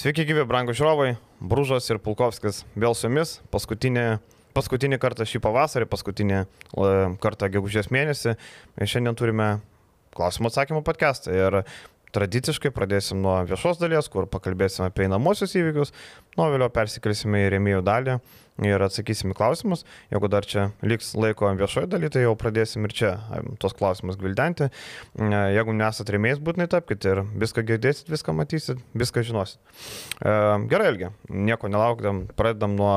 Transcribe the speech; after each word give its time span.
Sveiki, 0.00 0.24
gyvi, 0.24 0.46
brangų 0.48 0.72
žiūrovai. 0.72 1.10
Brūžas 1.44 1.90
ir 1.92 1.98
Pulkovskis 2.00 2.62
vėl 2.72 2.94
su 2.96 3.04
jumis. 3.04 3.34
Paskutinį, 3.52 4.04
paskutinį 4.56 4.96
kartą 4.96 5.26
šį 5.28 5.42
pavasarį, 5.44 5.88
paskutinį 5.92 6.38
e, 6.38 6.46
kartą 7.20 7.50
gegužės 7.52 7.90
mėnesį. 7.92 8.32
Šiandien 8.80 9.18
turime 9.20 9.48
klausimų 10.16 10.48
atsakymų 10.48 10.80
podcastą. 10.86 11.34
Ir 11.36 11.58
tradiciškai 12.14 12.72
pradėsim 12.74 13.20
nuo 13.22 13.38
viešos 13.48 13.80
dalies, 13.80 14.08
kur 14.12 14.28
pakalbėsim 14.30 14.86
apie 14.86 15.06
einamosius 15.06 15.56
įvykius, 15.58 15.94
nuo 16.38 16.50
vėliau 16.52 16.70
persikelsime 16.74 17.44
į 17.46 17.50
rėmėjų 17.56 17.82
dalį 17.86 18.18
ir 18.66 18.84
atsakysim 18.84 19.32
į 19.32 19.36
klausimus. 19.38 19.84
Jeigu 20.12 20.28
dar 20.32 20.46
čia 20.48 20.68
liks 20.84 21.14
laiko 21.16 21.48
viešoje 21.56 21.88
dalyje, 21.90 22.14
tai 22.16 22.24
jau 22.26 22.34
pradėsim 22.38 22.84
ir 22.86 22.94
čia 22.96 23.14
tos 23.62 23.74
klausimus 23.78 24.18
gvildenti. 24.20 24.68
Jeigu 25.16 25.76
nesat 25.76 26.12
rėmėjais, 26.12 26.42
būtinai 26.44 26.68
tapkite 26.70 27.14
ir 27.14 27.22
viską 27.40 27.64
girdėsit, 27.70 28.10
viską 28.12 28.36
matysit, 28.36 28.84
viską 28.92 29.24
žinosit. 29.26 29.60
E, 30.20 30.36
gerai, 30.70 30.90
Elgi, 30.92 31.10
nieko 31.30 31.70
nelaukdam, 31.72 32.26
pradedam 32.36 32.76
nuo 32.76 32.94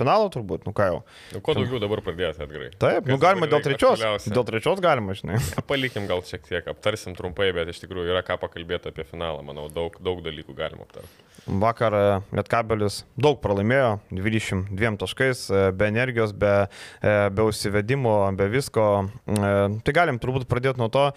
finalo 0.00 0.28
turbūt, 0.32 0.66
nu 0.68 0.74
ką 0.76 0.88
jau. 0.90 0.98
Nu, 1.34 1.42
kuo 1.44 1.54
daugiau 1.58 1.80
dabar 1.82 2.02
pradėti, 2.04 2.42
Edgarai. 2.44 2.70
Taip, 2.80 3.04
Kas 3.04 3.12
nu 3.12 3.20
galima 3.22 3.48
dėl 3.50 3.62
trečios. 3.64 3.98
aktualiausia? 4.00 4.34
Dėl 4.34 4.46
trečios 4.48 4.82
galima, 4.84 5.16
žinai. 5.18 5.38
Ja, 5.52 5.64
Palikim 5.70 6.08
gal 6.10 6.24
šiek 6.26 6.46
tiek, 6.48 6.70
aptarsim 6.72 7.16
trumpai, 7.18 7.50
bet 7.56 7.70
iš 7.74 7.82
tikrųjų 7.84 8.14
yra 8.14 8.24
ką 8.26 8.40
pakalbėti 8.42 8.90
apie 8.92 9.06
finalą. 9.08 9.44
Manau, 9.46 9.68
daug, 9.72 9.96
daug 10.02 10.22
dalykų 10.24 10.56
galima 10.58 10.88
aptarti. 10.88 11.26
Vakar 11.60 11.94
e, 11.96 12.04
Lietkabelis 12.36 13.00
daug 13.20 13.38
pralaimėjo, 13.42 13.94
22 14.12 14.96
taškais, 15.00 15.44
e, 15.50 15.62
be 15.76 15.88
energijos, 15.90 16.34
be, 16.36 16.54
e, 17.00 17.14
be 17.32 17.46
užsivedimo, 17.48 18.16
be 18.36 18.48
visko. 18.52 18.86
Tai 19.30 19.94
galim 19.96 20.20
turbūt 20.20 20.46
pradėti 20.50 20.80
nuo 20.82 20.90
to, 20.92 21.08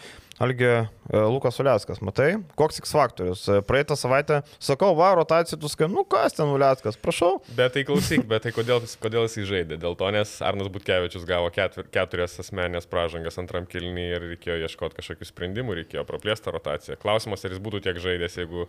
Algi 0.43 0.65
e, 0.67 0.87
Lukas 1.31 1.59
Uliaskas, 1.61 2.01
matai, 2.03 2.33
koks 2.59 2.81
X 2.81 2.91
faktorius. 2.91 3.45
E, 3.47 3.61
Praeitą 3.63 3.95
savaitę 3.95 4.41
sakau, 4.59 4.91
va, 4.97 5.13
rotacija, 5.15 5.59
tu 5.59 5.69
sakai, 5.71 5.87
nu 5.91 6.03
kas 6.09 6.35
ten 6.35 6.51
Uliaskas, 6.51 6.97
prašau. 6.99 7.37
Bet 7.55 7.75
tai 7.77 7.85
klausyk, 7.87 8.25
bet 8.27 8.43
tai 8.43 8.51
kodėl, 8.55 8.83
kodėl 9.03 9.27
jis 9.29 9.47
žaidė? 9.47 9.77
Dėl 9.79 9.95
to, 9.99 10.09
nes 10.15 10.35
Arnas 10.43 10.71
Butkevičius 10.73 11.23
gavo 11.29 11.47
ketvir, 11.53 11.87
keturias 11.93 12.35
asmenės 12.43 12.89
pražangas 12.91 13.39
antram 13.39 13.69
kilniui 13.69 14.09
ir 14.09 14.27
reikėjo 14.33 14.59
ieškoti 14.67 14.99
kažkokių 14.99 15.29
sprendimų, 15.29 15.79
reikėjo 15.79 16.03
praplėsti 16.09 16.55
rotaciją. 16.57 16.99
Klausimas, 16.99 17.45
ar 17.45 17.55
jis 17.55 17.63
būtų 17.63 17.85
tiek 17.87 18.03
žaidęs, 18.03 18.39
jeigu, 18.43 18.67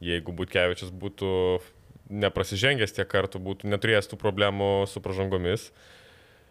jeigu 0.00 0.36
Butkevičius 0.38 0.94
būtų 0.96 1.34
neprasižengęs 2.22 2.96
tiek 2.96 3.08
kartų, 3.08 3.40
būtų 3.42 3.68
neturėjęs 3.72 4.08
tų 4.08 4.20
problemų 4.20 4.72
su 4.88 5.04
pražangomis. 5.04 5.68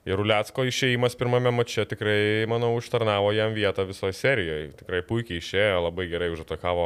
Ir 0.01 0.17
Uliacko 0.17 0.63
išėjimas 0.65 1.13
pirmame 1.13 1.51
mače 1.53 1.83
tikrai, 1.91 2.47
manau, 2.49 2.71
užtarnavo 2.73 3.29
jam 3.37 3.51
vietą 3.53 3.83
visoje 3.85 4.15
serijoje. 4.17 4.71
Tikrai 4.79 5.03
puikiai 5.05 5.37
išėjo, 5.37 5.75
labai 5.85 6.07
gerai 6.09 6.31
užatakavo 6.33 6.85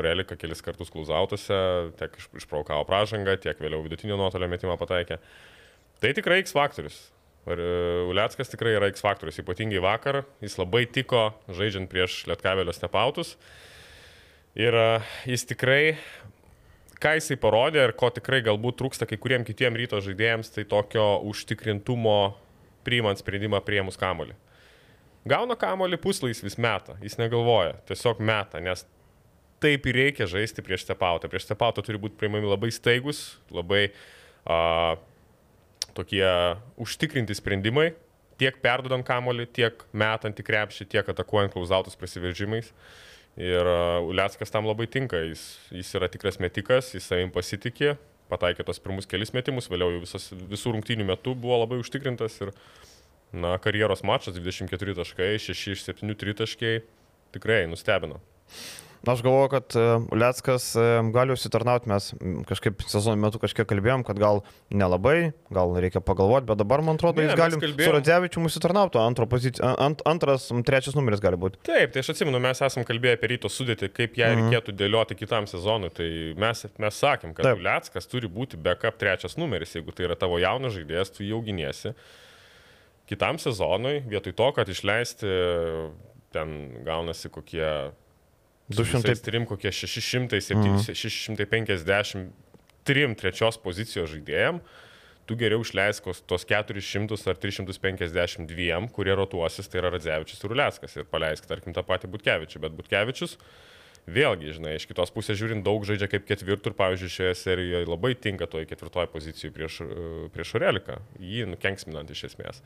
Oreliką 0.00 0.38
kelis 0.40 0.64
kartus 0.64 0.88
klauzautose, 0.94 1.58
tiek 2.00 2.16
iš- 2.16 2.30
išprovokavo 2.40 2.86
pražangą, 2.88 3.36
tiek 3.42 3.60
vėliau 3.60 3.82
vidutinio 3.84 4.16
nuotolio 4.16 4.48
metimą 4.48 4.78
pataikė. 4.80 5.18
Tai 6.00 6.12
tikrai 6.16 6.40
X 6.40 6.56
faktorius. 6.56 6.96
Ir 7.44 7.60
e, 7.60 7.68
Uliackas 8.08 8.48
tikrai 8.48 8.72
yra 8.78 8.88
X 8.88 9.04
faktorius, 9.04 9.42
ypatingai 9.44 9.82
vakar. 9.84 10.22
Jis 10.40 10.56
labai 10.56 10.86
tiko 10.88 11.34
žaidžiant 11.52 11.90
prieš 11.92 12.22
Lietkavelio 12.30 12.72
stepautus. 12.72 13.34
Ir 14.56 14.72
e, 14.72 14.86
jis 15.28 15.44
tikrai 15.52 15.96
ką 16.96 17.12
jisai 17.18 17.36
parodė 17.36 17.82
ir 17.84 17.92
ko 17.92 18.08
tikrai 18.08 18.40
galbūt 18.40 18.80
trūksta 18.80 19.04
kai 19.04 19.18
kuriem 19.20 19.44
kitiem 19.44 19.76
ryto 19.76 20.00
žaidėjams, 20.00 20.48
tai 20.54 20.64
tokio 20.64 21.18
užtikrintumo 21.28 22.16
priimant 22.84 23.20
sprendimą 23.20 23.60
priemus 23.64 23.98
kamolį. 24.00 24.36
Gauna 25.28 25.56
kamolį 25.56 25.96
puslais 26.04 26.42
vis 26.44 26.58
metą, 26.60 26.98
jis 27.00 27.16
negalvoja, 27.16 27.78
tiesiog 27.88 28.20
metą, 28.20 28.60
nes 28.60 28.84
taip 29.64 29.86
ir 29.88 29.96
reikia 29.96 30.28
žaisti 30.28 30.62
prieš 30.64 30.84
stepautą. 30.84 31.30
Prieš 31.32 31.46
stepautą 31.48 31.84
turi 31.84 32.00
būti 32.00 32.18
priimami 32.20 32.50
labai 32.50 32.68
staigus, 32.74 33.38
labai 33.54 33.86
a, 34.44 34.96
tokie 35.96 36.26
užtikrinti 36.80 37.36
sprendimai, 37.38 37.92
tiek 38.40 38.58
perdodant 38.60 39.06
kamolį, 39.06 39.48
tiek 39.56 39.84
metant 39.96 40.36
į 40.36 40.44
krepšį, 40.44 40.88
tiek 40.92 41.08
atakuojant 41.08 41.54
klauzautus 41.54 41.96
prasiveržimais. 41.96 42.72
Ir 43.40 43.66
Uliackas 44.06 44.52
tam 44.54 44.68
labai 44.68 44.86
tinka, 44.90 45.18
jis, 45.26 45.42
jis 45.74 45.88
yra 45.98 46.06
tikras 46.12 46.36
metikas, 46.42 46.92
jis 46.94 47.08
savim 47.08 47.32
pasitikė, 47.34 47.96
pataikė 48.32 48.66
tos 48.66 48.80
pirmus 48.82 49.08
kelis 49.10 49.34
metimus, 49.36 49.68
vėliau 49.72 50.00
visas, 50.02 50.30
visų 50.32 50.76
rungtynių 50.76 51.08
metų 51.12 51.36
buvo 51.40 51.60
labai 51.62 51.80
užtikrintas 51.82 52.40
ir, 52.44 52.54
na, 53.34 53.56
karjeros 53.62 54.04
mačas 54.06 54.38
24 54.38 54.96
taškai, 55.00 55.34
6 55.48 55.74
iš 55.74 55.84
7 55.88 56.16
tritaškai, 56.20 56.74
tikrai 57.36 57.64
nustebino. 57.70 58.20
Aš 59.08 59.20
galvoju, 59.22 59.48
kad 59.52 59.74
e, 59.76 59.82
Uliackas 60.14 60.66
e, 60.76 60.84
gali 61.12 61.34
užsitarnauti, 61.34 61.88
mes 61.90 62.10
kažkaip 62.48 62.82
sezono 62.88 63.16
metu 63.20 63.38
kažkiek 63.42 63.66
kalbėjom, 63.68 64.04
kad 64.06 64.18
gal 64.18 64.40
nelabai, 64.70 65.32
gal 65.52 65.74
reikia 65.82 66.00
pagalvoti, 66.04 66.46
bet 66.48 66.60
dabar, 66.62 66.82
man 66.86 66.96
atrodo, 66.96 67.20
Ne, 67.20 67.28
jis 67.28 67.38
gali 67.38 67.58
su 67.84 67.92
Radzevičiu 67.94 68.44
užsitarnauti, 68.48 68.98
ant, 68.98 70.02
antras, 70.08 70.48
trečias 70.66 70.96
numeris 70.98 71.20
gali 71.24 71.36
būti. 71.40 71.60
Taip, 71.68 71.92
tai 71.94 72.02
aš 72.04 72.12
atsimenu, 72.14 72.40
mes 72.42 72.62
esam 72.64 72.84
kalbėję 72.88 73.18
apie 73.18 73.32
ryto 73.34 73.50
sudėtį, 73.52 73.90
kaip 73.94 74.16
ją 74.20 74.30
Mhm. 74.34 74.42
reikėtų 74.50 74.76
dėlioti 74.80 75.18
kitam 75.20 75.46
sezonui. 75.50 75.92
Tai 75.94 76.08
mes, 76.40 76.64
mes 76.78 76.94
sakėm, 77.04 77.34
kad 77.34 77.44
Taip. 77.50 77.58
Liackas 77.64 78.06
turi 78.10 78.28
būti 78.28 78.56
backup 78.56 78.96
trečias 78.98 79.36
numeris. 79.36 79.74
Jeigu 79.76 79.92
tai 79.94 80.06
yra 80.08 80.16
tavo 80.16 80.38
jaunas 80.42 80.72
žaidėjas, 80.74 81.12
tu 81.16 81.24
jau 81.24 81.42
giniesi. 81.44 81.94
Kitam 83.06 83.36
sezonui, 83.36 84.00
vietoj 84.08 84.32
to, 84.32 84.46
kad 84.56 84.68
išleisti, 84.72 85.28
ten 86.32 86.54
gaunasi 86.86 87.28
kokie 87.28 87.92
200. 88.72 89.14
trim, 89.24 89.44
kokie 89.48 89.72
600, 89.72 90.40
700, 90.40 90.94
650 90.96 92.32
trim 92.84 93.14
trečios 93.16 93.58
pozicijos 93.60 94.10
žaidėjim, 94.12 94.60
tu 95.28 95.36
geriau 95.40 95.64
išleisk 95.64 96.08
tos 96.28 96.44
400 96.48 97.16
ar 97.32 97.38
352, 97.40 98.88
kurie 98.92 99.14
rotuosis, 99.16 99.68
tai 99.72 99.80
yra 99.80 99.92
Radzevičius 99.94 100.42
ir 100.44 100.56
Uliackas 100.56 100.98
ir 100.98 101.06
paleisk, 101.08 101.48
tarkim, 101.48 101.76
tą 101.76 101.84
patį 101.86 102.10
Butkevičių. 102.12 102.60
Bet 102.64 102.76
Butkevičius, 102.76 103.38
vėlgi, 104.04 104.52
žinai, 104.58 104.74
iš 104.76 104.88
kitos 104.90 105.12
pusės 105.14 105.40
žiūrint, 105.40 105.64
daug 105.64 105.86
žaidžia 105.88 106.10
kaip 106.12 106.28
ketvirtų 106.28 106.72
ir, 106.72 106.76
pavyzdžiui, 106.80 107.14
šioje 107.16 107.38
serijoje 107.40 107.88
labai 107.88 108.12
tinka 108.20 108.48
toje 108.52 108.68
ketvirtoje 108.68 109.08
pozicijoje 109.14 109.54
prieš, 109.56 109.80
prieš 110.36 110.54
Oreliką, 110.60 111.00
jį 111.20 111.48
nukenksminant 111.54 112.12
iš 112.12 112.26
esmės. 112.32 112.60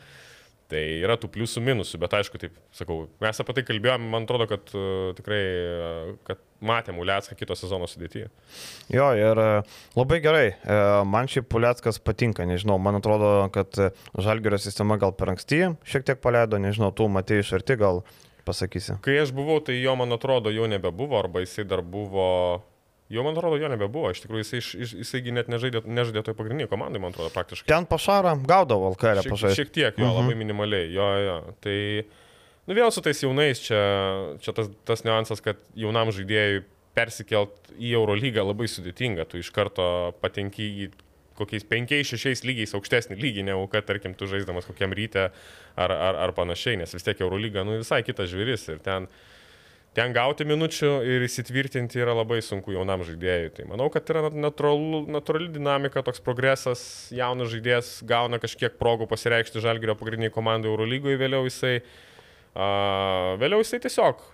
Tai 0.69 0.81
yra 1.01 1.17
tų 1.17 1.31
pliusų 1.33 1.63
minusų, 1.65 1.97
bet 2.03 2.13
aišku, 2.19 2.37
taip 2.43 2.57
sakau, 2.77 3.07
mes 3.25 3.41
apie 3.41 3.55
tai 3.57 3.65
kalbėjome, 3.65 4.11
man 4.13 4.27
atrodo, 4.27 4.45
kad 4.51 4.69
uh, 4.77 5.15
tikrai, 5.17 5.41
uh, 5.73 6.11
kad 6.29 6.43
matėm 6.61 6.99
Uliacką 7.01 7.37
kito 7.39 7.57
sezono 7.57 7.89
sudėtyje. 7.89 8.29
Jo, 8.91 9.13
ir 9.15 9.39
e, 9.39 9.51
labai 9.95 10.17
gerai. 10.25 10.47
Man 11.07 11.29
šiaip 11.31 11.47
Puliackas 11.53 12.01
patinka, 12.03 12.43
nežinau, 12.51 12.81
man 12.83 12.99
atrodo, 12.99 13.29
kad 13.55 13.79
Žalgerio 14.19 14.59
sistema 14.59 14.97
gal 14.99 15.15
per 15.15 15.31
anksti 15.37 15.61
šiek 15.87 16.09
tiek 16.09 16.19
paleido, 16.19 16.59
nežinau, 16.59 16.91
tu 16.91 17.07
matėjai 17.15 17.45
iš 17.45 17.53
arti, 17.61 17.79
gal 17.79 18.03
pasakysi. 18.49 18.99
Kai 19.05 19.21
aš 19.23 19.31
buvau, 19.37 19.61
tai 19.65 19.79
jo, 19.79 19.95
man 19.99 20.17
atrodo, 20.17 20.51
jau 20.55 20.67
nebebuvo, 20.71 21.19
arba 21.21 21.45
jisai 21.45 21.67
dar 21.69 21.85
buvo, 21.87 22.27
jau, 23.11 23.23
man 23.25 23.33
atrodo, 23.37 23.57
jo 23.57 23.69
nebebuvo, 23.73 24.11
iš 24.13 24.21
tikrųjų, 24.25 24.45
jisai, 24.45 24.59
iš- 24.61 24.95
jisaigi 25.03 25.33
net 25.33 25.49
nežaidė, 25.49 25.83
nežaidė 25.89 26.23
toj 26.27 26.35
pagrindiniai 26.37 26.69
komandai, 26.69 27.01
man 27.01 27.13
atrodo, 27.15 27.31
praktiškai. 27.35 27.67
Ten 27.71 27.87
pašarą 27.89 28.35
gaudavo 28.47 28.93
Šiek, 28.95 29.31
pažaisti. 29.33 29.57
šiek 29.63 29.71
tiek, 29.73 29.99
jo, 29.99 30.05
Mhm. 30.07 30.17
labai 30.21 30.35
minimaliai, 30.37 30.93
jo, 30.93 31.09
jo. 31.25 31.37
Tai, 31.61 31.79
nu 32.69 32.75
vėl 32.75 32.93
su 32.93 33.01
tais 33.01 33.21
jaunais, 33.23 33.61
čia, 33.65 33.81
čia 34.41 34.53
tas, 34.53 34.69
tas 34.85 35.03
niuansas, 35.05 35.41
kad 35.41 35.57
jaunam 35.75 36.09
žaidėjui 36.13 36.65
persikelt 36.95 37.55
į 37.79 37.93
Eurolygą 37.95 38.43
labai 38.45 38.67
sudėtinga, 38.67 39.25
tu 39.29 39.39
iš 39.39 39.51
karto 39.55 40.13
patenki 40.21 40.67
į 40.89 40.91
kokiais 41.39 41.63
5-6 41.65 42.43
lygiais 42.43 42.75
aukštesnį 42.75 43.15
lygį, 43.17 43.45
negu 43.47 43.69
kad, 43.71 43.87
tarkim, 43.87 44.13
tu 44.19 44.27
žaisdamas 44.27 44.67
kokiam 44.67 44.91
ryte 44.93 45.31
ar, 45.79 45.93
ar, 45.93 46.17
ar 46.17 46.33
panašiai, 46.35 46.77
nes 46.81 46.91
vis 46.93 47.05
tiek 47.07 47.21
Eurolyga, 47.23 47.63
nu 47.65 47.79
visai 47.79 48.03
kitas 48.03 48.29
žvėris 48.33 48.69
ir 48.73 48.81
ten, 48.83 49.07
ten 49.97 50.15
gauti 50.15 50.47
minučių 50.49 50.91
ir 51.09 51.25
įsitvirtinti 51.27 52.01
yra 52.03 52.15
labai 52.17 52.41
sunku 52.45 52.75
jaunam 52.75 53.05
žaidėjui. 53.07 53.53
Tai 53.57 53.69
manau, 53.71 53.89
kad 53.93 54.09
yra 54.13 54.29
natūralu, 54.31 55.05
natūrali 55.11 55.51
dinamika, 55.55 56.05
toks 56.07 56.23
progresas, 56.25 56.83
jaunas 57.15 57.53
žaidėjas 57.53 57.93
gauna 58.09 58.41
kažkiek 58.43 58.79
progų 58.81 59.09
pasireikšti 59.11 59.65
žalgerio 59.65 59.97
pagrindiniai 59.99 60.35
komandai 60.35 60.71
Eurolygoje, 60.71 61.21
vėliau 61.21 61.47
jisai, 61.49 61.79
a, 62.55 62.69
vėliau 63.41 63.65
jisai 63.65 63.83
tiesiog 63.87 64.27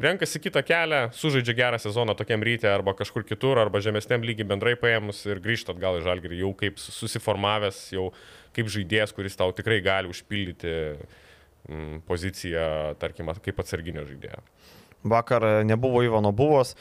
renkasi 0.00 0.40
kitą 0.40 0.62
kelią, 0.64 1.00
sužaidžia 1.12 1.54
gerą 1.56 1.78
sezoną 1.80 2.14
tokiam 2.16 2.42
ryte 2.44 2.68
arba 2.70 2.94
kažkur 2.96 3.24
kitur, 3.28 3.58
arba 3.60 3.82
žemesniam 3.84 4.22
lygiai 4.24 4.48
bendrai 4.48 4.76
paėmus 4.80 5.22
ir 5.28 5.42
grįžta 5.44 5.74
atgal 5.74 5.98
į 5.98 6.04
žalgerį 6.06 6.40
jau 6.40 6.52
kaip 6.56 6.80
susiformavęs, 6.80 7.82
jau 7.96 8.10
kaip 8.56 8.70
žaidėjas, 8.72 9.12
kuris 9.16 9.36
tau 9.36 9.52
tikrai 9.56 9.80
gali 9.84 10.10
užpildyti 10.10 10.72
poziciją, 12.08 12.96
tarkim, 13.02 13.28
kaip 13.44 13.60
atsarginio 13.60 14.06
žaidėjo. 14.08 14.40
Vakar 15.04 15.44
e, 15.44 15.52
nebuvo 15.64 16.02
Ivano 16.04 16.32
buvos 16.32 16.74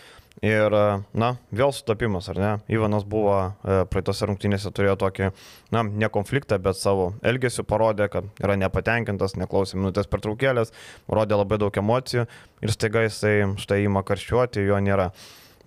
ir, 0.44 0.74
e, 0.74 0.83
na, 1.13 1.30
vėl 1.56 1.71
sutapimas, 1.75 2.30
ar 2.31 2.39
ne? 2.39 2.51
Ivanas 2.71 3.06
buvo 3.07 3.36
e, 3.39 3.80
praeitose 3.92 4.27
rungtynėse 4.27 4.71
turėjo 4.75 4.98
tokį, 5.00 5.31
na, 5.75 5.83
ne 5.83 6.10
konfliktą, 6.12 6.60
bet 6.63 6.80
savo 6.80 7.13
elgesiu 7.24 7.63
parodė, 7.68 8.10
kad 8.12 8.27
yra 8.44 8.57
nepatenkintas, 8.60 9.38
neklausė 9.39 9.80
minutės 9.80 10.10
pertraukėlės, 10.12 10.74
rodė 11.07 11.39
labai 11.39 11.60
daug 11.63 11.81
emocijų 11.83 12.27
ir 12.63 12.75
staiga 12.75 13.06
jisai 13.07 13.36
štai 13.60 13.83
ima 13.88 14.04
karščiuoti, 14.07 14.68
jo 14.68 14.80
nėra. 14.83 15.12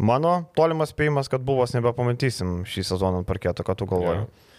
Mano 0.02 0.43
tolimas 0.56 0.93
spėjimas, 0.93 1.28
kad 1.31 1.44
buvos 1.44 1.76
nebepamatysim 1.76 2.62
šį 2.69 2.88
sezoną 2.88 3.22
ant 3.22 3.28
parketo, 3.28 3.64
ką 3.64 3.76
tu 3.76 3.88
galvoji. 3.88 4.25
Jo. 4.25 4.51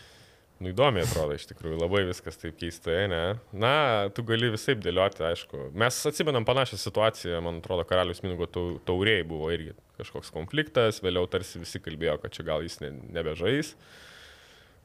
Nu 0.64 0.72
įdomiai 0.72 1.04
atrodo 1.04 1.36
iš 1.36 1.44
tikrųjų, 1.50 1.76
labai 1.82 2.06
viskas 2.08 2.38
taip 2.40 2.56
keistai, 2.56 3.10
ne? 3.12 3.22
Na, 3.52 3.74
tu 4.16 4.24
gali 4.24 4.48
visai 4.54 4.78
dėlioti, 4.80 5.26
aišku. 5.28 5.66
Mes 5.76 5.98
atsimenam 6.08 6.46
panašią 6.48 6.80
situaciją, 6.80 7.42
man 7.44 7.58
atrodo, 7.60 7.84
karalius 7.90 8.24
Minugo 8.24 8.48
tauriai 8.88 9.26
buvo 9.28 9.50
irgi 9.52 9.74
kažkoks 10.00 10.32
konfliktas, 10.32 11.02
vėliau 11.04 11.28
tarsi 11.32 11.60
visi 11.60 11.82
kalbėjo, 11.84 12.16
kad 12.24 12.36
čia 12.38 12.48
gal 12.48 12.64
jis 12.64 12.80
ne, 12.80 12.94
nebežais, 13.18 13.74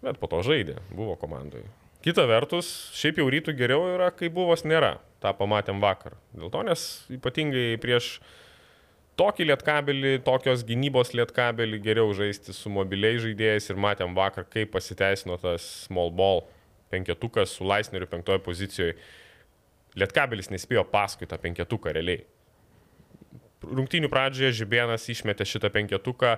bet 0.03 0.19
po 0.19 0.27
to 0.33 0.43
žaidė, 0.47 0.81
buvo 0.91 1.15
komandai. 1.21 1.63
Kita 2.03 2.27
vertus, 2.27 2.73
šiaip 2.99 3.23
jau 3.23 3.29
rytų 3.31 3.55
geriau 3.59 3.87
yra, 3.95 4.11
kai 4.15 4.33
buvos 4.35 4.67
nėra. 4.67 4.97
Ta 5.23 5.31
pamatėm 5.35 5.79
vakar. 5.83 6.19
Dėl 6.35 6.51
to, 6.55 6.67
nes 6.67 6.89
ypatingai 7.15 7.79
prieš 7.83 8.17
tokį 9.19 9.49
lietkabelį, 9.51 10.13
tokios 10.27 10.63
gynybos 10.67 11.13
lietkabelį 11.17 11.81
geriau 11.83 12.13
žaisti 12.17 12.55
su 12.55 12.71
mobiliai 12.73 13.19
žaidėjais 13.23 13.71
ir 13.73 13.81
matėm 13.81 14.15
vakar, 14.17 14.47
kaip 14.51 14.73
pasiteisino 14.75 15.39
tas 15.43 15.65
small 15.87 16.13
ball 16.15 16.45
penketukas 16.93 17.57
su 17.59 17.67
Laisneriu 17.69 18.09
penktoje 18.09 18.41
pozicijoje. 18.45 18.97
Lietkabelis 19.99 20.53
nespėjo 20.53 20.85
paskui 20.89 21.27
tą 21.29 21.39
penketuką 21.43 21.93
realiai. 21.97 22.23
Rungtynių 23.65 24.11
pradžioje 24.13 24.55
Žibėnas 24.61 25.09
išmetė 25.11 25.47
šitą 25.49 25.73
penketuką 25.75 26.37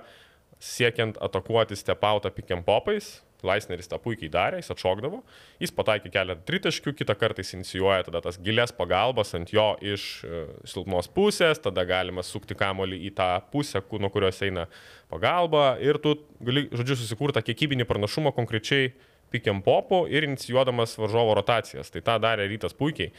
siekiant 0.61 1.19
atakuoti 1.21 1.77
stepautą 1.77 2.31
pikiam 2.33 2.63
popais, 2.65 3.19
Laisneris 3.47 3.89
tą 3.91 3.99
puikiai 4.01 4.29
darė, 4.31 4.61
jis 4.61 4.71
atšokdavo, 4.73 5.21
jis 5.61 5.73
pataikė 5.75 6.11
keletą 6.13 6.45
tritaškių, 6.47 6.95
kitą 6.99 7.15
kartą 7.19 7.43
jis 7.43 7.55
inicijuoja 7.57 8.07
tada 8.07 8.23
tas 8.25 8.39
gilės 8.41 8.73
pagalbas 8.77 9.35
ant 9.37 9.53
jo 9.53 9.67
iš 9.81 10.07
uh, 10.25 10.41
silpnos 10.67 11.09
pusės, 11.11 11.61
tada 11.63 11.85
galima 11.89 12.25
sukti 12.25 12.57
kamolį 12.57 13.01
į 13.09 13.13
tą 13.17 13.29
pusę, 13.53 13.83
nuo 14.01 14.11
kurios 14.13 14.41
eina 14.45 14.67
pagalba 15.11 15.75
ir 15.83 15.99
tu 16.01 16.17
gali, 16.41 16.67
žodžiu, 16.71 16.99
susikurti 17.01 17.43
kiekybinį 17.51 17.87
pranašumą 17.89 18.33
konkrečiai 18.37 18.93
pikiam 19.31 19.61
popu 19.63 20.03
ir 20.11 20.27
inicijuodamas 20.27 20.97
varžovo 20.99 21.35
rotacijas. 21.39 21.91
Tai 21.91 22.03
tą 22.03 22.17
darė 22.23 22.49
rytas 22.51 22.75
puikiai. 22.77 23.13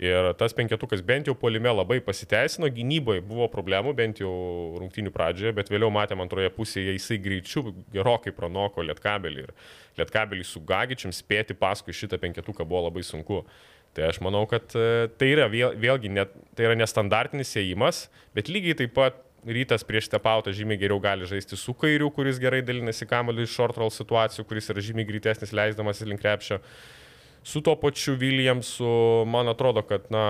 Ir 0.00 0.30
tas 0.40 0.54
penketukas 0.56 1.02
bent 1.04 1.26
jau 1.28 1.34
polime 1.36 1.68
labai 1.68 1.98
pasiteisino, 2.00 2.70
gynyboje 2.72 3.20
buvo 3.20 3.50
problemų, 3.52 3.92
bent 3.98 4.22
jau 4.22 4.30
rungtinių 4.80 5.10
pradžioje, 5.12 5.52
bet 5.58 5.68
vėliau 5.68 5.90
matėm 5.92 6.22
antroje 6.24 6.48
pusėje, 6.56 6.94
jisai 6.96 7.18
greičiu 7.20 7.66
gerokai 7.92 8.32
pranoko 8.32 8.80
lietkabelį 8.86 9.42
ir 9.44 9.50
lietkabelį 10.00 10.46
su 10.48 10.62
Gagičiam 10.64 11.12
spėti 11.12 11.52
paskui 11.52 11.92
šitą 11.92 12.16
penketuką 12.22 12.64
buvo 12.64 12.86
labai 12.86 13.04
sunku. 13.04 13.42
Tai 13.92 14.06
aš 14.06 14.22
manau, 14.24 14.46
kad 14.48 14.72
e, 14.78 15.10
tai 15.20 15.34
yra 15.34 15.50
vėl, 15.52 15.74
vėlgi 15.76 16.12
net, 16.14 16.32
tai 16.56 16.70
yra 16.70 16.78
nestandartinis 16.78 17.52
įėjimas, 17.58 18.06
bet 18.38 18.48
lygiai 18.48 18.78
taip 18.78 18.94
pat 18.96 19.18
rytas 19.44 19.84
prieš 19.84 20.08
stepautą 20.08 20.54
žymiai 20.56 20.80
geriau 20.80 21.00
gali 21.02 21.28
žaisti 21.28 21.58
su 21.60 21.74
kairiu, 21.76 22.08
kuris 22.14 22.40
gerai 22.40 22.62
dalinasi 22.64 23.08
kamuolį 23.10 23.44
iš 23.44 23.58
short 23.58 23.76
roll 23.82 23.92
situacijų, 23.92 24.46
kuris 24.48 24.72
yra 24.72 24.84
žymiai 24.84 25.08
greitesnis 25.10 25.52
leisdamas 25.52 26.00
link 26.06 26.22
krepšio 26.24 26.60
su 27.42 27.62
tuo 27.64 27.76
pačiu 27.80 28.16
Williamsu, 28.20 29.24
man 29.30 29.50
atrodo, 29.52 29.82
kad, 29.86 30.08
na, 30.12 30.24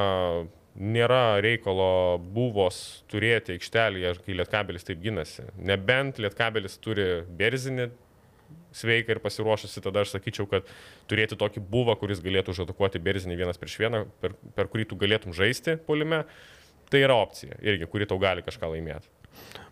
nėra 0.81 1.41
reikalo 1.43 2.19
buvos 2.33 3.03
turėti 3.11 3.57
aikštelėje, 3.57 4.15
kai 4.25 4.37
Lietkabelis 4.39 4.87
taip 4.87 5.03
ginasi. 5.03 5.45
Nebent 5.59 6.21
Lietkabelis 6.23 6.79
turi 6.83 7.25
berzinį 7.37 7.91
sveiką 8.75 9.17
ir 9.17 9.21
pasiruošusi, 9.23 9.83
tada 9.83 10.05
aš 10.05 10.15
sakyčiau, 10.15 10.47
kad 10.51 10.69
turėti 11.11 11.39
tokį 11.39 11.63
buvą, 11.73 11.97
kuris 11.99 12.23
galėtų 12.23 12.55
užatakuoti 12.55 13.03
berzinį 13.03 13.39
vienas 13.43 13.59
prieš 13.61 13.81
vieną, 13.83 14.05
per, 14.23 14.37
per 14.55 14.71
kurį 14.71 14.87
tu 14.91 14.99
galėtum 14.99 15.35
žaisti 15.37 15.77
polime, 15.87 16.23
tai 16.91 17.03
yra 17.05 17.19
opcija 17.19 17.59
irgi, 17.63 17.89
kuri 17.91 18.09
tau 18.11 18.19
gali 18.23 18.47
kažką 18.47 18.71
laimėti. 18.73 19.11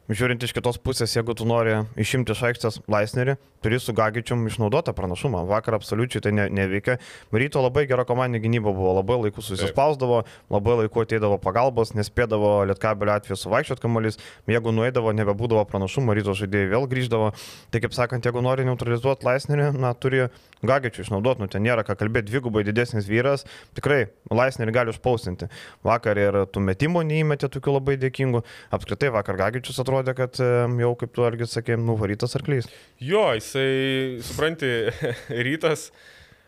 Žiūrint 0.08 0.40
iš 0.40 0.54
kitos 0.56 0.78
pusės, 0.80 1.12
jeigu 1.12 1.34
tu 1.36 1.44
nori 1.44 1.74
išimti 2.00 2.32
iš 2.32 2.40
aikštės 2.48 2.78
Laisnerį, 2.88 3.34
turi 3.60 3.76
su 3.76 3.92
Gagičium 3.92 4.46
išnaudotą 4.48 4.94
pranašumą. 4.96 5.42
Vakar 5.50 5.76
absoliučiai 5.76 6.22
tai 6.24 6.30
ne, 6.32 6.46
neveikia. 6.48 6.94
Ryto 7.28 7.60
labai 7.60 7.84
gera 7.90 8.06
komandinė 8.08 8.40
gynyba 8.40 8.72
buvo, 8.72 8.94
labai 8.96 9.18
laiku 9.26 9.44
susispausdavo, 9.44 10.22
labai 10.48 10.78
laiku 10.80 11.04
ateidavo 11.04 11.36
pagalbos, 11.44 11.92
nespėdavo 11.92 12.54
lietkabelio 12.70 13.18
atveju 13.18 13.36
suvaikščiot 13.36 13.82
kamuolys, 13.84 14.16
jeigu 14.48 14.72
nueidavo, 14.72 15.12
nebebūdavo 15.12 15.66
pranašumo, 15.68 16.16
ryto 16.16 16.32
žaidėjai 16.40 16.72
vėl 16.72 16.88
grįždavo. 16.88 17.28
Tai 17.68 17.84
kaip 17.84 17.98
sakant, 17.98 18.24
jeigu 18.24 18.40
nori 18.40 18.64
neutralizuoti 18.64 19.28
Laisnerį, 19.28 19.74
na, 19.76 19.92
turi 19.92 20.30
Gagičių 20.64 21.04
išnaudoti, 21.04 21.44
nu 21.44 21.52
ten 21.52 21.62
nėra 21.62 21.84
ką 21.86 21.94
kalbėti, 22.00 22.32
dvigubai 22.32 22.64
didesnis 22.66 23.06
vyras, 23.06 23.44
tikrai 23.76 24.08
Laisnerį 24.32 24.72
gali 24.74 24.90
užpausinti. 24.90 25.46
Vakar 25.86 26.18
ir 26.18 26.40
tų 26.50 26.64
metimų 26.64 27.04
neįmetė 27.06 27.52
tokių 27.54 27.76
labai 27.76 27.94
dėkingų, 28.00 28.42
apskritai 28.74 29.12
vakar 29.14 29.38
Gagičius 29.38 29.78
atrodo 29.78 29.97
atrodė, 29.98 30.14
kad 30.16 30.38
jau, 30.80 30.92
kaip 30.98 31.12
tu 31.14 31.24
argi 31.26 31.48
sakė, 31.48 31.76
nuvarytas 31.80 32.36
arklys. 32.38 32.68
Jo, 33.00 33.32
jisai, 33.36 34.20
supranti, 34.22 34.70
rytas, 35.48 35.90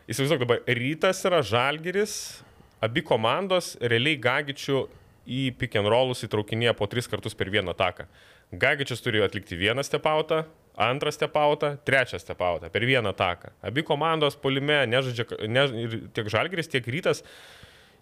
įsivaizduok 0.09 0.45
dabar, 0.45 0.63
rytas 0.67 1.21
yra 1.27 1.41
žalgeris, 1.43 2.41
abi 2.81 3.03
komandos 3.05 3.75
realiai 3.81 4.19
gagičių 4.19 4.87
į 5.31 5.51
pick 5.59 5.77
and 5.77 5.89
rollus 5.91 6.23
įtraukinėja 6.25 6.73
po 6.77 6.87
tris 6.89 7.07
kartus 7.07 7.37
per 7.37 7.51
vieną 7.53 7.75
ataką. 7.75 8.07
Gagičius 8.51 9.03
turi 9.03 9.21
atlikti 9.23 9.55
vieną 9.55 9.83
stepautą, 9.85 10.43
antrą 10.75 11.11
stepautą, 11.13 11.75
trečią 11.85 12.19
stepautą 12.19 12.71
per 12.71 12.83
vieną 12.87 13.13
ataką. 13.13 13.53
Abi 13.61 13.83
komandos 13.83 14.35
polime 14.35 14.81
nežaidžia, 14.89 15.27
ne, 15.47 15.67
tiek 16.15 16.31
žalgeris, 16.31 16.71
tiek 16.71 16.87
rytas 16.87 17.23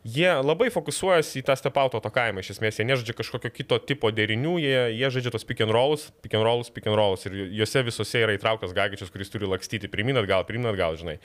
jie 0.08 0.30
labai 0.44 0.70
fokusuojasi 0.72 1.42
į 1.42 1.46
tą 1.50 1.56
stepauto 1.60 2.00
atakavimą, 2.00 2.44
iš 2.44 2.54
esmės, 2.56 2.80
jie 2.80 2.86
nežaidžia 2.88 3.16
kažkokio 3.18 3.52
kito 3.52 3.80
tipo 3.84 4.12
derinių, 4.16 4.56
jie, 4.64 4.76
jie 4.96 5.12
žaidžia 5.12 5.34
tos 5.34 5.46
pick 5.48 5.62
and 5.66 5.74
rolls, 5.76 6.10
pick 6.24 6.36
and 6.38 6.46
rolls, 6.48 6.72
pick 6.72 6.88
and 6.88 6.98
rolls 7.00 7.26
ir 7.28 7.36
juose 7.60 7.84
visose 7.88 8.22
yra 8.24 8.36
įtrauktas 8.38 8.76
Gagičius, 8.76 9.12
kuris 9.12 9.32
turi 9.34 9.50
lakstyti 9.50 9.92
pirmin 9.92 10.20
atgal, 10.22 10.46
pirmin 10.48 10.72
atgal, 10.72 10.96
žinai. 11.00 11.18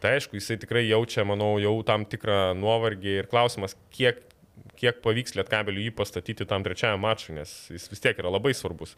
Tai 0.00 0.14
aišku, 0.16 0.36
jisai 0.38 0.56
tikrai 0.60 0.86
jaučia, 0.86 1.26
manau, 1.28 1.54
jau 1.60 1.74
tam 1.84 2.06
tikrą 2.08 2.54
nuovargį 2.56 3.18
ir 3.20 3.28
klausimas, 3.28 3.76
kiek, 3.92 4.22
kiek 4.80 5.00
pavyks 5.04 5.36
lietkabeliu 5.36 5.84
jį 5.84 5.92
pastatyti 5.96 6.46
tam 6.48 6.64
trečiajam 6.64 7.02
mačui, 7.04 7.34
nes 7.36 7.52
jis 7.72 7.88
vis 7.92 8.00
tiek 8.00 8.20
yra 8.20 8.32
labai 8.32 8.54
svarbus. 8.56 8.94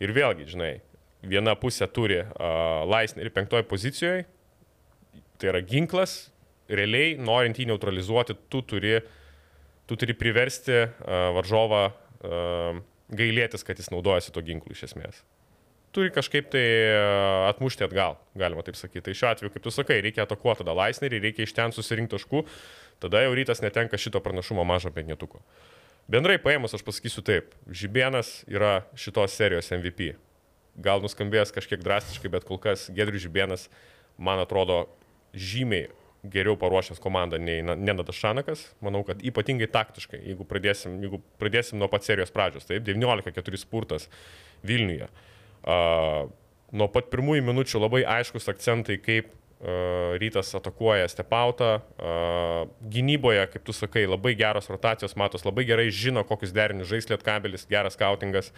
Ir 0.00 0.14
vėlgi, 0.16 0.48
žinai, 0.48 0.72
viena 1.20 1.52
pusė 1.60 1.88
turi 1.92 2.22
uh, 2.24 2.84
laisvę 2.88 3.20
ir 3.20 3.32
penktoje 3.36 3.68
pozicijoje, 3.68 4.24
tai 5.36 5.52
yra 5.52 5.60
ginklas, 5.60 6.30
realiai, 6.70 7.16
norint 7.18 7.58
jį 7.58 7.68
neutralizuoti, 7.72 8.36
tu 8.52 8.62
turi, 8.66 8.98
tu 9.90 9.98
turi 9.98 10.16
priversti 10.16 10.78
uh, 10.84 11.30
varžovą 11.36 11.82
uh, 11.90 12.80
gailėtis, 13.10 13.66
kad 13.66 13.78
jis 13.78 13.90
naudojasi 13.92 14.32
to 14.34 14.42
ginklu 14.46 14.74
iš 14.74 14.86
esmės. 14.90 15.22
Turi 15.90 16.12
kažkaip 16.14 16.46
tai 16.52 16.62
atmušti 17.48 17.82
atgal, 17.82 18.14
galima 18.38 18.62
taip 18.62 18.76
sakyti. 18.78 19.02
Tai 19.08 19.14
šiuo 19.18 19.30
atveju, 19.32 19.50
kaip 19.56 19.64
tu 19.64 19.72
sakai, 19.74 19.96
reikia 20.04 20.22
atakuoti 20.22 20.62
tada 20.62 20.76
laisnerį, 20.78 21.18
reikia 21.24 21.42
iš 21.42 21.54
ten 21.56 21.74
susirinkti 21.74 22.14
taškų, 22.14 22.44
tada 23.02 23.24
jau 23.24 23.32
rytas 23.34 23.58
netenka 23.64 23.98
šito 23.98 24.22
pranašumo 24.22 24.62
mažo 24.62 24.92
penketuko. 24.94 25.42
Bendrai 26.10 26.38
paėmus, 26.42 26.76
aš 26.78 26.84
pasakysiu 26.86 27.24
taip, 27.26 27.56
Žibėnas 27.66 28.44
yra 28.50 28.84
šitos 28.98 29.34
serijos 29.34 29.70
MVP. 29.74 30.12
Gal 30.78 31.02
nuskambės 31.02 31.50
kažkiek 31.54 31.82
drastiškai, 31.82 32.30
bet 32.30 32.46
kol 32.46 32.58
kas 32.62 32.86
Gedrius 32.94 33.26
Žibėnas, 33.26 33.66
man 34.18 34.38
atrodo, 34.42 34.84
žymiai 35.34 35.90
geriau 36.22 36.56
paruošęs 36.60 37.00
komandą 37.00 37.38
nei 37.40 37.62
Nenadas 37.62 38.18
Šanakas. 38.20 38.66
Manau, 38.84 39.02
kad 39.06 39.22
ypatingai 39.24 39.70
taktiškai, 39.72 40.20
jeigu 40.28 40.44
pradėsim, 40.48 40.98
jeigu 41.04 41.22
pradėsim 41.40 41.80
nuo 41.80 41.88
pat 41.92 42.04
serijos 42.04 42.32
pradžios, 42.34 42.68
taip, 42.68 42.84
19-4 42.88 43.60
spurtas 43.60 44.08
Vilniuje. 44.66 45.08
Uh, 45.60 46.28
nuo 46.76 46.88
pat 46.92 47.08
pirmųjų 47.12 47.44
minučių 47.48 47.80
labai 47.80 48.02
aiškus 48.18 48.50
akcentai, 48.52 48.98
kaip 49.00 49.30
uh, 49.30 50.18
rytas 50.20 50.52
atakuoja 50.56 51.08
stepautą. 51.08 51.72
Uh, 51.96 52.68
gynyboje, 52.92 53.46
kaip 53.54 53.64
tu 53.64 53.76
sakai, 53.76 54.04
labai 54.08 54.36
geros 54.36 54.68
rotacijos, 54.72 55.16
matos 55.16 55.48
labai 55.48 55.64
gerai 55.68 55.88
žino, 55.88 56.26
kokius 56.28 56.52
derinius 56.56 56.92
žaislėt 56.92 57.24
kabelis, 57.24 57.68
geras 57.70 57.96
skautingas. 57.96 58.52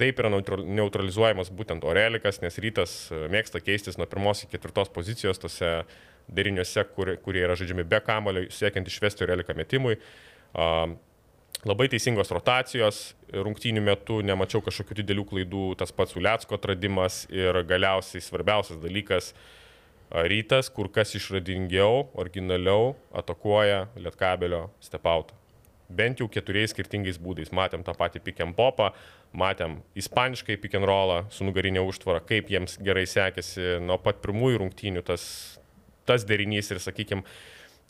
Taip 0.00 0.18
yra 0.18 0.30
neutralizuojamas 0.32 1.50
būtent 1.52 1.84
Orelikas, 1.84 2.38
nes 2.40 2.54
rytas 2.62 2.94
mėgsta 3.30 3.60
keistis 3.60 3.98
nuo 4.00 4.06
pirmos 4.08 4.46
iki 4.46 4.54
ketvirtos 4.56 4.88
pozicijos 4.94 5.42
tose 5.42 5.74
uh, 5.82 5.98
deriniuose, 6.30 6.84
kur, 6.94 7.14
kurie 7.24 7.44
yra 7.44 7.56
žaidžiami 7.58 7.84
be 7.88 8.00
kamulio, 8.04 8.46
siekiant 8.54 8.88
išvesti 8.88 9.28
reliką 9.28 9.56
metimui. 9.58 9.98
Uh, 10.50 10.96
labai 11.66 11.88
teisingos 11.92 12.30
rotacijos, 12.32 13.00
rungtynių 13.34 13.82
metu 13.84 14.20
nemačiau 14.24 14.62
kažkokių 14.64 15.00
didelių 15.02 15.26
klaidų, 15.28 15.64
tas 15.80 15.92
pats 15.92 16.16
Uliacko 16.16 16.56
atradimas 16.56 17.24
ir 17.32 17.62
galiausiai 17.68 18.22
svarbiausias 18.24 18.80
dalykas 18.80 19.34
rytas, 20.10 20.70
kur 20.72 20.90
kas 20.90 21.14
išradingiau, 21.14 22.08
originaliau 22.18 22.94
atakuoja 23.14 23.86
Lietkabelio 23.96 24.68
stepautą. 24.82 25.36
Bent 25.90 26.20
jau 26.22 26.28
keturiais 26.30 26.70
skirtingais 26.70 27.16
būdais. 27.18 27.50
Matėm 27.50 27.82
tą 27.82 27.96
patį 27.98 28.20
pick 28.22 28.42
and 28.44 28.54
popą, 28.54 28.92
matėm 29.34 29.80
ispaniškai 29.98 30.56
pick 30.62 30.76
and 30.78 30.86
rollą 30.86 31.24
su 31.34 31.46
nugarinė 31.46 31.82
užtvara, 31.82 32.22
kaip 32.22 32.50
jiems 32.50 32.78
gerai 32.82 33.08
sekėsi 33.10 33.80
nuo 33.82 33.98
pat 33.98 34.22
pirmųjų 34.22 34.62
rungtynių 34.62 35.02
tas 35.06 35.24
tas 36.10 36.26
derinys 36.26 36.70
ir, 36.74 36.82
sakykime, 36.82 37.24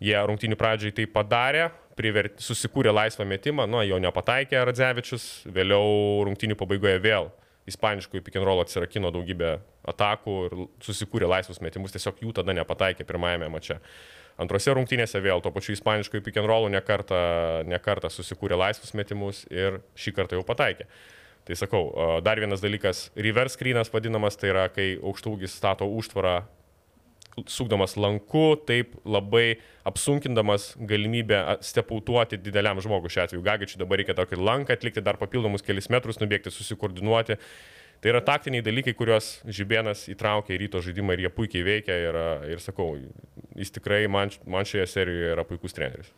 jie 0.05 0.17
rungtynių 0.31 0.61
pradžiai 0.61 0.95
tai 0.97 1.09
padarė, 1.11 1.71
priver... 1.99 2.31
susikūrė 2.41 2.93
laisvą 2.95 3.27
metimą, 3.29 3.67
nu, 3.69 3.83
jo 3.85 4.01
nepataikė 4.01 4.65
Radzevičius, 4.69 5.29
vėliau 5.51 6.25
rungtinių 6.29 6.57
pabaigoje 6.61 7.01
vėl 7.05 7.33
ispaniškų 7.71 8.23
pick 8.25 8.39
and 8.39 8.47
roll 8.47 8.63
atsirakino 8.63 9.11
daugybę 9.15 9.59
atakų 9.91 10.37
ir 10.47 10.57
susikūrė 10.85 11.29
laisvus 11.31 11.61
metimus, 11.65 11.95
tiesiog 11.95 12.23
jų 12.25 12.35
tada 12.41 12.55
nepataikė 12.57 13.07
pirmajame 13.09 13.51
mače. 13.53 13.79
Antrose 14.41 14.73
rungtynėse 14.77 15.21
vėl 15.21 15.43
to 15.45 15.53
pačiu 15.53 15.75
ispaniškų 15.77 16.23
pick 16.25 16.41
and 16.41 16.49
rollų 16.49 16.71
nekartą, 16.73 17.21
nekartą 17.69 18.11
susikūrė 18.13 18.59
laisvus 18.61 18.95
metimus 18.97 19.45
ir 19.53 19.83
šį 20.01 20.15
kartą 20.17 20.39
jau 20.39 20.47
pataikė. 20.49 20.89
Tai 21.49 21.57
sakau, 21.57 21.85
dar 22.25 22.41
vienas 22.41 22.63
dalykas, 22.63 23.09
reverse 23.17 23.57
screenas 23.57 23.93
vadinamas, 23.93 24.37
tai 24.41 24.53
yra, 24.53 24.67
kai 24.73 24.95
aukštūgis 24.97 25.57
stato 25.57 25.89
užtvarą 25.89 26.41
sukdamas 27.49 27.97
lanku, 27.97 28.55
taip 28.67 28.95
labai 29.05 29.59
apsunkindamas 29.89 30.75
galimybę 30.89 31.41
stepautuoti 31.65 32.41
dideliam 32.41 32.81
žmogui 32.83 33.13
šiuo 33.13 33.27
atveju. 33.27 33.45
Gagičiui 33.47 33.83
dabar 33.83 34.01
reikia 34.01 34.17
tokį 34.19 34.41
lanką 34.41 34.77
atlikti, 34.77 35.05
dar 35.05 35.21
papildomus 35.21 35.65
kelius 35.67 35.91
metrus 35.93 36.21
nubėgti, 36.23 36.53
susikoordinuoti. 36.55 37.39
Tai 38.01 38.15
yra 38.15 38.23
taktiniai 38.25 38.65
dalykai, 38.65 38.95
kuriuos 38.97 39.43
Žibėnas 39.45 40.07
įtraukė 40.09 40.55
į 40.57 40.63
ryto 40.63 40.81
žaidimą 40.85 41.17
ir 41.17 41.27
jie 41.27 41.35
puikiai 41.37 41.67
veikia 41.67 41.99
ir, 42.09 42.19
ir 42.55 42.65
sakau, 42.65 42.95
jis 43.61 43.77
tikrai 43.77 44.07
man, 44.09 44.33
man 44.49 44.69
šioje 44.69 44.89
serijoje 44.89 45.35
yra 45.37 45.45
puikus 45.45 45.77
treneris 45.77 46.09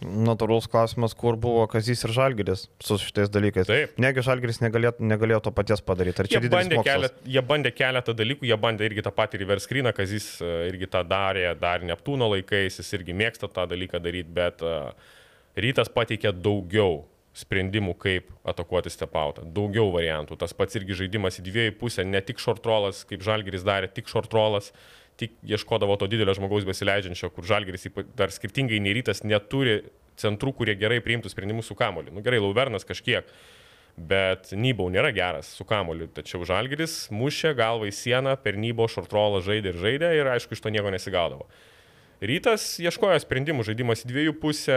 natūralus 0.00 0.68
klausimas, 0.72 1.14
kur 1.18 1.36
buvo 1.40 1.66
Kazys 1.70 2.04
ir 2.06 2.12
Žalgiris 2.16 2.66
su 2.82 2.98
šitais 3.00 3.30
dalykais. 3.32 3.68
Taip. 3.68 3.98
Negi 4.00 4.24
Žalgiris 4.24 4.62
negalėjo, 4.64 4.94
negalėjo 5.04 5.42
to 5.46 5.52
paties 5.54 5.84
padaryti. 5.84 6.24
Ar 6.24 6.30
čia 6.30 6.40
jie 6.40 6.52
bandė, 6.52 6.78
kelet, 6.86 7.18
jie 7.36 7.42
bandė 7.44 7.74
keletą 7.76 8.16
dalykų, 8.16 8.48
jie 8.48 8.58
bandė 8.60 8.88
irgi 8.88 9.04
tą 9.04 9.12
patį 9.16 9.42
reverse 9.42 9.68
screeną, 9.68 9.92
Kazys 9.96 10.28
e, 10.40 10.52
irgi 10.70 10.88
tą 10.92 11.04
darė, 11.08 11.50
dar 11.60 11.84
Neptūno 11.84 12.30
laikais, 12.32 12.80
jis 12.80 12.94
irgi 12.98 13.16
mėgsta 13.16 13.50
tą 13.52 13.66
dalyką 13.68 14.00
daryti, 14.02 14.32
bet 14.32 14.64
uh, 14.64 14.94
rytas 15.58 15.90
pateikė 15.92 16.32
daugiau 16.32 17.02
sprendimų, 17.36 17.94
kaip 18.00 18.32
atakuoti 18.48 18.90
stepautą. 18.92 19.46
Daugiau 19.56 19.88
variantų. 19.94 20.36
Tas 20.40 20.52
pats 20.56 20.76
irgi 20.76 20.98
žaidimas 21.04 21.40
į 21.40 21.46
dviejų 21.46 21.76
pusę, 21.80 22.04
ne 22.04 22.20
tik 22.20 22.42
short 22.42 22.66
rollas, 22.68 23.06
kaip 23.08 23.24
Žalgiris 23.24 23.64
darė, 23.64 23.88
tik 23.88 24.10
short 24.12 24.34
rollas 24.36 24.72
tik 25.20 25.34
ieškodavo 25.44 25.96
to 26.00 26.08
didelio 26.10 26.34
žmogaus 26.36 26.66
besileidžiančio, 26.68 27.30
kur 27.34 27.46
žalgeris 27.46 27.86
dar 28.16 28.32
skirtingai 28.32 28.80
nei 28.82 28.94
rytas 28.96 29.22
neturi 29.24 29.82
centrų, 30.20 30.54
kurie 30.56 30.76
gerai 30.78 31.00
priimtų 31.04 31.30
sprendimus 31.32 31.68
su 31.70 31.76
kamoliu. 31.78 32.12
Nu 32.14 32.24
gerai, 32.24 32.40
Lauvernas 32.42 32.86
kažkiek, 32.88 33.28
bet 33.96 34.52
Nybau 34.56 34.88
nėra 34.92 35.12
geras 35.14 35.50
su 35.56 35.66
kamoliu, 35.68 36.08
tačiau 36.12 36.46
žalgeris 36.48 37.10
mušė 37.12 37.54
galvą 37.58 37.90
į 37.90 37.96
sieną, 37.96 38.36
per 38.40 38.58
Nybo 38.60 38.88
šortrolą 38.88 39.42
žaidė 39.44 39.72
ir 39.72 39.82
žaidė 39.84 40.12
ir 40.18 40.32
aišku, 40.34 40.56
iš 40.56 40.64
to 40.64 40.72
nieko 40.72 40.92
nesigaudavo. 40.92 41.48
Rytas 42.22 42.76
ieškojo 42.78 43.16
sprendimų, 43.18 43.64
žaidimas 43.66 44.04
į 44.04 44.08
dviejų 44.12 44.32
pusę, 44.38 44.76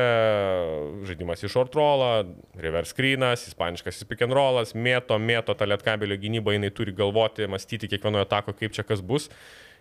žaidimas 1.05 1.43
į 1.45 1.49
short 1.53 1.75
rollą, 1.77 2.23
reverse 2.57 2.95
screenas, 2.95 3.43
ispaniškas 3.51 4.01
pick 4.09 4.25
and 4.25 4.33
rollas, 4.33 4.73
mėto, 4.73 5.19
mėto 5.21 5.53
tą 5.53 5.67
lietkabelio 5.69 6.17
gynybą, 6.23 6.55
jinai 6.55 6.71
turi 6.73 6.95
galvoti, 6.97 7.45
mąstyti 7.45 7.91
kiekvienoje 7.91 8.25
atako, 8.25 8.55
kaip 8.57 8.73
čia 8.73 8.87
kas 8.87 9.03
bus. 9.05 9.29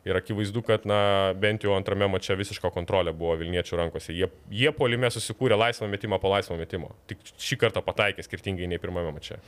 Ir 0.05 0.19
akivaizdu, 0.19 0.61
kad 0.67 0.85
na, 0.85 1.33
bent 1.41 1.65
jau 1.65 1.73
antrame 1.73 2.05
mače 2.13 2.37
visiška 2.37 2.69
kontrolė 2.75 3.15
buvo 3.17 3.39
Vilniečių 3.41 3.79
rankose. 3.81 4.13
Jie, 4.13 4.29
jie 4.53 4.73
polime 4.77 5.09
susikūrė 5.09 5.57
laisvą 5.57 5.89
metimą 5.89 6.19
po 6.21 6.29
laisvą 6.29 6.59
metimo. 6.61 6.91
Tik 7.09 7.23
šį 7.41 7.57
kartą 7.63 7.81
pataikė 7.85 8.25
skirtingai 8.27 8.69
nei 8.69 8.81
pirmame 8.83 9.15
mače. 9.17 9.39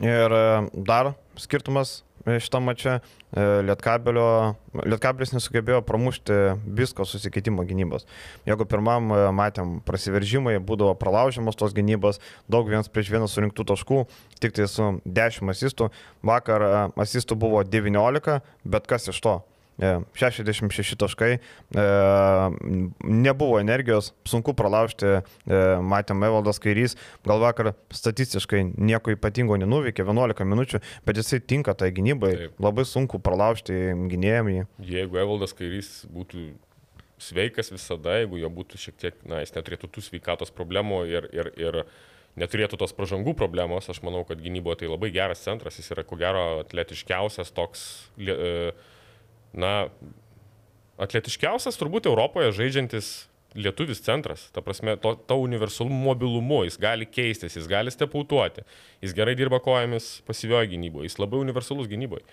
Ir 0.00 0.32
e, 0.32 0.46
dar 0.88 1.10
skirtumas 1.36 1.98
e, 2.24 2.38
šitą 2.40 2.62
mačą. 2.64 2.94
E, 3.36 3.44
Lietkabelis 3.68 5.34
nesugebėjo 5.34 5.82
pramušti 5.84 6.38
visko 6.78 7.04
susikeitimo 7.04 7.66
gynybos. 7.68 8.08
Jeigu 8.48 8.64
pirmam 8.70 9.12
matėm 9.36 9.74
prasiveržimai, 9.84 10.54
būdavo 10.64 10.94
pralaužiamos 10.96 11.60
tos 11.60 11.76
gynybos, 11.76 12.22
daug 12.48 12.70
vienas 12.72 12.88
prieš 12.88 13.12
vieną 13.12 13.28
surinktų 13.28 13.68
taškų, 13.68 14.00
tik 14.40 14.56
tai 14.56 14.70
su 14.72 14.88
10 15.04 15.52
asistų. 15.52 15.90
Vakar 16.24 16.66
asistų 16.96 17.36
buvo 17.44 17.60
19, 17.68 18.38
bet 18.64 18.88
kas 18.88 19.12
iš 19.12 19.20
to? 19.20 19.36
66 19.78 20.92
e, 20.92 20.96
taškai, 20.96 21.30
e, 21.36 21.84
nebuvo 23.04 23.60
energijos, 23.60 24.12
sunku 24.24 24.54
pralaužti, 24.56 25.06
e, 25.06 25.60
matėm 25.84 26.24
Evaldas 26.24 26.60
Kairys, 26.62 26.96
gal 27.26 27.42
vakar 27.42 27.74
statistiškai 27.92 28.62
nieko 28.72 29.12
ypatingo 29.12 29.58
nenuveikė, 29.60 30.06
11 30.06 30.48
minučių, 30.48 30.80
bet 31.04 31.20
jisai 31.20 31.42
tinka 31.44 31.76
tai 31.76 31.90
gynybai, 31.92 32.32
Taip. 32.40 32.56
labai 32.62 32.86
sunku 32.88 33.20
pralaužti 33.20 33.92
gynėjim 34.08 34.52
jį. 34.54 34.66
Jeigu 34.96 35.20
Evaldas 35.20 35.52
Kairys 35.56 36.06
būtų 36.08 36.48
sveikas 37.20 37.72
visada, 37.72 38.16
jeigu 38.22 38.40
jo 38.40 38.52
būtų 38.52 38.80
šiek 38.80 39.00
tiek, 39.00 39.22
na, 39.28 39.44
jis 39.44 39.52
neturėtų 39.56 39.92
tų 39.92 40.08
sveikatos 40.08 40.52
problemų 40.56 41.04
ir, 41.12 41.28
ir, 41.36 41.52
ir 41.60 41.82
neturėtų 42.40 42.80
tos 42.80 42.92
pažangų 42.96 43.36
problemos, 43.36 43.88
aš 43.92 44.02
manau, 44.04 44.24
kad 44.28 44.40
gynyboje 44.40 44.82
tai 44.82 44.90
labai 44.92 45.12
geras 45.12 45.44
centras, 45.44 45.76
jis 45.80 45.92
yra 45.92 46.04
ko 46.04 46.16
gero 46.20 46.62
atletiškiausias 46.64 47.52
toks. 47.56 47.88
Uh, 48.20 48.72
na, 49.58 49.88
atletiškiausias 51.02 51.78
turbūt 51.80 52.08
Europoje 52.10 52.52
žaidžiantis 52.56 53.26
lietuvis 53.56 54.02
centras, 54.04 54.50
ta 54.52 54.60
prasme, 54.60 54.96
to, 55.00 55.14
to 55.28 55.38
universalumu 55.40 55.96
mobilumu, 56.10 56.62
jis 56.66 56.76
gali 56.80 57.08
keistis, 57.08 57.56
jis 57.56 57.68
gali 57.70 57.92
stepautuoti, 57.92 58.66
jis 59.04 59.14
gerai 59.16 59.36
dirba 59.38 59.60
kojomis 59.64 60.20
pasyvioje 60.28 60.68
gynyboje, 60.74 61.08
jis 61.08 61.18
labai 61.22 61.40
universalus 61.40 61.88
gynyboje. 61.90 62.24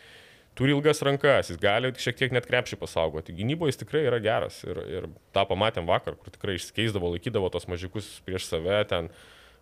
Turi 0.53 0.75
ilgas 0.75 1.01
rankas, 1.01 1.49
jis 1.49 1.57
gali 1.61 1.89
šiek 1.97 2.19
tiek 2.19 2.33
net 2.35 2.45
krepšį 2.45 2.77
pasaugoti. 2.83 3.33
Gynyboje 3.33 3.73
jis 3.73 3.79
tikrai 3.81 4.03
yra 4.05 4.19
geras 4.21 4.59
ir, 4.67 4.81
ir 4.85 5.07
tą 5.33 5.47
pamatėm 5.49 5.87
vakar, 5.89 6.19
kur 6.19 6.33
tikrai 6.35 6.59
išskeisdavo, 6.59 7.09
laikydavo 7.15 7.49
tos 7.53 7.65
mažiukus 7.71 8.09
prieš 8.27 8.51
save, 8.51 8.83
ten 8.91 9.09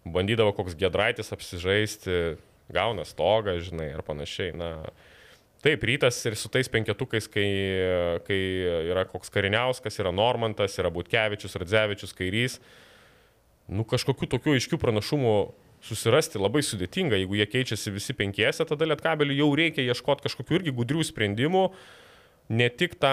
bandydavo 0.03 0.51
koks 0.57 0.75
gedraitis 0.75 1.31
apsižaisti, 1.31 2.17
gauna 2.75 3.05
stogą, 3.07 3.55
žinai, 3.63 3.93
ar 3.95 4.03
panašiai. 4.03 4.51
Na, 4.57 4.73
Taip, 5.61 5.83
rytas 5.85 6.17
ir 6.25 6.35
su 6.39 6.49
tais 6.49 6.69
penketukais, 6.73 7.27
kai, 7.29 7.47
kai 8.25 8.39
yra 8.89 9.05
koks 9.05 9.29
Kariniauskas, 9.29 9.99
yra 10.01 10.09
Normantas, 10.13 10.77
yra 10.81 10.89
Butkevičius, 10.93 11.57
Radzevičius, 11.61 12.15
Kairys, 12.17 12.57
nu 13.69 13.85
kažkokių 13.85 14.31
tokių 14.31 14.55
aiškių 14.57 14.81
pranašumų 14.81 15.35
susirasti 15.85 16.41
labai 16.41 16.63
sudėtinga, 16.65 17.19
jeigu 17.21 17.37
jie 17.37 17.47
keičiasi 17.49 17.93
visi 17.93 18.17
penkiese, 18.17 18.65
tada 18.65 18.89
lietkabeliui 18.89 19.37
jau 19.37 19.51
reikia 19.57 19.85
ieškoti 19.85 20.25
kažkokių 20.25 20.57
irgi 20.59 20.73
gudrių 20.81 21.05
sprendimų, 21.05 21.63
uh, 21.69 22.00
ne 22.51 22.67
tik 22.69 22.97
tą 22.99 23.11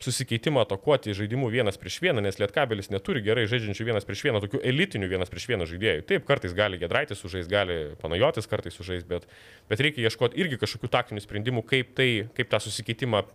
susikeitimą 0.00 0.62
atakuoti 0.64 1.14
žaidimų 1.16 1.50
vienas 1.52 1.76
prieš 1.80 1.98
vieną, 2.04 2.22
nes 2.24 2.38
Lietkabelis 2.40 2.88
neturi 2.92 3.20
gerai 3.24 3.44
žaidžiančių 3.50 3.86
vienas 3.90 4.06
prieš 4.08 4.22
vieną, 4.26 4.40
tokių 4.44 4.62
elitinių 4.70 5.10
vienas 5.10 5.32
prieš 5.32 5.48
vieną 5.50 5.66
žaidėjų. 5.68 6.04
Taip, 6.08 6.24
kartais 6.28 6.54
gali 6.56 6.80
Gedraitis 6.80 7.20
sužais, 7.20 7.50
gali 7.50 7.78
Panajotis 8.00 8.48
kartais 8.48 8.76
sužais, 8.78 9.04
bet, 9.08 9.26
bet 9.70 9.82
reikia 9.84 10.06
ieškoti 10.08 10.40
irgi 10.40 10.60
kažkokių 10.62 10.92
taktinių 10.94 11.24
sprendimų, 11.24 11.64
kaip, 11.68 11.92
tai, 11.98 12.08
kaip 12.38 12.52
tą 12.52 12.62
susikeitimą 12.64 13.26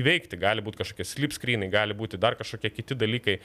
įveikti. 0.00 0.40
Gali 0.40 0.64
būti 0.66 0.82
kažkokie 0.82 1.06
slip 1.08 1.36
screenai, 1.36 1.70
gali 1.72 1.96
būti 1.96 2.20
dar 2.20 2.36
kažkokie 2.38 2.74
kiti 2.74 2.98
dalykai. 2.98 3.38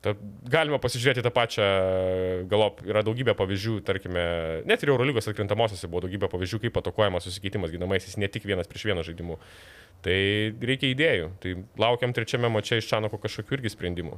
Ta, 0.00 0.14
galima 0.48 0.78
pasižiūrėti 0.80 1.20
tą 1.20 1.32
pačią, 1.34 1.64
galop 2.48 2.78
yra 2.88 3.02
daugybė 3.04 3.34
pavyzdžių, 3.36 3.74
tarkime, 3.84 4.22
net 4.68 4.80
ir 4.80 4.94
Eurolygos 4.94 5.28
atkrintamosiose 5.28 5.90
buvo 5.92 6.06
daugybė 6.06 6.30
pavyzdžių, 6.32 6.62
kaip 6.62 6.78
atakuojamas 6.80 7.26
susikeitimas 7.28 7.74
ginamaisiais, 7.74 8.16
ne 8.16 8.30
tik 8.32 8.48
vienas 8.48 8.70
prieš 8.70 8.86
vieną 8.88 9.04
žaidimų. 9.04 9.36
Tai 10.00 10.16
reikia 10.64 10.88
idėjų. 10.94 11.32
Tai 11.42 11.56
laukiam 11.84 12.14
trečiame 12.16 12.48
mače 12.48 12.80
iš 12.80 12.88
Čanako 12.88 13.20
kažkokių 13.20 13.58
irgi 13.58 13.74
sprendimų. 13.76 14.16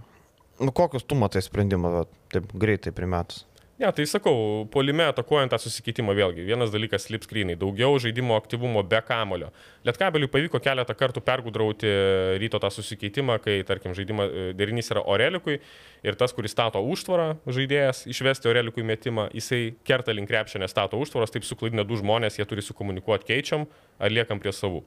Nu, 0.63 0.71
kokius 0.71 1.03
tu 1.03 1.19
matai 1.19 1.43
sprendimą, 1.43 2.05
taip 2.31 2.55
greitai 2.55 2.95
primetus? 2.95 3.43
Ne, 3.83 3.89
tai 3.91 4.05
sakau, 4.07 4.63
polime 4.71 5.09
atakuojant 5.11 5.51
tą 5.51 5.59
susikeitimą 5.59 6.15
vėlgi. 6.15 6.45
Vienas 6.47 6.71
dalykas- 6.71 7.03
slip 7.09 7.25
screenai, 7.27 7.57
daugiau 7.59 7.97
žaidimo 7.99 8.37
aktyvumo 8.39 8.85
be 8.87 9.01
kamulio. 9.03 9.49
Lietkabeliui 9.85 10.31
pavyko 10.31 10.61
keletą 10.63 10.95
kartų 10.95 11.19
pergudrauti 11.19 11.91
ryto 12.39 12.61
tą 12.63 12.71
susikeitimą, 12.71 13.41
kai, 13.43 13.65
tarkim, 13.67 13.91
žaidimo 13.93 14.23
e, 14.23 14.53
derinys 14.55 14.89
yra 14.95 15.03
Orelikui 15.03 15.59
ir 16.05 16.15
tas, 16.15 16.33
kuris 16.33 16.53
stato 16.55 16.79
užtvarą 16.79 17.41
žaidėjas, 17.45 18.07
išvesti 18.07 18.47
Orelikui 18.47 18.87
metimą, 18.87 19.33
jisai 19.35 19.75
kerta 19.83 20.15
link 20.15 20.29
krepšio, 20.29 20.61
nes 20.61 20.71
stato 20.71 20.97
užtvaros, 20.97 21.33
taip 21.33 21.43
suklaidina 21.43 21.83
du 21.83 21.97
žmonės, 21.97 22.39
jie 22.39 22.47
turi 22.47 22.63
sukomunikuoti 22.63 23.35
keičiam 23.35 23.67
ar 23.99 24.11
liekam 24.11 24.39
prie 24.39 24.53
savų. 24.53 24.85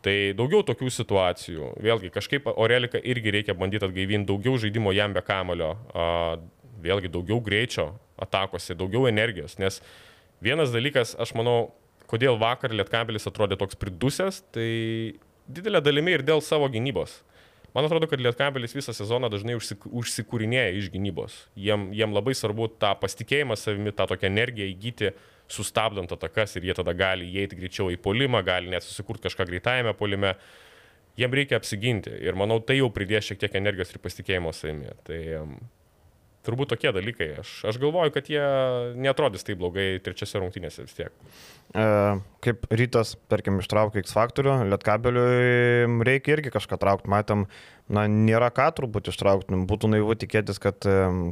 Tai 0.00 0.32
daugiau 0.36 0.62
tokių 0.64 0.88
situacijų. 0.92 1.74
Vėlgi, 1.80 2.10
kažkaip 2.12 2.46
Orelika 2.56 3.00
irgi 3.00 3.30
reikia 3.30 3.54
bandyti 3.54 3.84
atgaivinti 3.84 4.28
daugiau 4.28 4.56
žaidimo 4.60 4.92
jam 4.92 5.12
be 5.12 5.20
kamulio, 5.20 5.74
vėlgi 6.82 7.10
daugiau 7.12 7.40
greičio, 7.44 7.90
atakose, 8.20 8.76
daugiau 8.78 9.08
energijos. 9.10 9.58
Nes 9.60 9.80
vienas 10.44 10.72
dalykas, 10.74 11.14
aš 11.20 11.34
manau, 11.38 11.72
kodėl 12.10 12.38
vakar 12.40 12.74
Lietkabelis 12.74 13.28
atrodė 13.30 13.58
toks 13.60 13.78
pridusęs, 13.78 14.42
tai 14.54 14.70
didelė 15.50 15.82
dalimi 15.84 16.16
ir 16.16 16.24
dėl 16.26 16.42
savo 16.44 16.68
gynybos. 16.72 17.20
Man 17.74 17.86
atrodo, 17.86 18.08
kad 18.10 18.18
Lietkabelis 18.18 18.74
visą 18.74 18.92
sezoną 18.94 19.28
dažnai 19.30 19.54
užsik, 19.54 19.84
užsikūrinėja 19.86 20.72
iš 20.80 20.88
gynybos. 20.90 21.36
Jiem, 21.54 21.90
jiem 21.94 22.16
labai 22.16 22.34
svarbu 22.34 22.66
tą 22.82 22.96
pasitikėjimą 22.98 23.54
savimi, 23.58 23.92
tą 23.94 24.08
tokią 24.10 24.26
energiją 24.26 24.66
įgyti, 24.72 25.12
sustabdant 25.50 26.10
atakas 26.14 26.56
ir 26.58 26.66
jie 26.66 26.74
tada 26.78 26.94
gali 26.98 27.28
įeiti 27.30 27.58
greičiau 27.58 27.92
į 27.94 28.00
polimą, 28.02 28.42
gali 28.46 28.70
net 28.72 28.86
susikurti 28.86 29.28
kažką 29.28 29.46
greitajame 29.50 29.94
polime. 29.98 30.34
Jiem 31.18 31.34
reikia 31.36 31.58
apsiginti 31.60 32.10
ir 32.22 32.38
manau, 32.38 32.58
tai 32.62 32.80
jau 32.80 32.90
pridės 32.94 33.28
šiek 33.28 33.38
tiek 33.42 33.54
energijos 33.58 33.94
ir 33.94 34.02
pasitikėjimo 34.02 34.54
savimi. 34.56 34.90
Tai 35.06 35.20
Turbūt 36.46 36.70
tokie 36.72 36.88
dalykai. 36.96 37.26
Aš, 37.42 37.50
aš 37.68 37.78
galvoju, 37.82 38.14
kad 38.14 38.28
jie 38.32 38.44
netrodys 38.96 39.44
taip 39.44 39.58
blogai 39.60 39.98
trečiose 40.00 40.40
rungtynėse 40.40 40.86
vis 40.86 40.96
tiek. 40.96 41.12
E, 41.76 41.84
kaip 42.46 42.64
rytas, 42.72 43.12
tarkim, 43.28 43.58
ištraukė 43.60 44.00
X 44.00 44.16
faktorių, 44.16 44.54
Lietkabeliui 44.72 46.00
reikia 46.08 46.38
irgi 46.38 46.54
kažką 46.54 46.80
traukti. 46.80 47.12
Matėm, 47.12 47.44
na, 47.90 48.06
nėra 48.06 48.50
ką 48.54 48.68
turbūt 48.78 49.10
ištraukti. 49.10 49.58
Būtų 49.68 49.90
naivu 49.90 50.14
tikėtis, 50.18 50.60
kad 50.62 50.86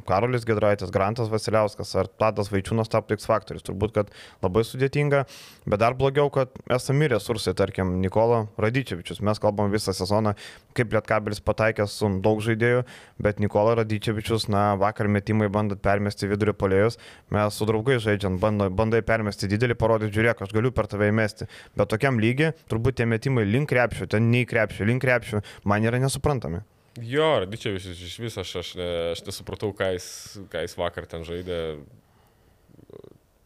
Karolis 0.09 0.47
Gedraitis, 0.49 0.91
Grantas 0.95 1.31
Vasiliauskas 1.31 1.95
ar 1.99 2.11
Tadas 2.21 2.51
Vaičiūnas 2.53 2.91
taptų 2.91 3.19
X 3.19 3.29
faktorius. 3.31 3.65
Turbūt, 3.67 3.95
kad 3.95 4.11
labai 4.43 4.65
sudėtinga, 4.67 5.25
bet 5.69 5.83
dar 5.83 5.97
blogiau, 5.99 6.33
kad 6.35 6.53
esami 6.75 7.11
resursai, 7.13 7.55
tarkim, 7.59 7.99
Nikola 8.03 8.47
Radyčevičius. 8.59 9.23
Mes 9.25 9.43
kalbam 9.43 9.71
visą 9.73 9.95
sezoną, 9.97 10.35
kaip 10.77 10.97
Lietkabelis 10.97 11.43
pataikęs 11.47 11.95
su 12.01 12.11
daug 12.25 12.43
žaidėjų, 12.45 12.83
bet 13.23 13.43
Nikola 13.43 13.77
Radyčevičius, 13.79 14.49
na, 14.51 14.73
vakar 14.81 15.11
metimai 15.11 15.51
bandant 15.53 15.83
permesti 15.85 16.31
vidurio 16.31 16.57
polėjus, 16.59 16.99
mes 17.35 17.55
su 17.55 17.69
draugai 17.69 18.01
žaidžiant 18.03 18.43
bandai, 18.43 18.71
bandai 18.75 19.03
permesti 19.07 19.51
didelį, 19.51 19.79
parodyti, 19.79 20.17
žiūrėk, 20.19 20.43
aš 20.43 20.55
galiu 20.57 20.75
per 20.75 20.91
tave 20.91 21.11
įmesti. 21.13 21.47
Bet 21.79 21.93
tokiam 21.93 22.19
lygiai, 22.23 22.55
turbūt 22.71 22.99
tie 22.99 23.07
metimai 23.09 23.47
link 23.47 23.71
krepšio, 23.71 24.09
ten 24.11 24.31
nei 24.33 24.47
krepšio, 24.49 24.87
link 24.89 25.05
krepšio, 25.05 25.43
man 25.69 25.87
yra 25.87 26.01
nesuprantama 26.03 26.48
matomi. 26.49 26.65
Jo, 26.99 27.39
Radičiavis 27.45 27.87
iš 27.87 28.19
viso 28.19 28.41
aš, 28.41 28.57
aš, 28.57 28.73
aš 29.13 29.23
nesupratau, 29.27 29.71
ką 29.77 29.93
jis, 29.95 30.39
ką 30.51 30.65
jis 30.65 30.75
vakar 30.79 31.07
ten 31.07 31.23
žaidė. 31.23 31.79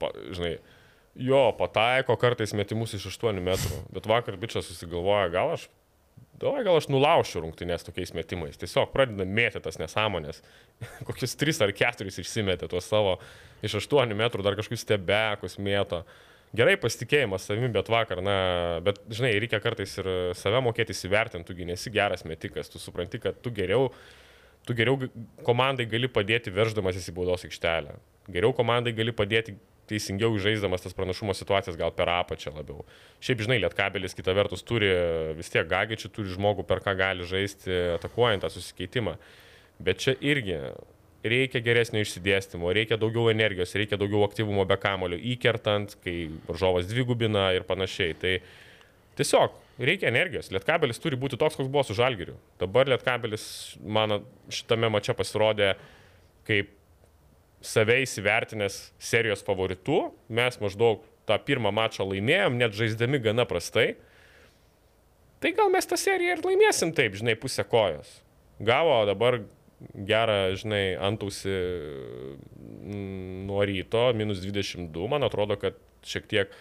Pa, 0.00 0.08
žinai, 0.32 0.56
jo, 1.14 1.42
pataiko 1.58 2.16
kartais 2.16 2.54
metimus 2.56 2.94
iš 2.96 3.10
8 3.12 3.42
metrų, 3.44 3.82
bet 3.92 4.08
vakar 4.08 4.38
bičias 4.40 4.66
susigalvoja, 4.70 5.28
gal 5.34 5.52
aš, 5.58 5.68
davai, 6.40 6.64
gal 6.64 6.80
aš 6.80 6.88
nulaušiu 6.88 7.44
rungtynės 7.44 7.84
tokiais 7.84 8.14
metimais. 8.16 8.56
Tiesiog 8.56 8.94
pradeda 8.94 9.28
mėti 9.28 9.60
tas 9.60 9.76
nesąmonės. 9.82 10.40
Kokius 11.08 11.36
3 11.36 11.66
ar 11.66 11.76
4 11.76 12.08
išsimetė 12.24 12.70
tuos 12.72 12.88
savo 12.88 13.18
iš 13.60 13.82
8 13.84 14.16
metrų, 14.16 14.46
dar 14.46 14.56
kažkokius 14.56 14.86
stebekus 14.86 15.60
mėto. 15.60 16.06
Uh, 16.06 16.31
gerai 16.56 16.76
pasitikėjimas 16.80 17.46
savimi, 17.48 17.70
bet 17.72 17.90
vakar, 17.92 18.22
na, 18.24 18.36
bet 18.84 19.00
žinai, 19.12 19.34
reikia 19.42 19.60
kartais 19.62 19.94
ir 20.00 20.08
save 20.38 20.62
mokėti 20.64 20.94
įsivertinti, 20.94 21.48
tugi 21.48 21.68
nesi 21.68 21.92
geras 21.92 22.26
metikas, 22.28 22.70
tu 22.72 22.80
supranti, 22.82 23.20
kad 23.22 23.40
tu 23.44 23.52
geriau, 23.54 23.90
tu 24.68 24.76
geriau 24.78 24.98
komandai 25.46 25.88
gali 25.90 26.10
padėti 26.12 26.52
verždamas 26.54 27.00
į 27.00 27.16
baudos 27.16 27.46
aikštelę. 27.48 27.98
Geriau 28.32 28.54
komandai 28.56 28.94
gali 28.96 29.14
padėti 29.16 29.56
teisingiau 29.90 30.36
žaisdamas 30.40 30.84
tas 30.84 30.94
pranašumo 30.96 31.34
situacijas, 31.36 31.76
gal 31.78 31.92
per 31.96 32.10
apačią 32.12 32.52
labiau. 32.54 32.84
Šiaip, 33.24 33.42
žinai, 33.44 33.58
Lietkabelis 33.64 34.16
kita 34.16 34.34
vertus 34.36 34.64
turi 34.66 34.90
vis 35.36 35.50
tiek 35.52 35.66
gagičių, 35.68 36.12
turi 36.14 36.32
žmogų, 36.36 36.66
per 36.68 36.82
ką 36.84 36.94
gali 36.98 37.26
žaisti, 37.28 37.72
atakuojant 37.98 38.44
tą 38.44 38.52
susikeitimą. 38.54 39.16
Bet 39.82 40.04
čia 40.04 40.14
irgi 40.22 40.60
reikia 41.22 41.62
geresnio 41.62 42.02
išsidėstymo, 42.02 42.72
reikia 42.74 42.98
daugiau 43.00 43.30
energijos, 43.30 43.74
reikia 43.78 43.98
daugiau 44.00 44.24
aktyvumo 44.26 44.64
be 44.68 44.76
kamulio, 44.80 45.18
įkertant, 45.34 45.94
kai 46.02 46.26
varžovas 46.48 46.88
dvigubina 46.90 47.50
ir 47.56 47.66
panašiai. 47.68 48.16
Tai 48.18 48.34
tiesiog 49.18 49.56
reikia 49.82 50.10
energijos. 50.10 50.50
Lietkabelis 50.54 51.00
turi 51.02 51.18
būti 51.20 51.38
toks, 51.40 51.56
koks 51.58 51.70
buvo 51.70 51.84
su 51.86 51.96
Žalgiriu. 51.98 52.36
Dabar 52.60 52.90
Lietkabelis, 52.90 53.44
mano, 53.82 54.22
šitame 54.52 54.90
mače 54.92 55.14
pasirodė 55.18 55.74
kaip 56.48 56.72
save 57.62 58.00
įsivertinęs 58.02 58.78
serijos 59.02 59.44
favoritu. 59.46 60.08
Mes 60.32 60.58
maždaug 60.62 61.04
tą 61.28 61.38
pirmą 61.46 61.70
mačą 61.74 62.06
laimėjom, 62.08 62.58
net 62.58 62.74
žaisdami 62.74 63.22
gana 63.22 63.46
prastai. 63.48 63.92
Tai 65.42 65.50
gal 65.58 65.70
mes 65.74 65.86
tą 65.86 65.98
seriją 65.98 66.36
ir 66.36 66.44
laimėsim 66.46 66.92
taip, 66.94 67.14
žinai, 67.18 67.34
pusę 67.38 67.64
kojos. 67.66 68.10
Gavo 68.62 69.00
dabar 69.08 69.40
gerą, 69.94 70.54
žinai, 70.58 70.94
antausi 71.00 71.52
mm, 71.52 73.46
nuo 73.48 73.64
ryto, 73.68 74.10
minus 74.16 74.42
22, 74.44 75.08
man 75.10 75.26
atrodo, 75.26 75.56
kad 75.60 75.78
šiek 76.06 76.28
tiek, 76.30 76.54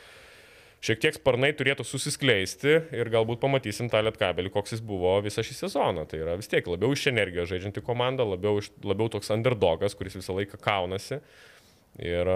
šiek 0.85 1.01
tiek 1.03 1.17
sparnai 1.17 1.51
turėtų 1.57 1.85
susiskleisti 1.87 2.77
ir 2.97 3.11
galbūt 3.13 3.41
pamatysim 3.43 3.89
tą 3.91 4.01
lietkabelį, 4.05 4.53
koks 4.53 4.77
jis 4.77 4.83
buvo 4.85 5.13
visą 5.25 5.45
šį 5.45 5.59
sezoną. 5.63 6.07
Tai 6.09 6.23
yra 6.23 6.37
vis 6.39 6.51
tiek 6.51 6.67
labiau 6.67 6.95
iš 6.95 7.07
energijos 7.11 7.51
žaidžianti 7.51 7.83
komanda, 7.85 8.27
labiau, 8.27 8.61
labiau 8.85 9.11
toks 9.13 9.33
underdogas, 9.33 9.97
kuris 9.97 10.17
visą 10.19 10.37
laiką 10.37 10.61
kaunasi. 10.61 11.21
Ir 12.01 12.29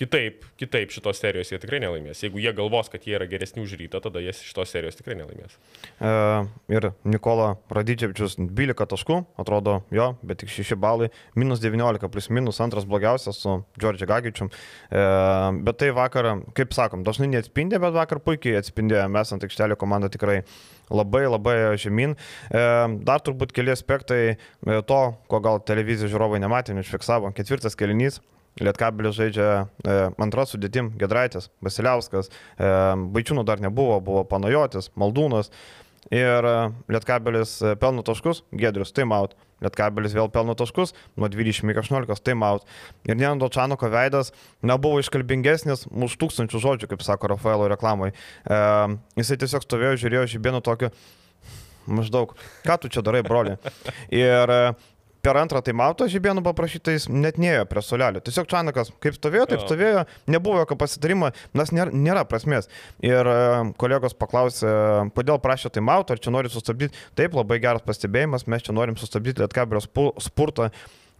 kitaip, 0.00 0.44
kitaip 0.60 0.92
šitos 0.94 1.20
serijos 1.20 1.52
jie 1.52 1.58
tikrai 1.62 1.80
nelaimės. 1.82 2.22
Jeigu 2.24 2.40
jie 2.42 2.52
galvos, 2.56 2.88
kad 2.92 3.04
jie 3.06 3.14
yra 3.18 3.26
geresni 3.30 3.62
už 3.62 3.74
rytą, 3.80 4.00
tada 4.04 4.22
jie 4.24 4.32
šitos 4.36 4.72
serijos 4.72 4.96
tikrai 4.98 5.16
nelaimės. 5.18 5.56
E, 6.00 6.12
ir 6.72 6.88
Nikola 7.08 7.52
Radydžiavičius 7.72 8.38
12 8.40 8.88
taškų, 8.94 9.18
atrodo 9.42 9.78
jo, 9.94 10.12
bet 10.26 10.42
tik 10.42 10.52
6 10.52 10.78
balai, 10.80 11.10
minus 11.38 11.62
19 11.62 12.10
plus 12.12 12.30
minus 12.32 12.60
antras 12.64 12.88
blogiausias 12.88 13.42
su 13.44 13.58
Džordžiu 13.78 14.08
Gagičium. 14.10 14.52
E, 14.52 15.06
bet 15.68 15.80
tai 15.82 15.92
vakar, 15.96 16.32
kaip 16.56 16.76
sakom, 16.76 17.04
dažnai 17.06 17.30
neatspindė, 17.36 17.80
bet 17.82 17.96
vakar 17.96 18.22
puikiai 18.24 18.60
atspindėjo, 18.62 19.06
mes 19.12 19.36
ant 19.36 19.44
aikštelio 19.48 19.78
komanda 19.80 20.10
tikrai 20.12 20.42
labai 20.92 21.24
labai 21.28 21.56
žemyn. 21.80 22.16
E, 22.16 22.66
dar 23.06 23.24
turbūt 23.24 23.54
keli 23.56 23.72
aspektai 23.74 24.20
e, 24.32 24.36
to, 24.88 25.02
ko 25.28 25.44
gal 25.44 25.62
televizijos 25.64 26.12
žiūrovai 26.12 26.40
nematė, 26.42 26.76
neužfiksavo. 26.76 27.32
Ketvirtas 27.36 27.78
kelinys, 27.78 28.20
Lietkabelis 28.60 29.16
žaidžia 29.16 29.46
e, 29.64 29.94
antrą 30.20 30.44
sudėtim, 30.48 30.90
Gedraitis, 31.00 31.48
Vasiliauskas, 31.64 32.28
e, 32.28 32.72
Baičiūnų 33.14 33.46
dar 33.48 33.62
nebuvo, 33.64 33.96
buvo 34.04 34.26
Panajotis, 34.28 34.90
Maldūnas. 34.98 35.48
Ir 36.12 36.44
e, 36.44 36.56
Lietkabelis 36.92 37.54
e, 37.62 37.72
pelno 37.80 38.04
taškus, 38.04 38.42
Gedrius, 38.52 38.92
timeout. 38.92 39.32
Lietkabelis 39.62 40.12
vėl 40.16 40.28
pelno 40.34 40.56
taškus, 40.58 40.92
nuo 41.16 41.30
20 41.32 41.70
iki 41.70 41.80
18, 41.80 42.24
timeout. 42.26 42.68
Ir 43.06 43.16
Nenando 43.16 43.48
Čanoko 43.52 43.88
veidas 43.92 44.34
nebuvo 44.66 45.00
iškalbingesnis 45.00 45.86
už 45.88 46.18
tūkstančių 46.20 46.62
žodžių, 46.66 46.90
kaip 46.92 47.06
sako 47.06 47.32
Rafaelo 47.32 47.70
reklamoje. 47.72 48.12
E, 48.12 48.62
jisai 49.22 49.40
tiesiog 49.40 49.64
stovėjo, 49.64 49.96
žiūrėjo 50.04 50.28
žibėnų 50.34 50.64
tokį 50.66 50.92
maždaug, 51.86 52.34
ką 52.66 52.78
tu 52.82 52.90
čia 52.92 53.02
darai, 53.02 53.22
broli. 53.26 53.56
Ir 54.12 54.52
e, 54.52 54.60
per 55.22 55.38
antrą 55.38 55.62
taimauto 55.64 56.08
žibėnų 56.10 56.42
paprašytais 56.46 57.06
net 57.10 57.38
neėjo 57.40 57.66
prie 57.70 57.82
solelio. 57.84 58.22
Tiesiog 58.24 58.48
Čanakas 58.50 58.90
kaip 59.02 59.16
stovėjo, 59.16 59.46
taip 59.52 59.62
stovėjo, 59.64 60.04
nebuvo 60.30 60.62
jokio 60.62 60.76
pasitarimo, 60.80 61.30
nes 61.58 61.74
nėra, 61.74 61.94
nėra 61.94 62.24
prasmės. 62.28 62.68
Ir 63.04 63.30
e, 63.30 63.36
kolegos 63.80 64.16
paklausė, 64.18 64.72
kodėl 65.16 65.38
prašė 65.42 65.70
taimauto, 65.76 66.16
ar 66.16 66.22
čia 66.22 66.34
nori 66.34 66.50
sustabdyti. 66.52 66.98
Taip, 67.18 67.36
labai 67.38 67.60
geras 67.62 67.86
pastebėjimas, 67.86 68.48
mes 68.50 68.66
čia 68.66 68.74
norim 68.74 68.98
sustabdyti 68.98 69.44
Lietkabrio 69.44 69.82
spurtą. 69.82 70.72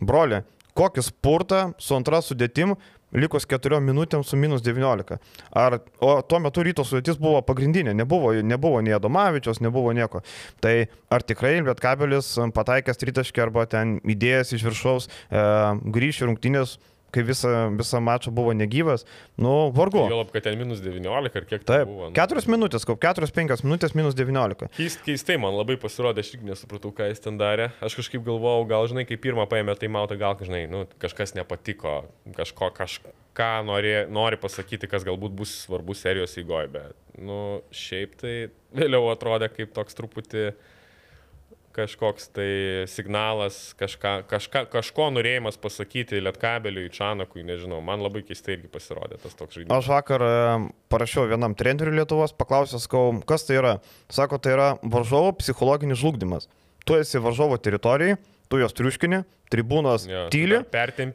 Broli, 0.02 0.40
kokį 0.78 1.04
spurtą 1.06 1.62
su 1.82 1.96
antra 1.96 2.22
sudėtim 2.24 2.76
likus 3.12 3.44
4 3.48 3.80
minutėms 3.84 4.30
su 4.32 4.38
minus 4.40 4.62
19. 4.64 5.18
Ar, 5.52 5.78
o 6.00 6.12
tuo 6.24 6.40
metu 6.40 6.64
ryto 6.64 6.84
sudėtis 6.86 7.18
buvo 7.20 7.42
pagrindinė, 7.44 7.94
nebuvo, 7.96 8.32
nebuvo 8.40 8.80
nei 8.84 8.96
Adomavičios, 8.96 9.60
nebuvo 9.64 9.92
nieko. 9.96 10.22
Tai 10.64 10.74
ar 11.12 11.26
tikrai 11.28 11.58
Lietkabelis 11.60 12.34
pataikęs 12.56 13.02
tritaškį 13.02 13.44
arba 13.44 13.66
ten 13.68 13.98
idėjas 14.02 14.54
iš 14.56 14.64
viršaus 14.70 15.08
e, 15.08 15.44
grįš 15.92 16.22
į 16.22 16.30
rungtynės 16.30 16.78
kai 17.12 17.24
visą, 17.26 17.50
visą 17.76 18.00
mačą 18.04 18.32
buvo 18.34 18.54
negyvas, 18.56 19.04
nu, 19.40 19.70
vargu. 19.76 20.04
Jau 20.10 20.22
lab, 20.22 20.32
kad 20.34 20.46
ten 20.46 20.56
minus 20.60 20.80
19 20.84 21.38
ar 21.40 21.46
kiek 21.48 21.66
tai 21.68 21.82
buvo. 21.88 22.08
Nu. 22.10 22.16
4 22.16 22.44
minutės, 22.50 22.86
kaip 22.88 23.00
4-5 23.02 23.64
minutės 23.66 23.96
minus 23.98 24.16
19. 24.18 24.70
Keist, 24.76 25.02
keistai 25.06 25.38
man 25.42 25.56
labai 25.58 25.76
pasirodė, 25.80 26.24
aš 26.24 26.34
irgi 26.36 26.50
nesupratau, 26.50 26.92
ką 26.96 27.10
jis 27.10 27.22
ten 27.24 27.38
darė. 27.40 27.70
Aš 27.84 27.98
kažkaip 28.00 28.24
galvojau, 28.26 28.64
gal 28.70 28.88
žinai, 28.90 29.06
kai 29.08 29.20
pirmą 29.20 29.46
paėmė 29.50 29.76
tai 29.80 29.92
mautą, 29.92 30.18
gal 30.20 30.36
žinai, 30.40 30.64
nu, 30.72 30.84
kažkas 31.02 31.36
nepatiko, 31.38 32.02
kažko, 32.38 32.72
kažką 32.76 33.52
nori, 33.68 33.94
nori 34.12 34.40
pasakyti, 34.40 34.90
kas 34.90 35.06
galbūt 35.08 35.36
bus 35.36 35.54
svarbus 35.66 36.02
serijos 36.04 36.38
įgoj, 36.40 36.70
bet, 36.72 36.96
nu, 37.20 37.60
šiaip 37.76 38.16
tai 38.22 38.36
vėliau 38.76 39.12
atrodė 39.12 39.52
kaip 39.52 39.74
toks 39.76 39.98
truputį 39.98 40.52
kažkoks 41.74 42.28
tai 42.36 42.48
signalas, 42.90 43.72
kažka, 43.80 44.22
kažka, 44.30 44.64
kažko 44.72 45.08
norėjimas 45.16 45.58
pasakyti 45.60 46.20
Lietkabeliui, 46.22 46.90
Čanakui, 46.92 47.44
nežinau, 47.48 47.80
man 47.84 48.04
labai 48.04 48.24
keistai 48.26 48.58
irgi 48.58 48.70
pasirodė 48.72 49.20
tas 49.22 49.36
toks 49.38 49.58
žaidimas. 49.58 49.82
Aš 49.82 49.90
vakar 49.92 50.24
e, 50.26 50.32
parašiau 50.92 51.28
vienam 51.30 51.56
treneriui 51.58 52.00
Lietuvos, 52.00 52.34
paklausęs, 52.36 52.88
kas 53.28 53.48
tai 53.48 53.58
yra. 53.60 53.76
Sako, 54.12 54.40
tai 54.42 54.56
yra 54.56 54.68
varžovo 54.82 55.32
psichologinis 55.40 56.00
žlugdymas. 56.02 56.48
Tu 56.86 56.98
esi 56.98 57.20
varžovo 57.22 57.56
teritorijai, 57.62 58.18
tu 58.52 58.60
jos 58.60 58.74
triuškini, 58.76 59.22
tribūnos 59.52 60.04
ja, 60.08 60.26
tyli. 60.32 60.58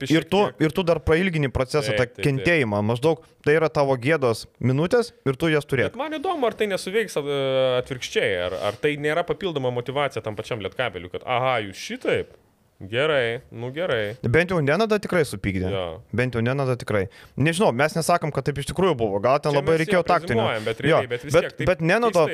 Ir 0.09 0.25
tu, 0.29 0.41
ir 0.63 0.73
tu 0.73 0.85
dar 0.87 1.01
prailgini 1.05 1.51
procesą, 1.53 1.93
taip, 1.97 2.15
tą 2.17 2.25
kentėjimą. 2.25 2.81
Maždaug 2.85 3.21
tai 3.45 3.57
yra 3.59 3.69
tavo 3.73 3.93
gėdos 4.01 4.47
minutės 4.57 5.13
ir 5.27 5.37
tu 5.37 5.51
jas. 5.53 5.67
Bet 5.69 5.99
man 5.99 6.17
įdomu, 6.17 6.49
ar 6.49 6.57
tai 6.57 6.69
nesuveiks 6.71 7.19
atvirkščiai, 7.21 8.33
ar, 8.47 8.57
ar 8.71 8.81
tai 8.81 8.95
nėra 9.01 9.25
papildoma 9.27 9.71
motivacija 9.75 10.23
tam 10.25 10.37
pačiam 10.39 10.63
lietkabeliu, 10.65 11.13
kad 11.13 11.25
aha, 11.29 11.59
jūs 11.67 11.85
šitaip. 11.91 12.33
Gerai, 12.77 13.41
nu 13.49 13.71
gerai. 13.73 14.15
Bent 14.21 14.51
jau 14.53 14.59
Nenada 14.61 14.99
tikrai 15.01 15.23
supykdė. 15.25 15.65
Jo. 15.73 15.85
Bent 16.13 16.35
jau 16.37 16.43
Nenada 16.45 16.75
tikrai. 16.77 17.07
Nežinau, 17.33 17.71
mes 17.73 17.95
nesakom, 17.97 18.29
kad 18.29 18.45
taip 18.45 18.59
iš 18.61 18.67
tikrųjų 18.69 18.93
buvo. 18.99 19.17
Gal 19.23 19.39
ten 19.41 19.49
Čia 19.55 19.57
labai 19.57 19.77
reikėjo 19.81 20.03
jo 20.03 20.05
taktinio. 20.05 20.45
bet 20.61 20.77
realiai- 20.85 21.09
bet 21.09 21.23
bet, 21.25 21.47
tiek 21.57 21.65
bet 21.65 21.81
Nenado 21.81 22.27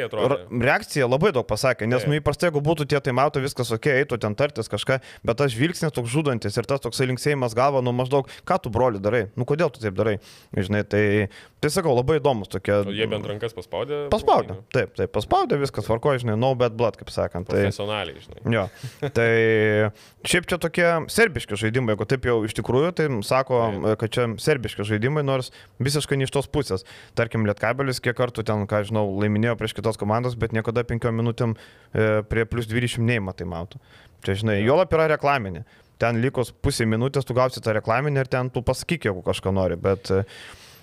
reakcija 0.51 1.07
labai 1.07 1.31
daug 1.31 1.47
pasakė, 1.47 1.87
nes 1.87 2.03
Taip. 2.03 2.11
nu 2.11 2.19
įprastai, 2.19 2.49
jeigu 2.51 2.59
būtų 2.59 2.87
tie 2.91 2.99
taimautai, 2.99 3.39
viskas 3.45 3.71
ok, 3.71 3.87
eitų 4.03 4.19
ten 4.19 4.35
tartis 4.35 4.67
kažką, 4.67 4.99
bet 5.23 5.37
tas 5.39 5.51
žvilgsnis 5.55 5.95
toks 5.95 6.11
žudantis 6.11 6.57
ir 6.59 6.67
tas 6.67 6.83
toksai 6.83 7.07
linksėjimas 7.07 7.55
galva, 7.55 7.79
nu 7.81 7.93
maždaug, 7.95 8.27
ką 8.43 8.59
tu 8.63 8.69
broli 8.69 8.99
darai, 8.99 9.29
nu 9.39 9.45
kodėl 9.47 9.71
tu 9.71 9.79
taip 9.79 9.95
darai. 9.95 10.19
Žinai, 10.53 10.83
tai, 10.83 11.29
tai 11.63 11.69
sakau, 11.71 11.95
labai 11.95 12.19
įdomus 12.19 12.51
tokie. 12.51 12.75
O 12.83 12.91
jie 12.91 13.07
bent 13.07 13.23
rankas 13.31 13.55
paspaudė? 13.55 14.09
Paspaudė, 14.11 14.59
rungtynių? 14.59 14.73
taip, 14.75 14.93
taip, 14.99 15.11
paspaudė, 15.15 15.55
viskas 15.63 15.87
tvarko, 15.87 16.17
žinai, 16.19 16.35
no 16.37 16.51
bad 16.53 16.75
blood, 16.75 16.99
kaip 16.99 17.07
sakant. 17.15 17.47
Tai, 17.47 17.63
Profesionaliai, 17.63 18.19
žinai. 18.19 18.43
Jo. 18.51 18.67
Tai 19.15 19.91
šiaip 20.33 20.47
čia 20.49 20.57
tokie 20.61 20.85
serbiški 21.13 21.57
žaidimai, 21.59 21.93
jeigu 21.93 22.07
taip 22.09 22.25
jau 22.25 22.39
iš 22.47 22.55
tikrųjų, 22.57 22.91
tai 22.97 23.05
sako, 23.25 23.59
Taip. 23.69 23.99
kad 24.01 24.13
čia 24.15 24.25
serbiški 24.41 24.85
žaidimai, 24.89 25.21
nors 25.25 25.51
visiškai 25.83 26.17
ne 26.17 26.27
iš 26.27 26.33
tos 26.33 26.49
pusės. 26.49 26.87
Tarkim, 27.17 27.45
Lietkabelis 27.49 28.01
kiek 28.03 28.17
kartų 28.17 28.45
ten, 28.47 28.65
ką 28.69 28.83
žinau, 28.89 29.05
laiminėjo 29.21 29.55
prieš 29.59 29.77
kitos 29.77 29.99
komandos, 30.01 30.37
bet 30.39 30.55
niekada 30.55 30.85
penkiom 30.89 31.15
minutėm 31.21 31.53
e, 31.53 32.23
prie 32.29 32.47
plus 32.49 32.69
20 32.71 33.05
neįmatai 33.05 33.47
matų. 33.49 33.81
Čia, 34.25 34.37
žinai, 34.41 34.57
juolap 34.63 34.93
yra 34.97 35.11
reklaminė. 35.13 35.63
Ten 36.01 36.19
likus 36.23 36.49
pusė 36.51 36.87
minutės 36.89 37.27
tu 37.27 37.37
gausi 37.37 37.61
tą 37.63 37.77
reklaminę 37.77 38.23
ir 38.23 38.31
ten 38.31 38.49
tu 38.51 38.63
pasakyk, 38.65 39.05
jeigu 39.09 39.21
kažką 39.25 39.53
nori, 39.53 39.77
bet 39.79 40.09
e, 40.11 40.23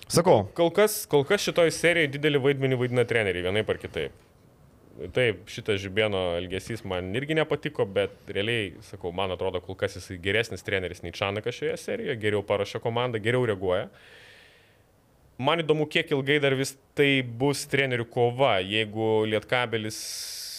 sakau, 0.07 0.45
Kol 0.57 0.71
kas, 0.75 1.03
kol 1.11 1.27
kas 1.27 1.43
šitoj 1.43 1.73
serijoje 1.75 2.15
didelį 2.15 2.45
vaidmenį 2.47 2.83
vaidina 2.85 3.07
treneriai, 3.09 3.49
vienaip 3.49 3.69
ar 3.73 3.81
kitaip. 3.81 4.15
Taip, 5.15 5.45
šitas 5.49 5.79
Žibėno 5.81 6.19
elgesys 6.37 6.83
man 6.87 7.09
irgi 7.17 7.35
nepatiko, 7.37 7.85
bet 7.89 8.13
realiai, 8.29 8.73
sakau, 8.85 9.13
man 9.15 9.33
atrodo, 9.33 9.61
kol 9.63 9.77
kas 9.79 9.95
jis 9.97 10.11
geresnis 10.21 10.65
treneris 10.67 11.01
nei 11.01 11.13
Čanakas 11.15 11.57
šioje 11.57 11.77
serijoje, 11.81 12.19
geriau 12.21 12.43
parašo 12.45 12.81
komandą, 12.83 13.21
geriau 13.23 13.47
reaguoja. 13.49 13.87
Man 15.41 15.63
įdomu, 15.63 15.87
kiek 15.89 16.11
ilgai 16.13 16.37
dar 16.43 16.53
vis 16.57 16.75
tai 16.97 17.23
bus 17.23 17.63
trenerių 17.71 18.05
kova, 18.13 18.59
jeigu 18.61 19.23
Lietkabelis, 19.31 19.97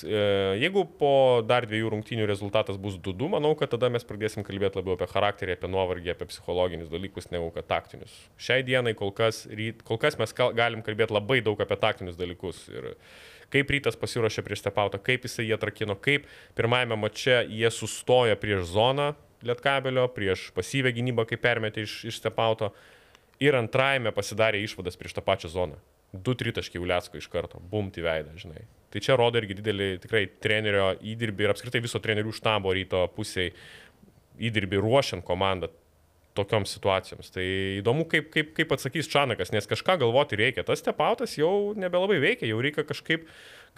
e, 0.02 0.22
jeigu 0.58 0.82
po 0.98 1.12
dar 1.46 1.68
dviejų 1.68 1.92
rungtynių 1.92 2.26
rezultatas 2.26 2.80
bus 2.82 2.96
2-2, 2.98 3.28
manau, 3.36 3.52
kad 3.58 3.70
tada 3.70 3.92
mes 3.92 4.06
pradėsim 4.08 4.42
kalbėti 4.46 4.80
labiau 4.80 4.96
apie 4.96 5.06
charakterį, 5.12 5.54
apie 5.54 5.70
nuovargį, 5.70 6.14
apie 6.16 6.30
psichologinius 6.32 6.90
dalykus, 6.90 7.30
negu 7.30 7.52
kad 7.54 7.68
taktinius. 7.70 8.16
Šiai 8.42 8.66
dienai 8.66 8.96
kol 8.98 9.14
kas, 9.14 9.44
kol 9.86 10.02
kas 10.02 10.18
mes 10.18 10.34
galim 10.58 10.82
kalbėti 10.82 11.14
labai 11.14 11.38
daug 11.46 11.62
apie 11.62 11.78
taktinius 11.84 12.18
dalykus. 12.18 12.64
Ir 12.72 12.96
kaip 13.52 13.70
rytas 13.74 13.98
pasiruošė 14.00 14.44
prieš 14.46 14.64
Stepautą, 14.64 15.00
kaip 15.02 15.26
jisai 15.28 15.46
jį 15.48 15.56
atrakino, 15.58 15.96
kaip 16.00 16.26
pirmajame 16.58 16.98
mače 16.98 17.42
jie 17.50 17.70
sustojo 17.70 18.36
prieš 18.40 18.66
zoną 18.72 19.12
Lietkabelio, 19.42 20.06
prieš 20.14 20.50
pasyvę 20.54 20.92
gynybą, 20.94 21.26
kaip 21.26 21.42
permetė 21.42 21.82
iš, 21.86 21.96
iš 22.12 22.20
Stepauto 22.22 22.70
ir 23.42 23.58
antrajame 23.58 24.12
pasidarė 24.14 24.62
išvadas 24.62 24.98
prieš 24.98 25.16
tą 25.18 25.24
pačią 25.26 25.50
zoną. 25.50 25.80
Du 26.12 26.34
tritaškiai 26.36 26.82
Uliacko 26.82 27.18
iš 27.18 27.26
karto, 27.32 27.58
bumt 27.72 27.96
į 27.96 28.04
veidą, 28.04 28.34
žinai. 28.38 28.66
Tai 28.92 29.00
čia 29.00 29.16
rodo 29.16 29.40
irgi 29.40 29.56
didelį 29.58 29.86
tikrai 30.02 30.26
trenerio 30.44 30.90
įdirbį 31.00 31.46
ir 31.46 31.54
apskritai 31.54 31.80
viso 31.80 32.00
trenerių 32.04 32.34
štabo 32.36 32.74
ryto 32.76 33.06
pusiai 33.16 33.54
įdirbį 34.42 34.82
ruošiant 34.84 35.24
komandą 35.24 35.70
tokioms 36.38 36.72
situacijoms. 36.76 37.32
Tai 37.34 37.44
įdomu, 37.80 38.06
kaip, 38.10 38.30
kaip, 38.32 38.52
kaip 38.56 38.76
atsakys 38.76 39.10
Čanakas, 39.12 39.52
nes 39.52 39.68
kažką 39.68 39.98
galvoti 40.00 40.38
reikia. 40.40 40.64
Tas 40.66 40.80
stepautas 40.80 41.36
jau 41.38 41.72
nebelabai 41.78 42.20
veikia, 42.22 42.48
jau 42.50 42.60
reikia 42.64 42.86
kažkaip 42.88 43.28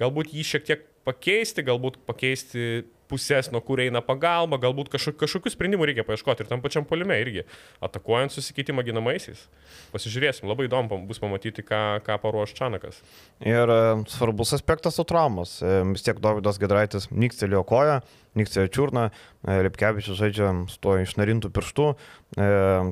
galbūt 0.00 0.34
jį 0.34 0.44
šiek 0.46 0.66
tiek 0.66 0.84
pakeisti, 1.06 1.64
galbūt 1.66 2.00
pakeisti 2.08 2.84
pusės, 3.10 3.50
nuo 3.52 3.60
kur 3.64 3.82
eina 3.82 4.00
pagalba, 4.04 4.56
galbūt 4.60 4.88
kažkokių, 4.94 5.52
sprendimų 5.52 5.90
reikia 5.90 6.06
paieškoti 6.08 6.44
ir 6.44 6.48
tam 6.50 6.62
pačiam 6.64 6.86
polime 6.88 7.18
irgi, 7.20 7.44
atakuojant 7.84 8.32
susikeitimą 8.32 8.84
ginamaisiais. 8.86 9.44
Pasižiūrėsim, 9.92 10.48
labai 10.48 10.66
įdomu 10.70 11.02
bus 11.08 11.20
pamatyti, 11.22 11.62
ką, 11.66 12.00
ką 12.06 12.16
paruoš 12.22 12.56
Čanakas. 12.56 13.02
Ir 13.44 13.70
e, 13.70 13.80
svarbus 14.10 14.54
aspektas 14.56 14.96
su 14.98 15.04
traumos. 15.08 15.58
E, 15.60 15.82
Vis 15.92 16.06
tiek 16.06 16.18
Davidas 16.24 16.58
Gedraitis 16.62 17.10
nykstelėjo 17.12 17.62
koją, 17.68 18.00
nykstelėjo 18.38 18.72
čiurną, 18.74 19.08
e, 19.46 19.56
Lipkevičius 19.66 20.18
žaidžia 20.18 20.50
su 20.70 20.78
tuo 20.82 20.96
išnarintų 21.02 21.50
pirštų, 21.54 21.86
e, 21.94 22.48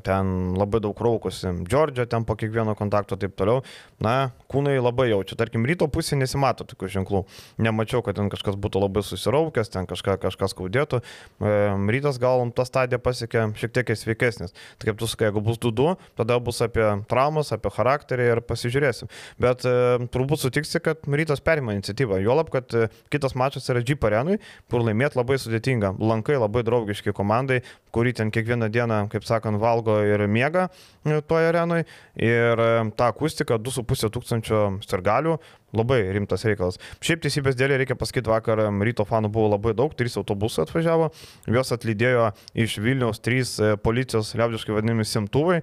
ten 0.06 0.32
labai 0.58 0.80
daug 0.84 0.98
raukosi, 0.98 1.50
Džordžio 1.66 2.06
ten 2.06 2.24
po 2.24 2.36
kiekvieno 2.38 2.74
kontakto 2.78 3.16
taip 3.16 3.34
toliau. 3.36 3.62
Na, 4.02 4.32
kūnai 4.50 4.78
labai 4.80 5.10
jaučia. 5.10 5.36
Tarkim, 5.38 5.66
ryto 5.66 5.88
pusė 5.88 6.16
nesimato 6.18 6.64
tokių 6.64 6.90
ženklų. 6.96 7.24
Nemačiau, 7.62 8.02
kad 8.02 8.16
ten 8.18 8.30
kažkas 8.32 8.56
būtų 8.56 8.82
labai 8.82 9.02
susiraukęs, 9.06 9.72
ten 9.72 9.86
kažką, 9.86 10.18
kažkas 10.22 10.54
skaudėtų. 10.54 11.02
E, 11.42 11.52
Rytas 11.92 12.16
gal 12.18 12.40
tą 12.56 12.64
stadiją 12.64 12.98
pasiekė 13.02 13.50
šiek 13.58 13.72
tiek 13.76 13.90
sveikesnis. 13.92 14.54
Tai 14.78 14.88
kaip 14.88 14.98
tu 14.98 15.06
sakai, 15.06 15.28
jeigu 15.28 15.42
bus 15.44 15.58
2-2, 15.60 15.96
tada 16.16 16.38
bus 16.40 16.62
apie 16.64 16.86
traumas, 17.10 17.52
apie 17.52 17.70
charakterį 17.74 18.28
ir 18.32 18.40
pasižiūrėsim. 18.46 19.10
Bet 19.42 19.66
turbūt 20.14 20.40
sutiksi, 20.40 20.80
kad 20.80 21.04
rytas 21.04 21.42
perima 21.44 21.76
iniciatyvą. 21.76 22.22
Juolab, 22.24 22.48
kad 22.54 22.72
kitas 23.12 23.36
mačas 23.36 23.68
yra 23.68 23.82
G 23.84 23.96
arenui, 24.08 24.38
kur 24.70 24.84
laimėti 24.86 25.18
labai 25.18 25.31
sudėtinga. 25.40 25.94
Lankai 26.02 26.38
labai 26.40 26.64
draugiški 26.66 27.14
komandai, 27.16 27.60
kuri 27.94 28.14
ten 28.16 28.32
kiekvieną 28.34 28.68
dieną, 28.72 29.00
kaip 29.12 29.26
sakant, 29.28 29.60
valgo 29.62 29.98
ir 30.06 30.26
miega 30.28 30.68
e, 31.04 31.20
toje 31.20 31.50
arenui. 31.52 31.82
Ir 32.16 32.62
e, 32.62 32.70
ta 32.96 33.10
akustika 33.12 33.60
2,5 33.60 34.12
tūkstančio 34.16 34.62
sirgalių 34.86 35.38
labai 35.76 36.00
rimtas 36.14 36.44
reikalas. 36.48 36.78
Šiaip 37.04 37.22
teisybės 37.24 37.56
dėlė 37.58 37.80
reikia 37.82 37.96
pasakyti, 37.98 38.30
vakar 38.32 38.64
ryto 38.84 39.06
fanų 39.08 39.30
buvo 39.32 39.52
labai 39.54 39.74
daug, 39.78 39.94
trys 39.96 40.18
autobusai 40.20 40.66
atvažiavo, 40.66 41.10
juos 41.50 41.74
atlydėjo 41.74 42.28
iš 42.64 42.76
Vilniaus 42.82 43.22
trys 43.24 43.54
e, 43.60 43.74
policijos, 43.80 44.34
liaudiškai 44.38 44.76
vadinami 44.76 45.06
simtuvai, 45.08 45.60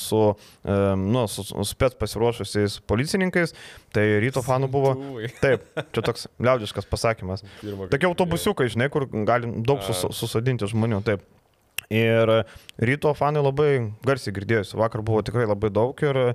su, 0.00 0.22
nu, 0.64 1.26
su, 1.30 1.46
spets 1.68 1.98
pasiruošusiais 2.00 2.80
policininkais, 2.88 3.54
tai 3.94 4.06
ryto 4.24 4.42
fanų 4.44 4.70
buvo. 4.72 4.94
Taip, 5.44 5.64
čia 5.92 6.04
toks 6.04 6.28
liaudiškas 6.42 6.88
pasakymas. 6.90 7.44
Tokie 7.92 8.08
autobusiukai, 8.08 8.68
žinai, 8.72 8.90
kur 8.92 9.08
gali 9.28 9.50
daug 9.66 9.84
sus, 9.86 10.06
susodinti 10.16 10.68
žmonių. 10.70 11.02
Taip. 11.06 11.24
Ir 11.92 12.32
ryto 12.82 13.12
fanai 13.14 13.42
labai 13.44 13.70
garsiai 14.06 14.34
girdėjusi. 14.34 14.74
Vakar 14.80 15.04
buvo 15.06 15.22
tikrai 15.26 15.46
labai 15.46 15.70
daug 15.70 16.00
ir 16.02 16.18
e, 16.22 16.26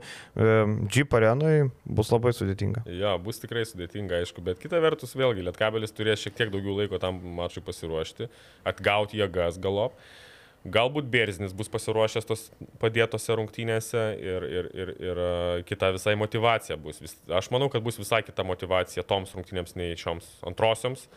Jeep 0.93 1.11
arenui 1.17 1.69
bus 1.83 2.11
labai 2.13 2.31
sudėtinga. 2.35 2.85
Jo, 2.87 3.17
bus 3.23 3.41
tikrai 3.43 3.65
sudėtinga, 3.67 4.21
aišku, 4.21 4.43
bet 4.45 4.61
kita 4.63 4.79
vertus, 4.83 5.15
vėlgi, 5.17 5.43
Lietkabelis 5.49 5.95
turės 5.97 6.23
šiek 6.23 6.37
tiek 6.39 6.53
daugiau 6.53 6.77
laiko 6.79 7.01
tam 7.03 7.19
mačui 7.35 7.63
pasiruošti, 7.67 8.31
atgauti 8.71 9.19
jėgas 9.19 9.59
galop. 9.61 9.99
Galbūt 10.61 11.07
Berznis 11.09 11.55
bus 11.57 11.71
pasiruošęs 11.73 12.27
tos 12.29 12.43
padėtose 12.79 13.33
rungtynėse 13.33 14.01
ir, 14.21 14.43
ir, 14.45 14.67
ir, 14.77 14.91
ir 15.01 15.21
e, 15.25 15.29
kita 15.65 15.89
visai 15.95 16.13
motivacija 16.21 16.77
bus. 16.77 17.01
Aš 17.27 17.49
manau, 17.51 17.67
kad 17.73 17.81
bus 17.81 17.97
visai 17.97 18.21
kita 18.23 18.45
motivacija 18.45 19.03
toms 19.09 19.33
rungtynėms 19.33 19.73
nei 19.75 19.97
šioms 19.97 20.27
antrosioms. 20.45 21.07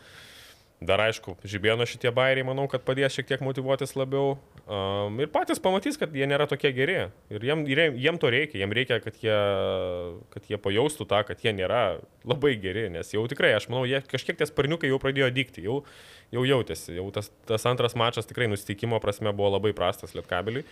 Dar 0.83 0.99
aišku, 0.99 1.37
žibėno 1.47 1.85
šitie 1.87 2.11
bairiai, 2.11 2.43
manau, 2.43 2.65
kad 2.67 2.83
padės 2.83 3.13
šiek 3.15 3.29
tiek 3.29 3.43
motivuotis 3.45 3.93
labiau. 3.95 4.33
Um, 4.67 5.21
ir 5.23 5.29
patys 5.31 5.61
pamatys, 5.63 5.95
kad 6.01 6.11
jie 6.11 6.27
nėra 6.27 6.49
tokie 6.51 6.73
geri. 6.75 6.97
Ir 7.31 7.45
jiem, 7.47 7.63
ir 7.71 7.81
jiem, 7.95 8.19
to 8.19 8.31
reikia. 8.33 8.59
Jiem 8.59 8.75
reikia, 8.75 8.99
kad 9.03 9.15
jie, 9.23 9.37
kad 10.35 10.49
jie 10.51 10.59
pajaustų 10.59 11.07
tą, 11.07 11.21
kad 11.29 11.45
jie 11.45 11.55
nėra 11.55 12.01
labai 12.27 12.57
geri. 12.59 12.89
Nes 12.91 13.13
jau 13.15 13.23
tikrai, 13.31 13.53
aš 13.55 13.69
manau, 13.71 13.85
jie 13.87 14.03
kažkiek 14.03 14.35
tie 14.41 14.49
sparniukai 14.49 14.91
jau 14.91 14.99
pradėjo 14.99 15.31
dykti. 15.37 15.63
Jau, 15.63 15.79
jau 16.35 16.43
jautėsi. 16.43 16.97
Jau 16.99 17.07
tas, 17.15 17.31
tas 17.47 17.71
antras 17.71 17.95
mačas 17.95 18.27
tikrai 18.27 18.51
nusteikimo 18.51 18.99
prasme 18.99 19.31
buvo 19.31 19.55
labai 19.55 19.71
prastas 19.77 20.17
Lietkabeliui 20.17 20.67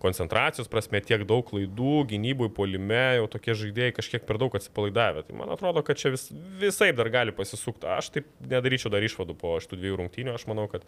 koncentracijos 0.00 0.68
prasme 0.72 1.02
tiek 1.04 1.26
daug 1.28 1.44
klaidų, 1.44 2.06
gynybui, 2.08 2.48
polime, 2.56 3.18
jau 3.18 3.26
tokie 3.34 3.52
žaidėjai 3.58 3.92
kažkiek 3.98 4.24
per 4.24 4.38
daug 4.40 4.54
atsipalaidavę. 4.56 5.26
Tai 5.28 5.36
man 5.36 5.52
atrodo, 5.52 5.82
kad 5.84 6.00
čia 6.00 6.14
vis, 6.14 6.30
visai 6.60 6.88
dar 6.96 7.10
gali 7.12 7.34
pasisukti. 7.36 7.88
Aš 7.98 8.08
taip 8.14 8.30
nedaryčiau 8.40 8.92
dar 8.92 9.04
išvadų 9.04 9.36
po 9.40 9.58
šitų 9.60 9.76
dviejų 9.76 9.98
rungtynių. 10.00 10.34
Aš 10.38 10.46
manau, 10.48 10.64
kad 10.72 10.86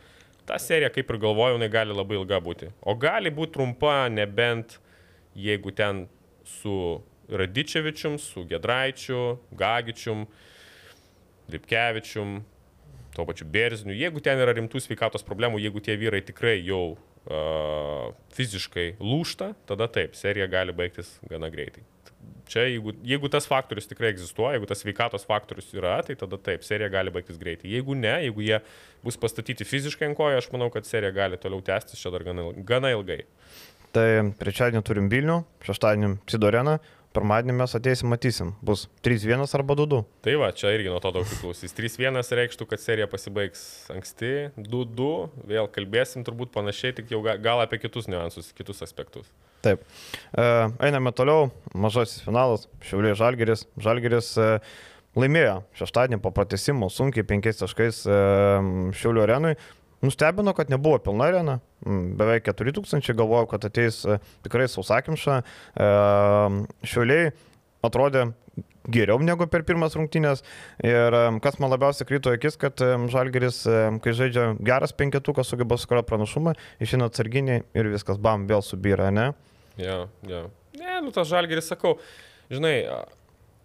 ta 0.49 0.57
serija, 0.63 0.89
kaip 0.95 1.13
ir 1.13 1.21
galvojau, 1.27 1.59
jinai 1.59 1.69
gali 1.73 1.97
labai 1.97 2.17
ilga 2.23 2.41
būti. 2.41 2.73
O 2.81 2.97
gali 2.97 3.33
būti 3.35 3.59
trumpa, 3.59 4.07
nebent 4.13 4.79
jeigu 5.37 5.77
ten 5.77 6.07
su 6.49 7.03
Radičevičium, 7.33 8.17
su 8.19 8.47
Gedraičiu, 8.49 9.37
Gagičium, 9.57 10.25
Lipkevičium, 11.53 12.41
tuo 13.13 13.29
pačiu 13.29 13.45
Berziniu. 13.45 13.95
Jeigu 13.97 14.25
ten 14.25 14.41
yra 14.41 14.57
rimtų 14.57 14.81
sveikatos 14.81 15.25
problemų, 15.29 15.61
jeigu 15.61 15.85
tie 15.85 16.01
vyrai 16.01 16.25
tikrai 16.25 16.59
jau 16.65 16.97
fiziškai 18.37 18.97
lūšta, 18.99 19.53
tada 19.69 19.89
taip, 19.93 20.17
serija 20.19 20.49
gali 20.51 20.75
baigtis 20.75 21.15
gana 21.31 21.51
greitai. 21.53 21.85
Čia, 22.51 22.67
jeigu, 22.67 22.93
jeigu 23.07 23.29
tas 23.33 23.47
faktorius 23.49 23.87
tikrai 23.89 24.11
egzistuoja, 24.13 24.57
jeigu 24.57 24.67
tas 24.69 24.83
sveikatos 24.83 25.25
faktorius 25.25 25.71
yra, 25.77 25.95
tai 26.05 26.17
tada 26.19 26.37
taip, 26.37 26.67
serija 26.67 26.91
gali 26.93 27.13
baigtis 27.15 27.39
greitai. 27.41 27.71
Jeigu 27.73 27.95
ne, 27.97 28.13
jeigu 28.27 28.43
jie 28.45 28.59
bus 29.07 29.17
pastatyti 29.21 29.65
fiziškai 29.65 30.11
ant 30.11 30.19
kojo, 30.19 30.41
aš 30.41 30.51
manau, 30.53 30.69
kad 30.75 30.89
serija 30.89 31.15
gali 31.15 31.39
toliau 31.41 31.63
tęstis 31.65 32.03
čia 32.03 32.13
dar 32.13 32.27
gana, 32.27 32.51
gana 32.67 32.91
ilgai. 32.93 33.23
Tai 33.93 34.09
trečiadienį 34.41 34.83
turim 34.89 35.09
Vilnių, 35.13 35.39
šeštadienį 35.65 36.13
Sidoreną, 36.33 36.79
pirmadienį 37.17 37.55
mes 37.59 37.75
ateisim, 37.79 38.09
matysim. 38.13 38.53
Bus 38.65 38.87
3-1 39.07 39.45
arba 39.59 39.77
2-2. 39.79 40.03
Tai 40.25 40.35
va, 40.41 40.51
čia 40.57 40.73
irgi 40.77 40.91
nuo 40.93 41.01
to 41.05 41.13
daug 41.15 41.27
priklausys. 41.29 41.75
3-1 41.77 42.19
reikštų, 42.41 42.67
kad 42.71 42.83
serija 42.83 43.09
pasibaigs 43.11 43.63
anksti, 43.93 44.33
2-2, 44.59 45.09
vėl 45.53 45.69
kalbėsim 45.73 46.25
turbūt 46.27 46.53
panašiai, 46.55 46.95
tik 46.99 47.13
jau 47.15 47.21
ga- 47.25 47.39
gal 47.43 47.63
apie 47.65 47.79
kitus 47.83 48.09
niuansus, 48.11 48.53
kitus 48.57 48.83
aspektus. 48.87 49.29
Taip. 49.63 49.85
E, 50.35 50.47
einame 50.83 51.13
toliau. 51.15 51.51
Mažasis 51.75 52.25
finalas. 52.25 52.67
Šiaulė 52.89 53.13
Žalgeris. 53.19 53.67
Žalgeris 53.79 54.33
e, 54.43 54.49
laimėjo 55.15 55.61
šeštadienį 55.79 56.19
po 56.25 56.33
pratesimo 56.35 56.89
sunkiai 56.91 57.23
penkiais 57.29 57.61
taškais 57.63 58.03
e, 58.11 58.17
Šiaulio 58.99 59.23
arenui. 59.29 59.55
Nustebino, 60.03 60.53
kad 60.53 60.71
nebuvo 60.71 60.99
pilna 60.99 61.31
arena. 61.31 61.59
Mm, 61.87 62.17
Beveik 62.19 62.49
4000 62.51 63.15
galvojau, 63.15 63.47
kad 63.55 63.65
ateis 63.69 64.03
e, 64.05 64.19
tikrai 64.43 64.67
sausakimša. 64.71 65.37
E, 65.79 65.91
Šiauliai 66.91 67.31
atrodė 67.87 68.25
geriau 68.93 69.23
negu 69.23 69.47
per 69.47 69.63
pirmas 69.67 69.95
rungtynės. 69.95 70.43
Ir 70.83 71.15
e, 71.19 71.23
kas 71.45 71.61
man 71.63 71.71
labiausiai 71.71 72.09
krito 72.09 72.35
į 72.35 72.41
akis, 72.41 72.59
kad 72.59 72.83
Žalgeris, 73.15 73.63
kai 74.03 74.17
žaidžia 74.19 74.51
geras 74.59 74.95
penketukas, 74.99 75.55
sugeba 75.55 75.79
sukurti 75.79 76.11
pranašumą, 76.11 76.57
išeina 76.83 77.07
atsarginiai 77.07 77.63
ir 77.79 77.95
viskas, 77.95 78.19
bam, 78.19 78.51
vėl 78.51 78.67
subyra, 78.67 79.13
ne? 79.15 79.31
Ja, 79.79 80.03
ja. 80.29 80.49
Ne, 80.79 80.99
nu 81.05 81.15
tas 81.15 81.31
žalgeris, 81.31 81.71
sakau, 81.71 81.95
žinai, 82.51 82.75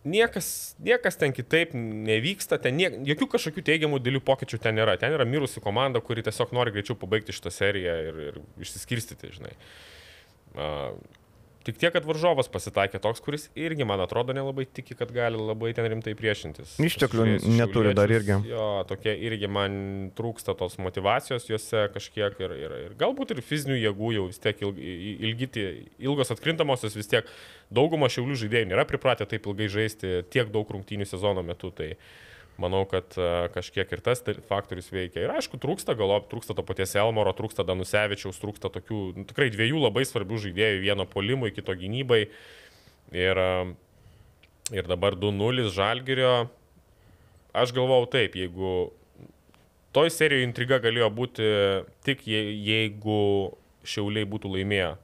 niekas, 0.07 0.49
niekas 0.83 1.19
ten 1.19 1.33
kitaip 1.35 1.75
nevyksta, 1.77 2.59
ten 2.61 2.77
nie, 2.79 2.89
jokių 3.11 3.27
kažkokių 3.35 3.63
teigiamų 3.69 3.99
dėlių 4.03 4.23
pokyčių 4.27 4.59
ten 4.63 4.77
nėra. 4.79 4.97
Ten 5.01 5.15
yra 5.15 5.27
mirusi 5.27 5.63
komanda, 5.63 6.01
kuri 6.03 6.25
tiesiog 6.25 6.53
nori 6.55 6.73
greičiau 6.75 6.97
pabaigti 6.99 7.35
šitą 7.35 7.53
seriją 7.53 7.95
ir, 8.09 8.19
ir 8.29 8.41
išsiskirstyti, 8.65 9.33
žinai. 9.37 9.53
A, 10.57 10.71
tik 11.67 11.77
tiek, 11.81 11.91
kad 11.93 12.05
varžovas 12.07 12.47
pasitaikė 12.51 13.01
toks, 13.03 13.19
kuris 13.25 13.47
irgi, 13.59 13.85
man 13.87 14.01
atrodo, 14.03 14.33
nelabai 14.35 14.65
tiki, 14.65 14.95
kad 14.97 15.11
gali 15.15 15.37
labai 15.39 15.73
ten 15.77 15.87
rimtai 15.91 16.13
priešintis. 16.17 16.77
Išteklių 16.83 17.25
neturi 17.59 17.91
dar 17.97 18.11
irgi. 18.15 18.37
Jo, 18.49 18.67
tokie 18.89 19.13
irgi 19.27 19.49
man 19.51 19.77
trūksta 20.17 20.55
tos 20.57 20.79
motivacijos 20.81 21.49
juose 21.51 21.85
kažkiek 21.93 22.39
ir, 22.43 22.55
ir, 22.65 22.75
ir 22.87 22.95
galbūt 22.99 23.35
ir 23.35 23.43
fizinių 23.45 23.77
jėgų 23.81 24.13
jau 24.17 24.25
vis 24.31 24.39
tiek 24.43 24.63
ilgi, 24.63 25.49
tie- 25.57 25.67
ilgos 26.07 26.31
atkrintamosios 26.33 26.95
vis 26.97 27.11
tiek 27.11 27.27
dauguma 27.73 28.07
šiaulių 28.11 28.39
žaidėjų 28.45 28.71
nėra 28.71 28.87
pripratę 28.87 29.27
taip 29.27 29.45
ilgai 29.51 29.67
žaisti 29.71 30.21
tiek 30.33 30.49
daug 30.53 30.69
rungtynių 30.71 31.07
sezono 31.09 31.43
metu. 31.43 31.71
Tai 31.75 31.91
manau, 32.61 32.83
kad 32.89 33.15
a, 33.21 33.47
kažkiek 33.53 33.91
ir 33.93 34.01
tas 34.05 34.21
faktorius 34.49 34.89
veikia. 34.93 35.23
Ir 35.25 35.33
aišku, 35.37 35.59
trūksta 35.61 35.95
galop, 35.97 36.27
trūksta 36.31 36.55
to 36.57 36.65
paties 36.65 36.95
Elmoro, 36.99 37.33
trūksta 37.37 37.65
Danusevičiaus, 37.67 38.39
trūksta 38.41 38.71
tokių 38.73 38.99
nu, 39.17 39.25
tikrai 39.29 39.49
dviejų 39.53 39.81
labai 39.85 40.05
svarbių 40.09 40.39
žaidėjų, 40.47 40.83
vieno 40.85 41.05
polimui, 41.09 41.53
kito 41.55 41.75
gynybai. 41.77 42.25
Ir, 43.15 43.39
a, 43.39 43.49
ir 44.75 44.89
dabar 44.89 45.15
2-0 45.15 45.69
Žalgirio. 45.73 46.35
Aš 47.57 47.71
galvau 47.73 48.03
taip, 48.11 48.35
jeigu 48.37 48.91
toj 49.95 50.11
serijoje 50.13 50.45
intriga 50.45 50.77
galėjo 50.83 51.07
būti 51.15 51.47
tik 52.05 52.27
je- 52.29 52.53
jeigu 52.67 53.55
Šiauliai 53.87 54.27
būtų 54.27 54.49
laimėję 54.51 54.97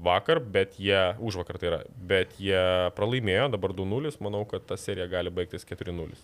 vakar, 0.00 0.40
bet 0.40 0.74
jie, 0.80 1.14
už 1.20 1.36
vakar 1.38 1.58
tai 1.60 1.68
yra, 1.68 1.80
bet 1.94 2.32
jie 2.40 2.58
pralaimėjo, 2.96 3.50
dabar 3.52 3.70
2-0, 3.76 4.16
manau, 4.24 4.42
kad 4.48 4.64
ta 4.66 4.78
serija 4.80 5.06
gali 5.06 5.30
baigtis 5.30 5.62
4-0. 5.68 6.16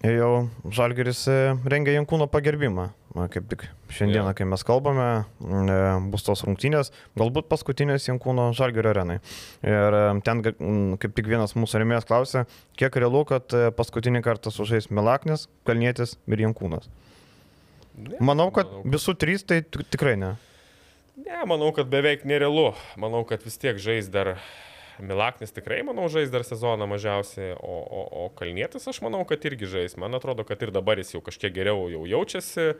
Jau 0.00 0.48
Žalgeris 0.72 1.26
e, 1.28 1.34
rengia 1.68 1.92
Jankūno 1.98 2.24
pagerbimą. 2.30 2.86
Kaip 3.34 3.48
tik 3.50 3.64
šiandieną, 3.90 4.30
Jo. 4.30 4.34
kai 4.38 4.44
mes 4.46 4.62
kalbame, 4.64 5.06
e, 5.42 5.78
bus 6.12 6.22
tos 6.24 6.44
rungtynės, 6.46 6.92
galbūt 7.18 7.48
paskutinės 7.50 8.06
Jankūno 8.06 8.46
Žalgerio 8.56 8.92
arenai. 8.94 9.18
Ir 9.66 9.96
e, 9.98 10.04
ten 10.24 10.40
kaip 10.46 11.16
tik 11.18 11.26
vienas 11.28 11.56
mūsų 11.58 11.82
remėjas 11.82 12.06
klausė, 12.08 12.44
kiek 12.80 12.96
realu, 13.02 13.24
kad 13.28 13.50
paskutinį 13.76 14.22
kartą 14.24 14.54
sužais 14.54 14.88
Milaknis, 14.94 15.48
Kalnietis 15.68 16.14
ir 16.30 16.46
Jankūnas. 16.46 16.86
Ne, 17.98 18.16
Manau, 18.24 18.48
kad 18.54 18.70
manau, 18.70 18.86
visų 18.94 19.16
trys 19.20 19.42
tai 19.44 19.60
tik- 19.66 19.84
tikrai 19.92 20.14
ne. 20.16 20.36
Ne, 21.20 21.42
manau, 21.50 21.74
kad 21.76 21.90
beveik 21.92 22.22
nerealu. 22.24 22.70
Manau, 22.96 23.26
kad 23.28 23.42
vis 23.44 23.58
tiek 23.60 23.76
žais 23.76 24.06
dar 24.08 24.38
Milaknis 25.04 25.54
tikrai, 25.56 25.80
manau, 25.86 26.08
žais 26.12 26.32
dar 26.32 26.44
sezoną 26.46 26.88
mažiausiai, 26.90 27.54
o, 27.56 27.76
o, 27.82 28.00
o 28.22 28.24
Kalnietis 28.36 28.88
aš 28.90 29.02
manau, 29.04 29.22
kad 29.28 29.44
irgi 29.48 29.68
žais. 29.70 29.96
Man 30.00 30.16
atrodo, 30.18 30.44
kad 30.48 30.62
ir 30.62 30.72
dabar 30.74 31.00
jis 31.00 31.14
jau 31.14 31.22
kažkiek 31.24 31.54
geriau 31.56 31.88
jau 31.92 32.02
jaučiasi. 32.08 32.74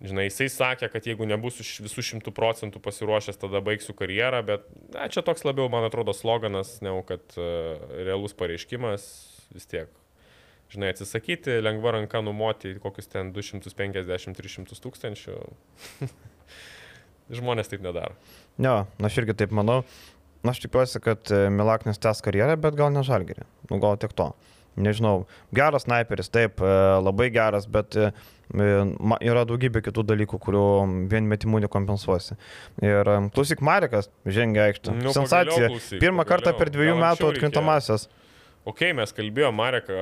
Žinai, 0.00 0.28
jisai 0.30 0.46
sakė, 0.48 0.88
kad 0.88 1.04
jeigu 1.04 1.26
nebus 1.28 1.58
visų 1.60 2.04
šimtų 2.12 2.32
procentų 2.32 2.80
pasiruošęs, 2.80 3.36
tada 3.42 3.60
baigsiu 3.64 3.92
karjerą, 3.98 4.40
bet 4.46 4.68
na, 4.94 5.10
čia 5.12 5.20
toks 5.26 5.44
labiau, 5.44 5.68
man 5.72 5.84
atrodo, 5.84 6.14
sloganas, 6.16 6.78
negu 6.84 7.02
kad 7.08 7.34
uh, 7.36 7.74
realus 8.06 8.32
pareiškimas 8.38 9.04
vis 9.52 9.68
tiek. 9.68 9.90
Žinai, 10.70 10.92
atsisakyti, 10.94 11.58
lengva 11.58 11.96
ranka 11.96 12.22
numoti 12.22 12.76
kokius 12.80 13.10
ten 13.10 13.32
250-300 13.34 14.78
tūkstančių. 14.84 15.36
Žmonės 17.40 17.70
taip 17.70 17.82
nedaro. 17.82 18.14
Ne, 18.62 18.84
aš 19.02 19.18
irgi 19.22 19.34
taip 19.42 19.52
manau. 19.54 19.82
Na, 20.42 20.54
aš 20.54 20.62
tikiuosi, 20.64 21.00
kad 21.04 21.28
e, 21.34 21.48
Milaknis 21.52 22.00
tęs 22.00 22.22
karjerą, 22.24 22.54
bet 22.60 22.78
gal 22.78 22.92
ne 22.94 23.02
Žalgerį. 23.04 23.44
Nu, 23.70 23.80
gal 23.82 23.98
tik 24.00 24.14
to. 24.16 24.30
Nežinau, 24.80 25.26
geras 25.52 25.84
sniperis, 25.84 26.30
taip, 26.32 26.62
e, 26.64 26.70
labai 27.02 27.26
geras, 27.34 27.66
bet 27.68 27.96
e, 27.98 28.06
yra 28.54 29.42
daugybė 29.50 29.82
kitų 29.84 30.04
dalykų, 30.12 30.38
kurių 30.40 30.62
vien 31.10 31.28
metimų 31.28 31.60
nekompensuosi. 31.66 32.38
Ir 32.86 33.10
klausyk, 33.34 33.60
Marekas 33.66 34.08
žengia 34.24 34.70
aikštę. 34.70 34.94
Nu, 34.96 35.12
Sensacija. 35.12 35.52
pagaliau 35.52 35.74
klausyk, 35.76 36.00
Pirmą 36.00 36.24
kartą 36.24 36.54
pagaliau. 36.54 36.62
per 36.62 36.72
dviejų 36.78 36.94
Gal 36.96 37.02
metų 37.04 37.10
anksčiau 37.10 37.34
atkrintamasias. 37.34 38.08
Ok, 38.70 38.82
mes 38.92 39.12
kalbėjome 39.16 39.56
Mareką, 39.56 39.94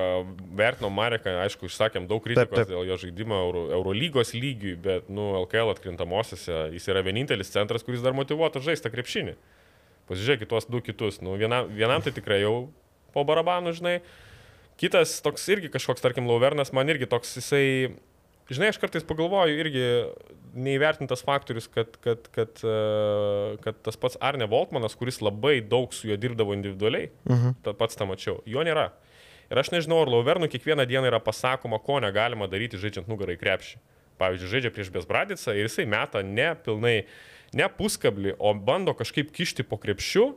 vertinom 0.59 0.94
Mareką, 0.98 1.37
aišku, 1.44 1.68
išsakėm 1.70 2.09
daug 2.11 2.22
kritikos 2.24 2.51
Taip, 2.51 2.57
taip. 2.66 2.72
dėl 2.72 2.88
jo 2.90 2.96
žaidimo 3.05 3.37
Euro, 3.44 3.61
Eurolygos 3.77 4.33
lygiui, 4.35 4.74
bet, 4.83 5.07
nu, 5.14 5.29
LKL 5.44 5.70
atkrintamosiose 5.77 6.64
jis 6.74 6.88
yra 6.90 7.05
vienintelis 7.07 7.55
centras, 7.55 7.87
kuris 7.87 8.03
dar 8.03 8.16
motivuotas 8.18 8.66
žaisti 8.66 8.88
tą 8.88 8.94
krepšinį. 10.09 10.09
Pasižiūrėkit 10.09 10.49
tuos 10.49 10.66
du 10.68 10.81
kitus. 10.81 11.21
Nu, 11.21 11.37
vienam, 11.37 11.68
vienam 11.68 12.03
tai 12.03 12.12
tikrai 12.12 12.40
jau 12.42 12.71
po 13.12 13.25
barabanų, 13.25 13.75
žinai. 13.77 14.01
Kitas 14.79 15.21
toks 15.21 15.47
irgi 15.51 15.68
kažkoks, 15.68 16.01
tarkim, 16.01 16.27
Lauvernas, 16.31 16.73
man 16.73 16.88
irgi 16.88 17.09
toks 17.11 17.37
jisai, 17.37 17.97
žinai, 18.49 18.68
aš 18.71 18.79
kartais 18.79 19.03
pagalvoju 19.05 19.59
irgi 19.59 19.83
neįvertintas 20.59 21.25
faktorius, 21.27 21.66
kad, 21.68 21.97
kad, 22.01 22.29
kad, 22.33 22.61
e, 22.62 23.57
kad 23.64 23.83
tas 23.83 23.97
pats 23.99 24.16
Arne 24.21 24.47
Voltmanas, 24.47 24.94
kuris 24.97 25.21
labai 25.21 25.61
daug 25.61 25.92
su 25.92 26.09
juo 26.09 26.16
dirbdavo 26.16 26.55
individualiai, 26.55 27.11
Mhm. 27.29 27.59
ta 27.64 27.73
pats 27.75 27.97
tą 27.97 28.07
mačiau, 28.07 28.40
jo 28.47 28.62
nėra. 28.64 28.90
Ir 29.51 29.59
aš 29.59 29.71
nežinau, 29.73 30.03
ar 30.03 30.09
Lauvernų 30.09 30.49
kiekvieną 30.49 30.87
dieną 30.87 31.09
yra 31.09 31.21
pasakoma, 31.21 31.83
ko 31.83 31.99
negalima 32.01 32.47
daryti 32.49 32.77
žaidžiant 32.79 33.09
nugarą 33.09 33.35
į 33.35 33.40
krepšį. 33.40 33.77
Pavyzdžiui, 34.18 34.51
žaidžia 34.51 34.71
prieš 34.75 34.90
Besbradicą 34.90 35.55
ir 35.57 35.68
jisai 35.68 35.87
meta 35.87 36.23
ne 36.23 36.55
pilnai, 36.55 37.05
ne 37.56 37.68
puskablį, 37.78 38.34
o 38.38 38.52
bando 38.54 38.94
kažkaip 38.96 39.32
kišti 39.34 39.64
po 39.68 39.78
krepšiu, 39.80 40.34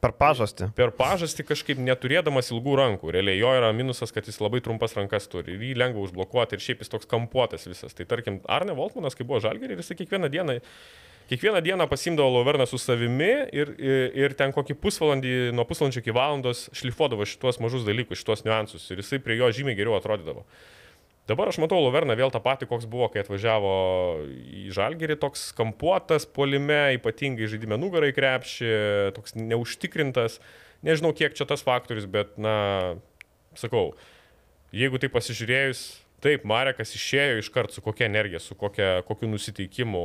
Per 0.00 0.14
pažastį. 0.16 0.70
per 0.72 0.94
pažastį 0.96 1.44
kažkaip 1.44 1.80
neturėdamas 1.84 2.48
ilgų 2.54 2.76
rankų. 2.80 3.10
Realiai 3.12 3.36
jo 3.36 3.50
yra 3.52 3.68
minusas, 3.76 4.08
kad 4.16 4.24
jis 4.24 4.40
labai 4.40 4.62
trumpas 4.64 4.96
rankas 4.96 5.28
turi 5.28 5.52
ir 5.52 5.60
jį 5.60 5.74
lengva 5.76 6.00
užblokuoti 6.06 6.56
ir 6.56 6.64
šiaip 6.64 6.80
jis 6.80 6.88
toks 6.88 7.08
kampuotas 7.10 7.68
visas. 7.68 7.92
Tai 7.92 8.06
tarkim, 8.08 8.40
Arne 8.48 8.72
Voltmanas, 8.72 9.14
kai 9.14 9.28
buvo 9.28 9.42
žalgerį, 9.44 9.76
jisai 9.76 9.98
kiekvieną 10.00 10.32
dieną, 10.32 10.56
kiekvieną 11.28 11.60
dieną 11.60 11.88
pasimdavo 11.92 12.32
Lauverną 12.38 12.64
su 12.66 12.80
savimi 12.80 13.28
ir, 13.52 13.76
ir, 13.76 14.08
ir 14.24 14.36
ten 14.40 14.56
kokį 14.56 14.78
pusvalandį, 14.80 15.36
nuo 15.52 15.68
pusvalandžio 15.68 16.00
iki 16.00 16.16
valandos 16.16 16.70
šlifuodavo 16.80 17.28
šituos 17.28 17.60
mažus 17.60 17.84
dalykus, 17.84 18.24
šituos 18.24 18.46
niuansus 18.48 18.88
ir 18.88 19.04
jisai 19.04 19.20
prie 19.20 19.36
jo 19.36 19.52
žymiai 19.52 19.76
geriau 19.76 20.00
atrodydavo. 20.00 20.46
Dabar 21.30 21.46
aš 21.46 21.60
matau 21.62 21.78
Lauverną 21.78 22.16
vėl 22.18 22.32
tą 22.34 22.40
patį, 22.42 22.66
koks 22.66 22.88
buvo, 22.90 23.06
kai 23.12 23.22
atvažiavo 23.22 23.72
į 24.50 24.64
Žalgerį, 24.74 25.14
toks 25.22 25.50
kampuotas 25.54 26.24
polime, 26.26 26.96
ypatingai 26.96 27.46
žaidime 27.52 27.78
nugarai 27.78 28.10
krepšį, 28.16 28.70
toks 29.14 29.36
neužtikrintas. 29.38 30.40
Nežinau, 30.82 31.12
kiek 31.14 31.36
čia 31.38 31.46
tas 31.46 31.62
faktorius, 31.62 32.08
bet, 32.10 32.34
na, 32.40 32.54
sakau, 33.54 33.92
jeigu 34.74 34.98
tai 34.98 35.12
pasižiūrėjus, 35.14 35.84
taip, 36.24 36.48
Marekas 36.50 36.96
išėjo 36.98 37.44
iškart 37.44 37.76
su 37.76 37.84
kokia 37.84 38.08
energija, 38.10 38.42
su 38.42 38.58
kokia, 38.58 39.04
kokiu 39.06 39.30
nusiteikimu. 39.30 40.02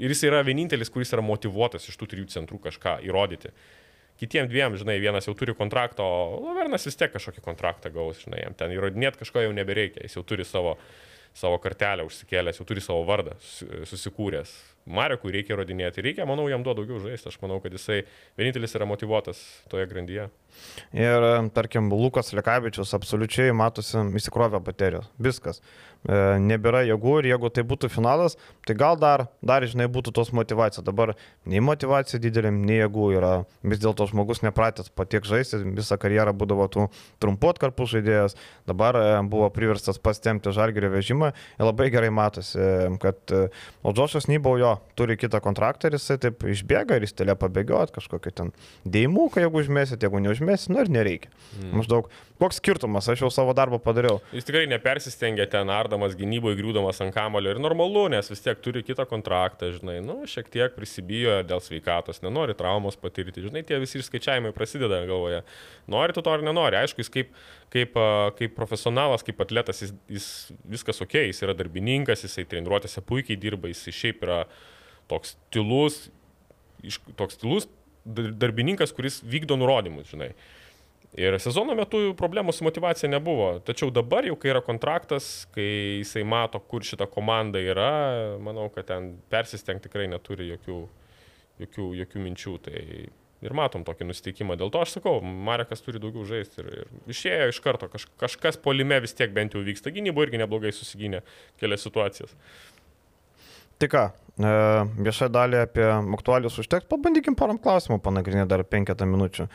Ir 0.00 0.14
jis 0.14 0.24
yra 0.30 0.40
vienintelis, 0.46 0.88
kuris 0.94 1.12
yra 1.12 1.24
motivuotas 1.24 1.90
iš 1.90 2.00
tų 2.00 2.08
trijų 2.14 2.32
centrų 2.32 2.62
kažką 2.70 3.02
įrodyti. 3.04 3.52
Kitiem 4.18 4.48
dviem, 4.50 4.74
žinai, 4.80 4.96
vienas 4.98 5.28
jau 5.28 5.34
turi 5.38 5.54
kontraktą, 5.54 6.02
o 6.02 6.40
Lavernas 6.48 6.86
vis 6.88 6.96
tiek 6.98 7.12
kažkokį 7.14 7.42
kontraktą 7.44 7.92
gaus, 7.94 8.18
žinai, 8.24 8.40
jam 8.42 8.56
ten 8.58 8.72
įrodinėti 8.74 9.20
kažko 9.20 9.44
jau 9.44 9.52
nebereikia, 9.54 10.02
jis 10.08 10.16
jau 10.18 10.24
turi 10.26 10.46
savo, 10.48 10.74
savo 11.38 11.60
kartelę 11.62 12.02
užsikėlęs, 12.08 12.58
jau 12.58 12.66
turi 12.66 12.82
savo 12.82 13.04
vardą 13.06 13.36
susi- 13.38 13.84
susikūręs. 13.92 14.56
Marekui 14.88 15.32
reikia 15.34 15.54
įrodinėti, 15.54 16.02
reikia, 16.04 16.26
manau, 16.28 16.48
jam 16.50 16.64
duoti 16.66 16.82
daugiau 16.82 17.02
žaisti, 17.04 17.30
aš 17.30 17.38
manau, 17.42 17.60
kad 17.64 17.74
jisai 17.74 18.02
vienintelis 18.38 18.76
yra 18.78 18.88
motivuotas 18.88 19.40
toje 19.72 19.86
grandyje. 19.90 20.28
Ir, 20.96 21.26
tarkim, 21.54 21.90
Lukas 21.92 22.32
Lekavičius 22.36 22.94
absoliučiai 22.96 23.54
matosi 23.56 24.00
įsikrovę 24.18 24.60
baterijos. 24.64 25.10
Viskas. 25.22 25.62
E, 26.06 26.38
nebėra 26.38 26.84
jėgų 26.86 27.14
ir 27.20 27.28
jeigu 27.32 27.50
tai 27.50 27.64
būtų 27.66 27.90
finalas, 27.90 28.36
tai 28.66 28.76
gal 28.78 28.98
dar, 29.00 29.26
dar 29.42 29.66
žinai, 29.66 29.88
būtų 29.90 30.12
tos 30.14 30.30
motivacija. 30.36 30.84
Dabar 30.86 31.16
nei 31.48 31.60
motivacija 31.64 32.20
didelė, 32.22 32.52
nei 32.54 32.78
jėgų 32.84 33.08
yra. 33.18 33.32
Vis 33.66 33.82
dėlto 33.82 34.06
žmogus 34.10 34.44
nepratęs 34.46 34.92
patiek 34.94 35.26
žaisti, 35.26 35.60
visą 35.76 35.98
karjerą 36.00 36.32
būdavo 36.38 36.68
tų 36.70 36.86
trumpų 37.22 37.52
atkarpų 37.54 37.88
žaidėjas, 37.94 38.38
dabar 38.70 38.98
e, 39.00 39.06
buvo 39.28 39.50
priverstas 39.54 39.98
pastemti 39.98 40.54
žalgerio 40.54 40.92
vežimą 40.94 41.32
ir 41.34 41.66
labai 41.66 41.90
gerai 41.94 42.12
matosi, 42.14 42.62
kad 43.02 43.34
e, 43.34 43.48
Oldžošas 43.82 44.30
Nybaujo 44.30 44.77
turi 44.98 45.16
kitą 45.20 45.40
kontraktą 45.44 45.90
ir 45.90 45.98
jisai 45.98 46.18
taip 46.22 46.44
išbėga 46.46 46.98
ir 46.98 47.06
jis 47.06 47.16
telė 47.18 47.36
pabėgiot 47.38 47.92
kažkokį 47.94 48.34
ten 48.40 48.52
dėjimuką, 48.84 49.42
jeigu 49.44 49.62
užmėsit, 49.62 50.02
jeigu 50.04 50.22
neužmėsit, 50.24 50.72
nu 50.74 50.82
ir 50.84 50.92
nereikia. 50.92 51.32
Mm. 51.58 51.74
Maždaug, 51.80 52.10
koks 52.38 52.60
skirtumas, 52.60 53.08
aš 53.10 53.24
jau 53.24 53.30
savo 53.34 53.52
darbą 53.56 53.80
padariau. 53.82 54.20
Jis 54.34 54.46
tikrai 54.46 54.64
nepersistengia 54.70 55.46
ten 55.50 55.70
ar 55.74 55.88
ardamas 55.88 56.14
gynyboje, 56.18 56.58
griūdamas 56.58 57.00
ant 57.04 57.14
kamulio 57.14 57.54
ir 57.54 57.60
normalu, 57.62 58.04
nes 58.12 58.28
vis 58.30 58.42
tiek 58.44 58.60
turi 58.62 58.82
kitą 58.86 59.06
kontraktą, 59.08 59.70
žinai, 59.74 59.98
nu, 60.04 60.20
šiek 60.28 60.50
tiek 60.52 60.74
prisibijo 60.76 61.38
dėl 61.48 61.62
sveikatos, 61.64 62.20
nenori 62.24 62.56
traumos 62.58 62.98
patirti, 63.00 63.46
žinai, 63.46 63.64
tie 63.66 63.78
visi 63.80 64.00
išskaičiavimai 64.02 64.52
prasideda 64.56 65.00
galvoje. 65.08 65.40
Nori 65.90 66.16
tu 66.16 66.24
to 66.24 66.34
ar 66.34 66.44
nenori, 66.44 66.78
aišku, 66.82 67.02
jis 67.02 67.12
kaip, 67.14 67.32
kaip, 67.74 67.96
kaip 68.38 68.54
profesionalas, 68.58 69.24
kaip 69.26 69.40
atletas, 69.44 69.82
jis, 69.86 69.94
jis 70.18 70.28
viskas 70.76 71.02
ok, 71.04 71.18
jis 71.30 71.42
yra 71.46 71.56
darbininkas, 71.58 72.26
jisai 72.26 72.46
treniruotėse 72.50 73.02
puikiai 73.08 73.40
dirba, 73.40 73.72
jis 73.72 73.88
šiaip 73.94 74.22
yra 74.26 74.44
toks 75.08 75.36
tylus, 75.54 76.06
toks 77.18 77.40
tylus 77.40 77.68
darbininkas, 78.08 78.94
kuris 78.96 79.20
vykdo 79.26 79.58
nurodymus, 79.60 80.08
žinai. 80.12 80.32
Ir 81.16 81.38
sezono 81.40 81.72
metu 81.78 82.12
problemų 82.18 82.52
su 82.52 82.66
motivacija 82.66 83.08
nebuvo. 83.08 83.54
Tačiau 83.64 83.88
dabar 83.94 84.26
jau, 84.28 84.36
kai 84.36 84.52
yra 84.52 84.60
kontraktas, 84.64 85.46
kai 85.54 85.68
jisai 86.02 86.24
mato, 86.28 86.60
kur 86.60 86.84
šita 86.84 87.08
komanda 87.08 87.62
yra, 87.62 87.92
manau, 88.44 88.68
kad 88.74 88.90
ten 88.90 89.14
persistengti 89.32 89.88
tikrai 89.88 90.04
neturi 90.12 90.50
jokių, 90.50 90.82
jokių, 91.64 91.88
jokių 92.02 92.26
minčių. 92.26 92.54
Tai 92.66 92.82
ir 93.46 93.54
matom 93.56 93.86
tokį 93.86 94.08
nusiteikimą. 94.08 94.58
Dėl 94.60 94.72
to 94.74 94.82
aš 94.82 94.98
sakau, 94.98 95.18
Marekas 95.22 95.82
turi 95.84 96.00
daugiau 96.02 96.26
žaisti. 96.28 96.62
Ir, 96.62 96.84
ir 96.84 97.14
išėjo 97.14 97.52
iš 97.52 97.60
karto, 97.64 97.88
kaž, 97.92 98.08
kažkas 98.20 98.60
polime 98.60 99.00
vis 99.04 99.16
tiek 99.16 99.32
bent 99.34 99.56
jau 99.56 99.62
vyksta. 99.64 99.94
Gynybo 99.94 100.26
irgi 100.26 100.42
neblogai 100.42 100.74
susigynė 100.74 101.22
kelias 101.60 101.86
situacijas. 101.86 102.34
Tai 103.78 103.88
ką, 103.92 104.00
e, 104.10 104.54
viešą 105.06 105.28
dalį 105.30 105.60
apie 105.62 105.84
aktualius 106.16 106.56
užteks, 106.58 106.88
pabandykim 106.90 107.36
param 107.38 107.60
klausimų 107.62 108.00
panagrinėti 108.02 108.50
dar 108.50 108.64
penketą 108.66 109.06
minučių. 109.06 109.46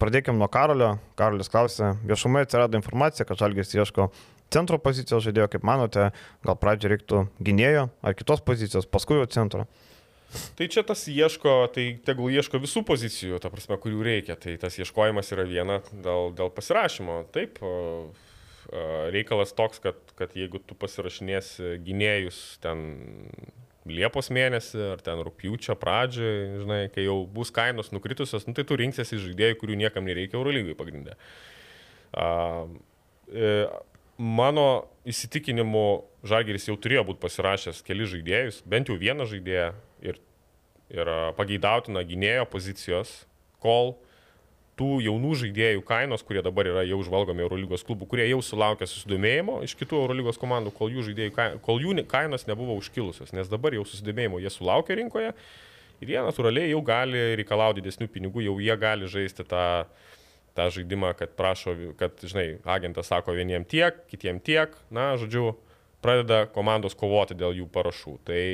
Pradėkime 0.00 0.36
nuo 0.40 0.48
Karolio. 0.52 0.94
Karolis 1.16 1.48
klausė, 1.52 1.94
viešumai 2.08 2.44
atsirado 2.44 2.76
informacija, 2.76 3.24
kad 3.28 3.40
Žalgis 3.40 3.72
ieško 3.76 4.10
centro 4.52 4.80
pozicijos 4.82 5.24
žaidėjo, 5.24 5.48
kaip 5.54 5.64
manote, 5.64 6.10
gal 6.44 6.58
pradžio 6.60 6.90
reiktų 6.92 7.22
gynėjo 7.40 7.86
ar 8.04 8.16
kitos 8.18 8.42
pozicijos, 8.44 8.88
paskui 8.88 9.20
jau 9.20 9.28
centro. 9.32 9.66
Tai 10.58 10.68
čia 10.70 10.84
tas 10.86 11.06
ieško, 11.10 11.54
tai 11.74 11.86
tegul 12.06 12.30
ieško 12.30 12.60
visų 12.62 12.84
pozicijų, 12.86 13.40
ta 13.42 13.50
prasme, 13.50 13.80
kurių 13.80 14.04
reikia. 14.06 14.36
Tai 14.38 14.54
tas 14.62 14.76
ieškojimas 14.78 15.32
yra 15.34 15.46
viena 15.48 15.80
dėl, 15.90 16.30
dėl 16.38 16.52
pasirašymo. 16.54 17.24
Taip, 17.34 17.58
reikalas 19.10 19.56
toks, 19.56 19.82
kad, 19.82 19.98
kad 20.18 20.36
jeigu 20.38 20.60
tu 20.62 20.76
pasirašinėsi 20.78 21.80
gynėjus 21.86 22.60
ten 22.62 22.84
Liepos 23.88 24.28
mėnesį 24.34 24.80
ar 24.92 25.00
ten 25.04 25.22
rūpjūčio 25.24 25.76
pradžioje, 25.80 26.60
žinai, 26.60 26.80
kai 26.92 27.06
jau 27.06 27.22
bus 27.24 27.52
kainos 27.54 27.88
nukritusios, 27.94 28.44
nu, 28.44 28.52
tai 28.56 28.66
tu 28.68 28.76
rinksiesi 28.76 29.20
žaidėjų, 29.22 29.56
kurių 29.62 29.78
niekam 29.80 30.04
nereikia 30.04 30.36
Eurolygai 30.36 30.76
pagrindę. 30.76 31.14
Uh, 32.10 32.68
e, 33.32 33.54
mano 34.18 34.66
įsitikinimu, 35.08 35.86
Žalgeris 36.28 36.68
jau 36.68 36.76
turėjo 36.76 37.06
būti 37.08 37.22
pasirašęs 37.22 37.80
keli 37.86 38.04
žaidėjus, 38.10 38.60
bent 38.68 38.92
jau 38.92 38.98
vieną 39.00 39.24
žaidėją 39.30 39.70
ir, 40.04 40.20
ir 40.92 41.12
pageidautina 41.38 42.04
gynėjo 42.04 42.44
pozicijos, 42.52 43.14
kol 43.64 43.94
uh, 43.94 44.09
tų 44.80 44.98
jaunų 45.04 45.34
žaidėjų 45.42 45.82
kainos, 45.86 46.24
kurie 46.24 46.40
dabar 46.44 46.68
yra 46.70 46.84
jau 46.88 47.00
žvalgomi 47.04 47.44
Eurolygos 47.44 47.84
klubų, 47.84 48.08
kurie 48.08 48.24
jau 48.30 48.40
sulaukė 48.44 48.88
susidomėjimo 48.88 49.58
iš 49.66 49.76
kitų 49.76 49.98
Eurolygos 50.06 50.40
komandų, 50.40 50.72
kol 50.76 50.92
jų, 50.94 51.04
žaidėjų, 51.10 51.34
kol 51.64 51.82
jų 51.84 51.96
kainos 52.08 52.46
nebuvo 52.48 52.78
užkilusios, 52.80 53.34
nes 53.36 53.50
dabar 53.52 53.76
jau 53.76 53.84
susidomėjimo 53.84 54.40
jie 54.40 54.52
sulaukė 54.54 54.96
rinkoje 55.02 55.34
ir 56.00 56.14
jie 56.14 56.20
natūraliai 56.24 56.72
jau 56.72 56.80
gali 56.84 57.24
reikalauti 57.40 57.82
didesnių 57.84 58.08
pinigų, 58.12 58.44
jau 58.46 58.56
jie 58.62 58.76
gali 58.80 59.08
žaisti 59.10 59.44
tą, 59.48 59.64
tą 60.56 60.70
žaidimą, 60.72 61.12
kad 61.18 61.34
prašo, 61.36 61.76
kad, 62.00 62.16
žinai, 62.24 62.54
agentas 62.64 63.12
sako 63.12 63.36
vieniem 63.36 63.66
tiek, 63.68 64.00
kitiem 64.10 64.40
tiek, 64.40 64.72
na, 64.88 65.12
žodžiu, 65.20 65.52
pradeda 66.00 66.46
komandos 66.54 66.96
kovoti 66.96 67.36
dėl 67.36 67.58
jų 67.60 67.68
parašų. 67.72 68.14
Tai 68.28 68.44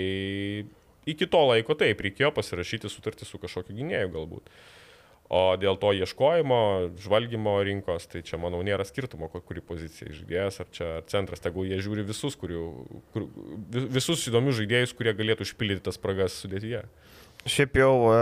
iki 1.06 1.28
to 1.30 1.42
laiko 1.52 1.78
taip, 1.78 2.02
reikėjo 2.02 2.32
pasirašyti 2.34 2.90
sutartį 2.90 3.28
su 3.28 3.38
kažkokiu 3.42 3.78
gynėju 3.78 4.10
galbūt. 4.16 4.50
O 5.26 5.56
dėl 5.58 5.74
to 5.82 5.90
ieškojimo, 5.90 6.58
žvalgymo 7.02 7.56
rinkos, 7.66 8.04
tai 8.10 8.22
čia, 8.26 8.38
manau, 8.38 8.60
nėra 8.66 8.84
skirtumo, 8.86 9.26
kurį 9.34 9.62
poziciją 9.66 10.12
žaidėjas, 10.14 10.60
ar 10.62 10.68
čia 10.70 10.90
centras, 11.10 11.42
tegul 11.42 11.66
jie 11.66 11.80
žiūri 11.82 12.04
visus, 12.06 12.36
kurių, 12.38 12.66
kur, 13.14 13.26
visus 13.74 14.22
įdomius 14.30 14.60
žaidėjus, 14.60 14.94
kurie 14.94 15.16
galėtų 15.18 15.48
užpildyti 15.48 15.82
tas 15.88 15.98
spragas 15.98 16.36
sudėtyje. 16.44 16.84
Šiaip 17.42 17.74
jau 17.80 17.90
e, 18.12 18.20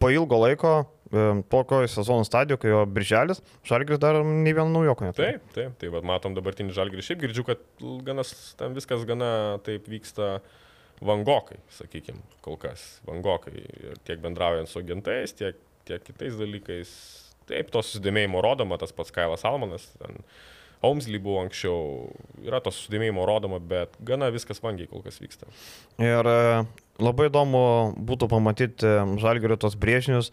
po 0.00 0.10
ilgo 0.14 0.40
laiko, 0.40 0.72
e, 1.12 1.26
tokioje 1.52 1.92
sezono 1.92 2.24
stadijoje, 2.24 2.62
kai 2.64 2.72
jo 2.72 2.80
birželis, 2.88 3.44
Žalgris 3.68 4.00
dar 4.00 4.22
nei 4.24 4.56
vieno 4.56 4.70
naujoko 4.72 5.10
neturi. 5.10 5.36
Taip, 5.36 5.52
taip, 5.58 5.76
tai 5.82 5.92
va, 5.92 6.00
matom 6.14 6.32
dabartinį 6.38 6.72
Žalgrį. 6.76 7.04
Šiaip 7.04 7.20
girdžiu, 7.26 7.44
kad 7.52 7.60
ganas, 8.08 8.32
ten 8.56 8.72
viskas 8.76 9.04
gana 9.08 9.60
taip 9.66 9.92
vyksta 9.92 10.38
vangokai, 11.04 11.58
sakykime, 11.74 12.20
kol 12.44 12.58
kas. 12.60 13.00
Vangokai. 13.08 13.56
Ir 13.56 13.98
tiek 14.06 14.20
bendraujant 14.22 14.70
su 14.70 14.80
agentais, 14.82 15.34
tiek, 15.36 15.58
tiek 15.88 16.04
kitais 16.04 16.38
dalykais. 16.40 16.94
Taip, 17.50 17.72
to 17.74 17.82
susidomėjimo 17.82 18.42
rodoma, 18.44 18.78
tas 18.78 18.92
pats 18.94 19.10
Kailas 19.14 19.46
Almanas, 19.48 19.88
ten 19.98 20.20
Omsly 20.86 21.18
buvo 21.20 21.42
anksčiau, 21.42 22.06
yra 22.46 22.60
to 22.64 22.72
susidomėjimo 22.72 23.26
rodoma, 23.28 23.58
bet 23.60 23.98
gana 24.06 24.30
viskas 24.32 24.62
vangiai 24.64 24.88
kol 24.88 25.02
kas 25.04 25.18
vyksta. 25.20 25.48
Ir 26.00 26.30
e, 26.30 26.62
labai 27.02 27.26
įdomu 27.28 27.64
būtų 28.08 28.30
pamatyti 28.32 28.94
Žalgerio 29.20 29.58
tos 29.60 29.76
brėžinius, 29.80 30.30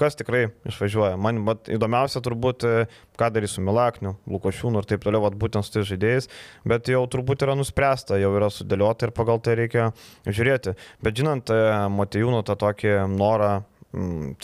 kas 0.00 0.16
tikrai 0.18 0.46
išvažiuoja. 0.68 1.16
Man 1.20 1.42
vat, 1.46 1.70
įdomiausia 1.72 2.20
turbūt, 2.24 2.66
e, 2.68 2.86
ką 3.18 3.30
darys 3.34 3.56
su 3.56 3.64
Milakniu, 3.64 4.16
Lukošiūnu 4.30 4.82
ir 4.82 4.88
taip 4.88 5.04
toliau, 5.04 5.24
vat, 5.24 5.38
būtent 5.40 5.66
su 5.66 5.72
tais 5.76 5.88
žaidėjais, 5.88 6.28
bet 6.68 6.90
jau 6.92 7.02
turbūt 7.10 7.46
yra 7.46 7.56
nuspręsta, 7.58 8.20
jau 8.20 8.34
yra 8.36 8.50
sudėliota 8.52 9.08
ir 9.08 9.16
pagal 9.16 9.40
tai 9.40 9.56
reikia 9.62 9.90
žiūrėti. 10.28 10.76
Bet 11.04 11.16
žinant 11.16 11.52
e, 11.52 11.58
Matejūno 11.96 12.44
tą 12.46 12.58
tokį 12.60 12.98
norą 13.16 13.56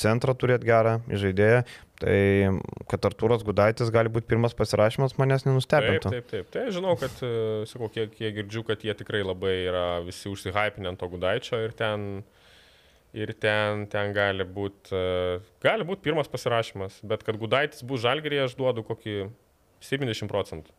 centrą 0.01 0.33
turėti 0.39 0.65
gerą 0.65 0.95
žaidėją, 1.11 1.65
tai 2.01 2.19
kad 2.89 3.05
Artūras 3.11 3.43
Gudaitis 3.45 3.91
gali 3.93 4.11
būti 4.11 4.31
pirmas 4.31 4.57
pasirašymas 4.57 5.19
manęs 5.21 5.45
nenustebintų. 5.45 6.13
Taip, 6.15 6.31
taip, 6.31 6.31
taip. 6.31 6.53
Tai 6.55 6.65
žinau, 6.73 6.95
kad, 6.97 7.19
e, 7.21 7.67
sakau, 7.69 7.91
kiek, 7.93 8.15
kiek 8.17 8.39
girdžiu, 8.41 8.65
kad 8.67 8.81
jie 8.87 8.95
tikrai 8.97 9.21
labai 9.27 9.59
yra 9.67 9.87
visi 10.07 10.33
užsihypinę 10.33 10.95
ant 10.95 11.03
to 11.03 11.11
Gudaičio 11.13 11.61
ir 11.67 11.77
ten 11.77 12.23
uh, 12.23 12.42
ir 13.13 13.33
ten, 13.37 13.87
ten 13.93 14.13
gali 14.17 14.45
būti 14.49 15.01
gali 15.63 15.87
būt 15.89 16.05
pirmas 16.05 16.31
pasirašymas, 16.33 17.01
bet 17.07 17.25
kad 17.27 17.39
Gudaitis 17.41 17.85
bus 17.87 18.03
žalgerį, 18.05 18.45
aš 18.47 18.57
duodu 18.59 18.85
kokį 18.87 19.27
70 19.85 20.31
procentų. 20.33 20.73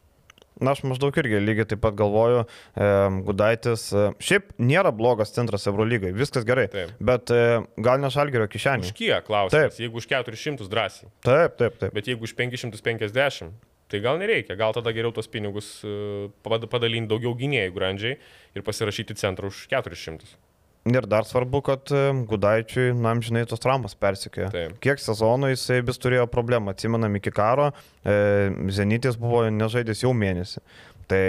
Na, 0.61 0.75
aš 0.75 0.83
maždaug 0.85 1.15
irgi 1.17 1.39
lygiai 1.41 1.65
taip 1.65 1.81
pat 1.81 1.95
galvoju, 1.97 2.43
e, 2.77 2.87
Gudaitis, 3.25 3.87
e, 3.89 4.05
šiaip 4.21 4.51
nėra 4.61 4.91
blogas 4.93 5.33
centras 5.33 5.65
Eurolygai, 5.69 6.11
viskas 6.13 6.45
gerai, 6.45 6.67
taip. 6.69 6.93
bet 7.01 7.33
e, 7.33 7.63
gal 7.81 8.01
ne 8.01 8.11
Žalgerio 8.13 8.45
kišenė. 8.53 8.85
Už 8.85 8.93
kiek 8.97 9.25
klausimas, 9.25 9.73
taip. 9.73 9.81
jeigu 9.81 9.97
už 9.97 10.09
400 10.11 10.69
drąsiai. 10.69 11.09
Taip, 11.25 11.57
taip, 11.57 11.79
taip. 11.81 11.97
Bet 11.97 12.09
jeigu 12.11 12.29
už 12.29 12.35
550, 12.37 13.49
tai 13.89 14.03
gal 14.05 14.21
nereikia, 14.21 14.57
gal 14.59 14.77
tada 14.77 14.93
geriau 14.93 15.13
tos 15.15 15.29
pinigus 15.29 15.79
e, 15.81 16.29
padalinti 16.45 17.09
daugiau 17.09 17.33
gynėjų 17.37 17.73
grandžiai 17.73 18.19
ir 18.53 18.65
pasirašyti 18.65 19.17
centrą 19.17 19.49
už 19.49 19.65
400. 19.73 20.37
Ir 20.83 21.05
dar 21.07 21.23
svarbu, 21.23 21.61
kad 21.63 21.91
e, 21.95 21.99
Gudaičiui, 22.27 22.89
na, 22.99 23.13
žinai, 23.23 23.45
tos 23.47 23.61
traumas 23.63 23.93
persikėjo. 23.95 24.49
Taip. 24.51 24.73
Kiek 24.83 24.99
sezonų 24.99 25.53
jisai 25.53 25.77
vis 25.87 25.99
turėjo 26.03 26.25
problemą, 26.27 26.73
atsimenam 26.73 27.15
iki 27.15 27.31
karo, 27.31 27.69
e, 28.03 28.51
Zenitis 28.75 29.15
buvo 29.19 29.45
nežaidęs 29.47 30.03
jau 30.03 30.11
mėnesį. 30.11 30.59
Tai 31.07 31.23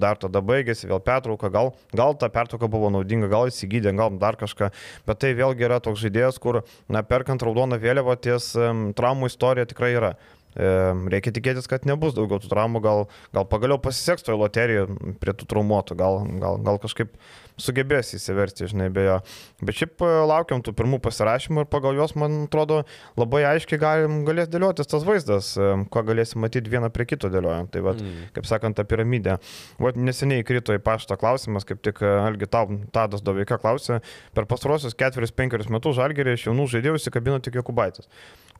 dar 0.00 0.20
tada 0.20 0.42
baigėsi 0.44 0.90
vėl 0.90 1.00
pertrauka, 1.04 1.48
gal, 1.52 1.72
gal 1.96 2.16
ta 2.20 2.28
pertrauka 2.32 2.68
buvo 2.68 2.90
naudinga, 2.92 3.30
gal 3.32 3.48
įsigydė, 3.48 3.94
gal 3.96 4.12
dar 4.20 4.36
kažką, 4.40 4.68
bet 5.08 5.20
tai 5.24 5.32
vėlgi 5.40 5.68
yra 5.68 5.80
toks 5.84 6.04
žaidėjas, 6.04 6.40
kur, 6.42 6.60
na, 6.92 7.04
perkant 7.04 7.44
raudoną 7.44 7.80
vėliavą 7.80 8.16
ties 8.20 8.52
um, 8.60 8.90
traumų 8.96 9.32
istorija 9.32 9.68
tikrai 9.72 9.92
yra. 9.96 10.14
Reikia 10.52 11.32
tikėtis, 11.32 11.64
kad 11.64 11.86
nebus 11.88 12.12
daugiau 12.12 12.36
tų 12.42 12.50
traumų, 12.50 12.82
gal, 12.84 13.06
gal 13.32 13.46
pagaliau 13.48 13.78
pasiseks 13.80 14.26
toje 14.26 14.36
loterijoje 14.36 15.14
prie 15.22 15.32
tų 15.32 15.48
traumuotų, 15.48 15.96
gal, 15.96 16.18
gal, 16.42 16.58
gal 16.60 16.80
kažkaip 16.82 17.14
sugebės 17.60 18.12
įsiversti, 18.16 18.68
žinai, 18.70 18.88
be 18.92 19.04
jo. 19.06 19.16
Bet 19.62 19.78
šiaip 19.78 20.02
e, 20.04 20.10
laukiam 20.28 20.62
tų 20.64 20.74
pirmų 20.78 21.00
pasirašymų 21.04 21.64
ir 21.64 21.70
pagal 21.72 21.98
juos, 21.98 22.14
man 22.18 22.44
atrodo, 22.46 22.82
labai 23.20 23.42
aiškiai 23.50 23.80
galim, 23.82 24.20
galės 24.28 24.50
dėliotis 24.52 24.90
tas 24.90 25.06
vaizdas, 25.06 25.52
e, 25.56 25.72
ko 25.92 26.04
galėsim 26.08 26.42
matyti 26.44 26.72
vieną 26.72 26.92
prie 26.94 27.06
kito 27.10 27.30
dėliojant. 27.32 27.72
Tai, 27.74 27.84
va, 27.86 27.96
mm. 27.98 28.30
kaip 28.36 28.48
sakant, 28.48 28.78
ta 28.78 28.86
piramidė. 28.88 29.38
Vat 29.82 29.98
neseniai 30.00 30.44
įkrito 30.44 30.76
į 30.76 30.82
paštą 30.84 31.18
klausimas, 31.20 31.66
kaip 31.68 31.82
tik 31.84 32.02
e, 32.04 32.12
Algi 32.22 32.48
Tadas 32.52 33.24
Doveika 33.24 33.60
klausė, 33.62 34.00
per 34.36 34.48
pastarosius 34.50 34.96
ketverius, 34.98 35.34
penkerius 35.36 35.72
metus 35.72 35.98
Žalgerį 35.98 36.38
iš 36.38 36.48
jaunų 36.48 36.70
žaidėjų 36.76 37.02
įsikabino 37.02 37.42
tik 37.44 37.60
Jokubaitis. 37.60 38.08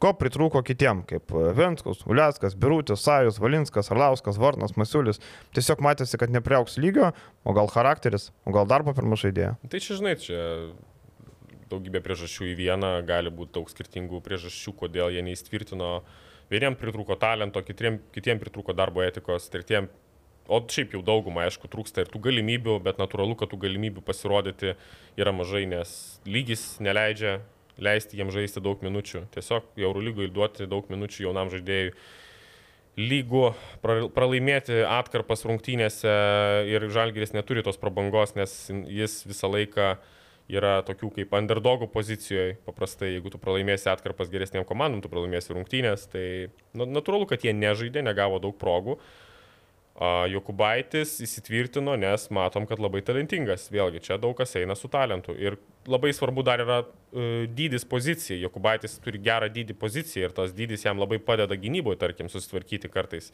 Ko 0.03 0.11
pritrūko 0.19 0.65
kitiem, 0.67 1.05
kaip 1.07 1.31
Venskus, 1.55 2.01
Uliaskas, 2.11 2.57
Birutis, 2.59 3.05
Sajus, 3.05 3.39
Valinskas, 3.43 3.93
Arlauskas, 3.95 4.41
Varnas, 4.43 4.75
Masiulis. 4.75 5.23
Tiesiog 5.55 5.83
matėsi, 5.85 6.19
kad 6.19 6.33
nepriauks 6.35 6.75
lygio, 6.83 7.13
o 7.47 7.55
gal 7.55 7.71
charakteris, 7.71 8.33
o 8.43 8.55
gal 8.55 8.67
darbo 8.67 8.97
per 8.97 9.07
mažai 9.07 9.31
idėja. 9.31 9.55
Tai 9.71 9.83
čia, 9.85 10.01
žinai, 10.01 10.17
čia 10.19 10.43
daugybė 11.71 12.03
priežasčių 12.03 12.51
į 12.51 12.59
vieną, 12.59 12.93
gali 13.07 13.31
būti 13.33 13.55
daug 13.61 13.71
skirtingų 13.71 14.21
priežasčių, 14.27 14.75
kodėl 14.83 15.15
jie 15.15 15.23
neįstvirtino. 15.29 15.95
Vieniem 16.53 16.75
pritrūko 16.77 17.15
talento, 17.23 17.63
kitiem, 17.65 18.03
kitiem 18.13 18.43
pritrūko 18.43 18.75
darbo 18.77 19.07
etikos, 19.07 19.47
tretiem 19.55 19.87
O 20.51 20.59
šiaip 20.67 20.97
jau 20.97 21.03
daugumą, 21.07 21.45
aišku, 21.47 21.69
trūksta 21.71 22.03
ir 22.03 22.09
tų 22.11 22.19
galimybių, 22.25 22.81
bet 22.83 22.99
natūralu, 22.99 23.37
kad 23.39 23.53
tų 23.53 23.61
galimybių 23.63 24.03
pasirodyti 24.03 24.73
yra 25.15 25.33
mažai, 25.35 25.63
nes 25.71 25.93
lygis 26.27 26.81
neleidžia, 26.83 27.37
leisti 27.81 28.19
jiems 28.19 28.35
žaisti 28.35 28.63
daug 28.65 28.83
minučių. 28.85 29.27
Tiesiog 29.35 29.79
Eurolygui 29.81 30.29
duoti 30.33 30.69
daug 30.71 30.89
minučių 30.93 31.29
jaunam 31.29 31.53
žaidėjui. 31.53 31.95
Lygų 32.93 33.47
pralaimėti 33.81 34.83
atkarpas 34.85 35.47
rungtynėse 35.49 36.11
ir 36.69 36.85
Žalgiris 36.93 37.33
neturi 37.33 37.63
tos 37.65 37.81
prabangos, 37.81 38.35
nes 38.37 38.53
jis 38.69 39.23
visą 39.25 39.49
laiką 39.49 39.95
yra 40.53 40.75
tokių 40.85 41.09
kaip 41.17 41.33
underdogų 41.39 41.89
pozicijoje. 41.95 42.59
Paprastai, 42.67 43.15
jeigu 43.15 43.33
tu 43.33 43.41
pralaimėsi 43.41 43.89
atkarpas 43.89 44.29
geresniem 44.33 44.67
komandom, 44.69 45.01
tu 45.01 45.09
pralaimėsi 45.09 45.57
rungtynės, 45.57 46.05
tai 46.13 46.27
natūralu, 46.77 47.31
kad 47.31 47.47
jie 47.47 47.55
nežaidė, 47.57 48.05
negavo 48.05 48.43
daug 48.43 48.59
progų. 48.61 48.99
Jokubaitis 50.33 51.19
įsitvirtino, 51.23 51.95
nes 52.01 52.25
matom, 52.35 52.65
kad 52.67 52.81
labai 52.83 53.03
talentingas. 53.07 53.69
Vėlgi, 53.71 54.01
čia 54.07 54.17
daug 54.21 54.35
kas 54.39 54.55
eina 54.59 54.75
su 54.79 54.89
talentu. 54.91 55.35
Ir 55.39 55.59
labai 55.91 56.11
svarbu 56.17 56.45
dar 56.47 56.63
yra 56.65 56.79
uh, 56.83 57.45
dydis 57.53 57.85
pozicija. 57.89 58.39
Jokubaitis 58.41 58.97
turi 59.05 59.21
gerą 59.23 59.51
dydį 59.53 59.77
poziciją 59.79 60.29
ir 60.31 60.35
tas 60.37 60.55
dydis 60.57 60.87
jam 60.87 60.99
labai 61.03 61.21
padeda 61.23 61.59
gynyboje, 61.61 62.01
tarkim, 62.01 62.31
susitvarkyti 62.33 62.91
kartais. 62.93 63.31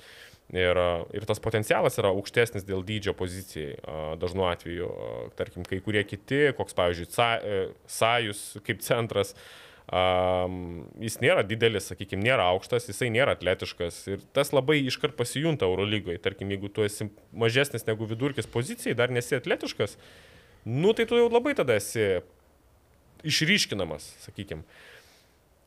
Ir, 0.52 0.74
uh, 0.74 1.06
ir 1.16 1.28
tas 1.30 1.40
potencialas 1.44 2.00
yra 2.02 2.12
aukštesnis 2.16 2.66
dėl 2.68 2.84
dydžio 2.88 3.14
pozicijai. 3.16 3.78
Uh, 3.78 4.10
dažnu 4.20 4.48
atveju, 4.50 4.90
tarkim, 5.38 5.64
kai 5.68 5.80
kurie 5.84 6.04
kiti, 6.08 6.48
koks 6.58 6.76
pavyzdžiui, 6.76 7.08
sa, 7.14 7.30
Sajus 7.88 8.42
kaip 8.66 8.82
centras. 8.84 9.34
Um, 9.88 10.82
jis 11.00 11.14
nėra 11.22 11.40
didelis, 11.48 11.86
sakykime, 11.88 12.20
nėra 12.20 12.50
aukštas, 12.52 12.90
jisai 12.90 13.06
nėra 13.08 13.32
atletiškas 13.38 14.02
ir 14.12 14.26
tas 14.36 14.50
labai 14.52 14.82
iškart 14.82 15.14
pasijunta 15.16 15.64
Eurolygoje. 15.64 16.18
Tarkim, 16.20 16.50
jeigu 16.52 16.68
tu 16.68 16.84
esi 16.84 17.06
mažesnis 17.32 17.86
negu 17.88 18.04
vidurkis 18.10 18.50
pozicijai, 18.52 18.92
dar 18.98 19.08
nesi 19.08 19.38
atletiškas, 19.38 19.96
nu 20.68 20.92
tai 20.92 21.08
tu 21.08 21.16
jau 21.16 21.30
labai 21.32 21.56
tada 21.56 21.78
esi 21.80 22.20
išryškinamas, 23.24 24.10
sakykime. 24.26 24.68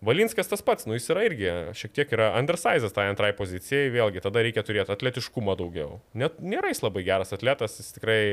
Valinskas 0.06 0.50
tas 0.50 0.62
pats, 0.66 0.86
nu 0.86 0.94
jis 0.98 1.10
yra 1.14 1.26
irgi 1.26 1.50
šiek 1.78 1.98
tiek 1.98 2.14
yra 2.14 2.32
undersized 2.38 2.94
tai 2.94 3.10
antrai 3.10 3.34
pozicijai, 3.38 3.90
vėlgi 3.94 4.22
tada 4.22 4.46
reikia 4.46 4.62
turėti 4.66 4.94
atletiškumo 4.94 5.58
daugiau. 5.58 5.98
Net 6.14 6.38
nėra 6.46 6.70
jis 6.70 6.86
labai 6.86 7.08
geras 7.10 7.34
atletas, 7.34 7.82
jis 7.82 7.94
tikrai 7.98 8.24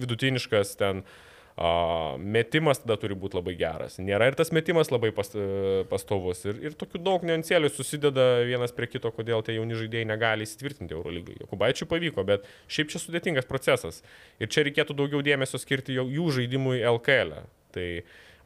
vidutiniškas 0.00 0.76
ten 0.80 1.04
uh, 1.04 1.20
metimas 1.56 2.80
tada 2.80 2.96
turi 2.96 3.16
būti 3.18 3.36
labai 3.36 3.54
geras. 3.58 3.98
Nėra 4.00 4.30
ir 4.30 4.36
tas 4.38 4.52
metimas 4.56 4.90
labai 4.90 5.12
pas, 5.12 5.28
e, 5.36 5.84
pastovus. 5.90 6.44
Ir, 6.48 6.58
ir 6.64 6.76
tokių 6.78 7.02
daug 7.04 7.26
niansėlių 7.28 7.68
susideda 7.70 8.42
vienas 8.48 8.72
prie 8.72 8.88
kito, 8.88 9.12
kodėl 9.12 9.44
tie 9.44 9.58
jauni 9.58 9.76
žaidėjai 9.76 10.08
negali 10.08 10.48
įsitvirtinti 10.48 10.96
Eurolygai. 10.96 11.36
Jokubaičiui 11.42 11.88
pavyko, 11.90 12.24
bet 12.24 12.48
šiaip 12.72 12.92
čia 12.94 13.02
sudėtingas 13.02 13.48
procesas. 13.48 14.00
Ir 14.40 14.48
čia 14.48 14.64
reikėtų 14.64 14.96
daugiau 14.96 15.20
dėmesio 15.22 15.60
skirti 15.60 15.98
jų 15.98 16.28
žaidimui 16.38 16.80
LKL. 16.80 17.36
E. 17.36 17.44
Tai 17.72 17.88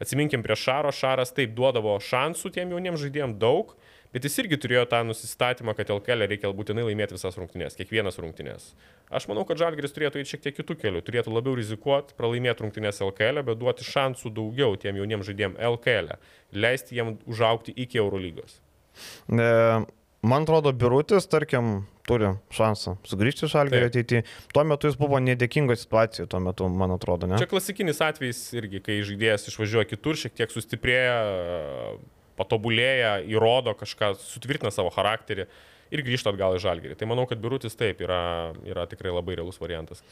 atsiminkim 0.03 0.43
prie 0.43 0.59
Šaro, 0.59 0.91
Šaras 0.91 1.31
taip 1.35 1.55
duodavo 1.55 1.95
šansų 2.03 2.51
tiem 2.55 2.75
jauniems 2.75 3.01
žaidėjams 3.01 3.39
daug, 3.39 3.73
Bet 4.13 4.27
jis 4.27 4.37
irgi 4.43 4.59
turėjo 4.63 4.85
tą 4.89 5.01
nusistatymą, 5.07 5.73
kad 5.77 5.89
LKL 5.91 6.27
reikia 6.31 6.51
būtinai 6.55 6.85
laimėti 6.87 7.17
visas 7.17 7.35
rungtynės, 7.39 7.75
kiekvienas 7.79 8.19
rungtynės. 8.23 8.69
Aš 9.11 9.27
manau, 9.31 9.43
kad 9.47 9.59
Žalgris 9.59 9.93
turėtų 9.95 10.21
eiti 10.21 10.33
šiek 10.33 10.45
tiek 10.45 10.55
kitų 10.61 10.77
kelių, 10.79 11.03
turėtų 11.07 11.33
labiau 11.35 11.57
rizikuoti, 11.59 12.15
pralaimėti 12.19 12.65
rungtynės 12.65 13.03
LKL, 13.03 13.43
bet 13.47 13.59
duoti 13.59 13.87
šansų 13.87 14.31
daugiau 14.35 14.79
tiem 14.79 14.99
jauniems 15.01 15.27
žaidėjim 15.27 15.59
LKL, 15.73 16.15
leisti 16.55 16.97
jiem 16.99 17.17
užaukti 17.27 17.75
iki 17.75 17.99
Eurolygos. 18.01 18.57
E, 19.27 19.51
man 20.23 20.47
atrodo, 20.47 20.73
Birutis, 20.73 21.27
tarkim, 21.29 21.85
turi 22.07 22.31
šansą 22.55 22.95
sugrįžti 23.07 23.45
iš 23.47 23.53
Žalgirio 23.53 23.91
ateityje. 23.91 24.23
Tuo 24.55 24.63
metu 24.67 24.89
jis 24.89 24.97
buvo 24.99 25.19
nedėkingoje 25.23 25.81
situacijoje, 25.83 26.29
tuo 26.31 26.41
metu, 26.43 26.69
man 26.71 26.95
atrodo, 26.95 27.27
ne? 27.29 27.39
Čia 27.41 27.49
klasikinis 27.51 27.99
atvejis 28.03 28.39
irgi, 28.55 28.81
kai 28.83 29.01
žaidėjas 29.07 29.49
išvažiuoja 29.51 29.89
kitur, 29.91 30.19
šiek 30.19 30.37
tiek 30.39 30.53
sustiprėja 30.53 31.17
patobulėja, 32.37 33.17
įrodo 33.27 33.73
kažką, 33.77 34.13
sutvirtina 34.21 34.71
savo 34.73 34.91
charakterį 34.93 35.47
ir 35.93 36.03
grįžta 36.05 36.33
atgal 36.33 36.57
į 36.57 36.63
žalgerį. 36.63 36.97
Tai 36.99 37.09
manau, 37.11 37.27
kad 37.29 37.41
biurutis 37.41 37.77
taip 37.79 38.01
yra, 38.03 38.53
yra 38.67 38.87
tikrai 38.89 39.13
labai 39.15 39.37
realus 39.39 39.59
variantas. 39.61 40.03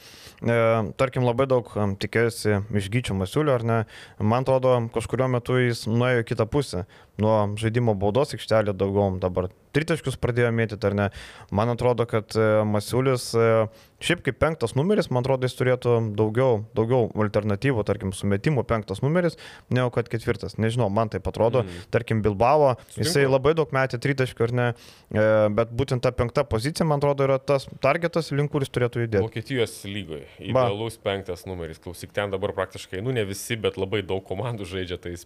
E, 0.42 0.58
tarkim, 1.00 1.26
labai 1.28 1.48
daug 1.52 1.70
tikėjosi 2.02 2.62
iš 2.82 2.92
gyčio 2.94 3.18
masiulio, 3.18 3.56
ar 3.58 3.66
ne? 3.68 3.82
Man 4.20 4.46
atrodo, 4.46 4.78
kažkurio 4.96 5.30
metu 5.32 5.60
jis 5.62 5.86
nuėjo 5.90 6.24
į 6.24 6.30
kitą 6.32 6.48
pusę. 6.50 6.86
Nuo 7.22 7.36
žaidimo 7.60 7.96
baudos 7.96 8.36
aikštelė 8.36 8.74
daugiau 8.76 9.14
dabar 9.24 9.48
tritaškius 9.76 10.18
pradėjo 10.22 10.52
mėtyti, 10.56 10.88
ar 10.88 10.96
ne. 10.98 11.10
Man 11.56 11.72
atrodo, 11.74 12.06
kad 12.10 12.36
e, 12.36 12.48
Masiulis, 12.68 13.28
e, 13.36 13.66
šiaip 14.04 14.24
kaip 14.26 14.40
penktas 14.40 14.76
numeris, 14.78 15.10
man 15.12 15.24
atrodo, 15.24 15.48
jis 15.48 15.58
turėtų 15.60 15.96
daugiau, 16.20 16.64
daugiau 16.78 17.10
alternatyvų, 17.26 17.86
tarkim, 17.88 18.14
sumetimų 18.16 18.66
penktas 18.68 19.04
numeris, 19.04 19.40
negu 19.74 19.92
kad 19.96 20.10
ketvirtas. 20.12 20.58
Nežinau, 20.62 20.90
man 20.94 21.12
tai 21.12 21.22
atrodo, 21.24 21.64
mm. 21.66 21.88
tarkim, 21.96 22.24
Bilbao, 22.26 22.76
Sutinku. 22.88 23.04
jisai 23.04 23.26
labai 23.28 23.56
daug 23.58 23.72
metė 23.76 24.00
tritaškių, 24.04 24.48
ar 24.48 24.56
ne, 24.60 24.68
e, 25.12 25.28
bet 25.66 25.74
būtent 25.82 26.04
ta 26.06 26.12
penkta 26.16 26.46
pozicija, 26.48 26.86
man 26.88 27.02
atrodo, 27.02 27.26
yra 27.28 27.40
tas 27.42 27.66
targetas, 27.84 28.32
link 28.36 28.54
kuris 28.54 28.72
turėtų 28.74 29.06
judėti. 29.06 29.24
Vokietijos 29.26 29.74
lygoje. 29.90 30.28
Idealus 30.40 31.00
ba. 31.00 31.10
penktas 31.10 31.46
numeris, 31.50 31.82
klausyk, 31.82 32.14
ten 32.16 32.34
dabar 32.34 32.54
praktiškai, 32.58 33.02
nu 33.06 33.16
ne 33.16 33.26
visi, 33.28 33.58
bet 33.60 33.80
labai 33.82 34.04
daug 34.06 34.24
komandų 34.28 34.68
žaidžia 34.70 35.00
tais 35.02 35.26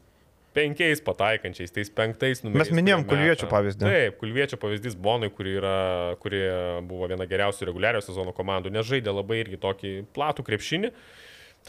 penkiais 0.56 1.02
pataikančiais, 1.06 1.72
tais 1.72 1.92
penktais 1.94 2.42
numeriais. 2.44 2.72
Mes 2.72 2.80
minėjom 2.80 3.06
Kulviečio 3.10 3.50
pavyzdį. 3.52 3.86
Taip, 3.86 4.18
Kulviečio 4.22 4.60
pavyzdys 4.62 4.98
Bonui, 5.00 5.30
kuri, 5.34 5.56
yra, 5.60 5.78
kuri 6.24 6.42
buvo 6.90 7.10
viena 7.12 7.28
geriausių 7.30 7.70
reguliario 7.70 8.02
sezono 8.04 8.34
komandų, 8.36 8.74
nežaidė 8.74 9.14
labai 9.14 9.44
irgi 9.44 9.62
tokį 9.62 9.94
platų 10.16 10.46
krepšinį. 10.50 10.94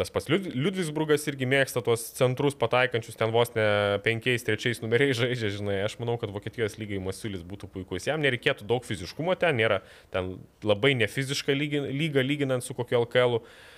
Tas 0.01 0.09
pats 0.13 0.31
Liudvisbrugas 0.33 1.27
irgi 1.29 1.45
mėgsta 1.51 1.83
tuos 1.85 2.07
centrus 2.17 2.55
pataikančius, 2.57 3.19
ten 3.21 3.35
vos 3.35 3.51
ne 3.53 3.67
penkiais, 4.05 4.47
trečiais 4.47 4.81
numeriais 4.81 5.19
žaidžia, 5.19 5.51
žinai, 5.59 5.81
aš 5.85 5.99
manau, 6.01 6.15
kad 6.21 6.33
Vokietijos 6.33 6.79
lygai 6.81 7.03
Masiulis 7.05 7.43
būtų 7.45 7.69
puikus. 7.75 8.09
Jam 8.09 8.23
nereikėtų 8.25 8.65
daug 8.71 8.87
fiziškumo 8.89 9.37
ten, 9.41 9.61
nėra 9.61 9.83
ten 10.15 10.39
labai 10.65 10.95
nefiziška 11.03 11.53
lyga, 11.53 11.85
lyga 11.93 12.25
lyginant 12.25 12.65
su 12.65 12.77
kokiu 12.79 13.03
LKL. 13.05 13.43
-u 13.43 13.69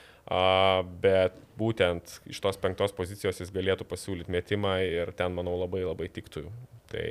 bet 1.02 1.34
būtent 1.58 2.20
iš 2.30 2.40
tos 2.40 2.56
penktos 2.56 2.94
pozicijos 2.94 3.40
jis 3.40 3.50
galėtų 3.50 3.84
pasiūlyti 3.88 4.30
metimą 4.30 4.78
ir 4.86 5.12
ten, 5.18 5.34
manau, 5.34 5.56
labai 5.58 5.82
labai 5.82 6.08
tiktų. 6.08 6.46
Tai 6.92 7.06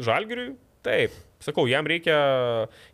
žalgiriui, 0.00 0.56
taip, 0.82 1.14
sakau, 1.42 1.64
jam 1.70 1.86
reikia, 1.88 2.16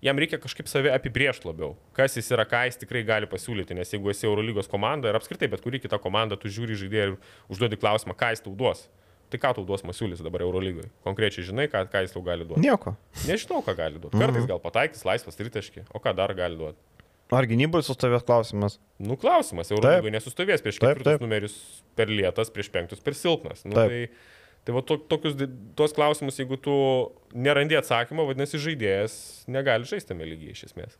jam 0.05 0.20
reikia 0.20 0.41
kažkaip 0.43 0.68
save 0.70 0.93
apibriežti 0.95 1.49
labiau, 1.49 1.74
kas 1.97 2.16
jis 2.18 2.30
yra, 2.34 2.47
ką 2.49 2.66
jis 2.68 2.80
tikrai 2.82 3.05
gali 3.09 3.28
pasiūlyti, 3.30 3.76
nes 3.78 3.93
jeigu 3.95 4.12
esi 4.12 4.28
Eurolygos 4.28 4.70
komanda 4.70 5.11
ir 5.11 5.18
apskritai 5.18 5.51
bet 5.53 5.64
kuri 5.64 5.80
kita 5.82 6.01
komanda, 6.03 6.39
tu 6.41 6.53
žiūri 6.53 6.78
žaidėją 6.78 7.11
ir 7.11 7.16
užduodi 7.53 7.80
klausimą, 7.80 8.16
ką 8.18 8.32
jis 8.34 8.45
tau 8.45 8.57
duos. 8.59 8.86
Tai 9.28 9.36
ką 9.43 9.51
tau 9.59 9.64
duos 9.68 9.82
Masiulis 9.84 10.22
dabar 10.24 10.41
Eurolygoje? 10.41 10.89
Konkrečiai 11.05 11.45
žinai, 11.45 11.66
ką, 11.68 11.82
ką 11.93 12.01
jis 12.07 12.14
tau 12.14 12.22
gali 12.24 12.47
duoti? 12.49 12.64
Nieko. 12.64 12.95
Nežinau, 13.28 13.61
ką 13.66 13.74
gali 13.76 14.01
duoti. 14.01 14.16
Kartais 14.16 14.41
mhm. 14.41 14.49
gal 14.49 14.62
pataikys 14.62 15.05
laisvas 15.05 15.36
tritaškį, 15.36 15.84
o 15.93 16.01
ką 16.01 16.14
dar 16.16 16.32
gali 16.39 16.57
duoti? 16.57 16.80
Ar 17.28 17.45
gynyboje 17.45 17.84
sustovės 17.84 18.24
klausimas? 18.24 18.78
Nu, 18.97 19.18
klausimas. 19.20 19.68
Eurolygoje 19.74 20.14
nesustovės 20.14 20.64
prieš 20.64 20.80
ketvirtus 20.80 21.20
numerius 21.20 21.59
per 21.99 22.09
lėtas, 22.09 22.49
prieš 22.55 22.70
penktus 22.72 23.05
per 23.05 23.16
silpnas. 23.18 23.66
Nu, 23.68 23.76
taip. 23.76 23.93
tai, 23.93 24.38
Tai 24.69 24.75
va 24.77 24.83
to, 24.85 24.99
tokius, 25.09 25.33
tuos 25.81 25.95
klausimus, 25.97 26.37
jeigu 26.37 26.59
tu 26.61 26.73
nerandi 27.33 27.73
atsakymo, 27.79 28.27
vadinasi, 28.29 28.59
žaidėjas 28.61 29.14
negali 29.49 29.89
žaisti 29.89 30.11
tame 30.11 30.27
lygyje 30.29 30.53
iš 30.53 30.64
esmės. 30.66 30.99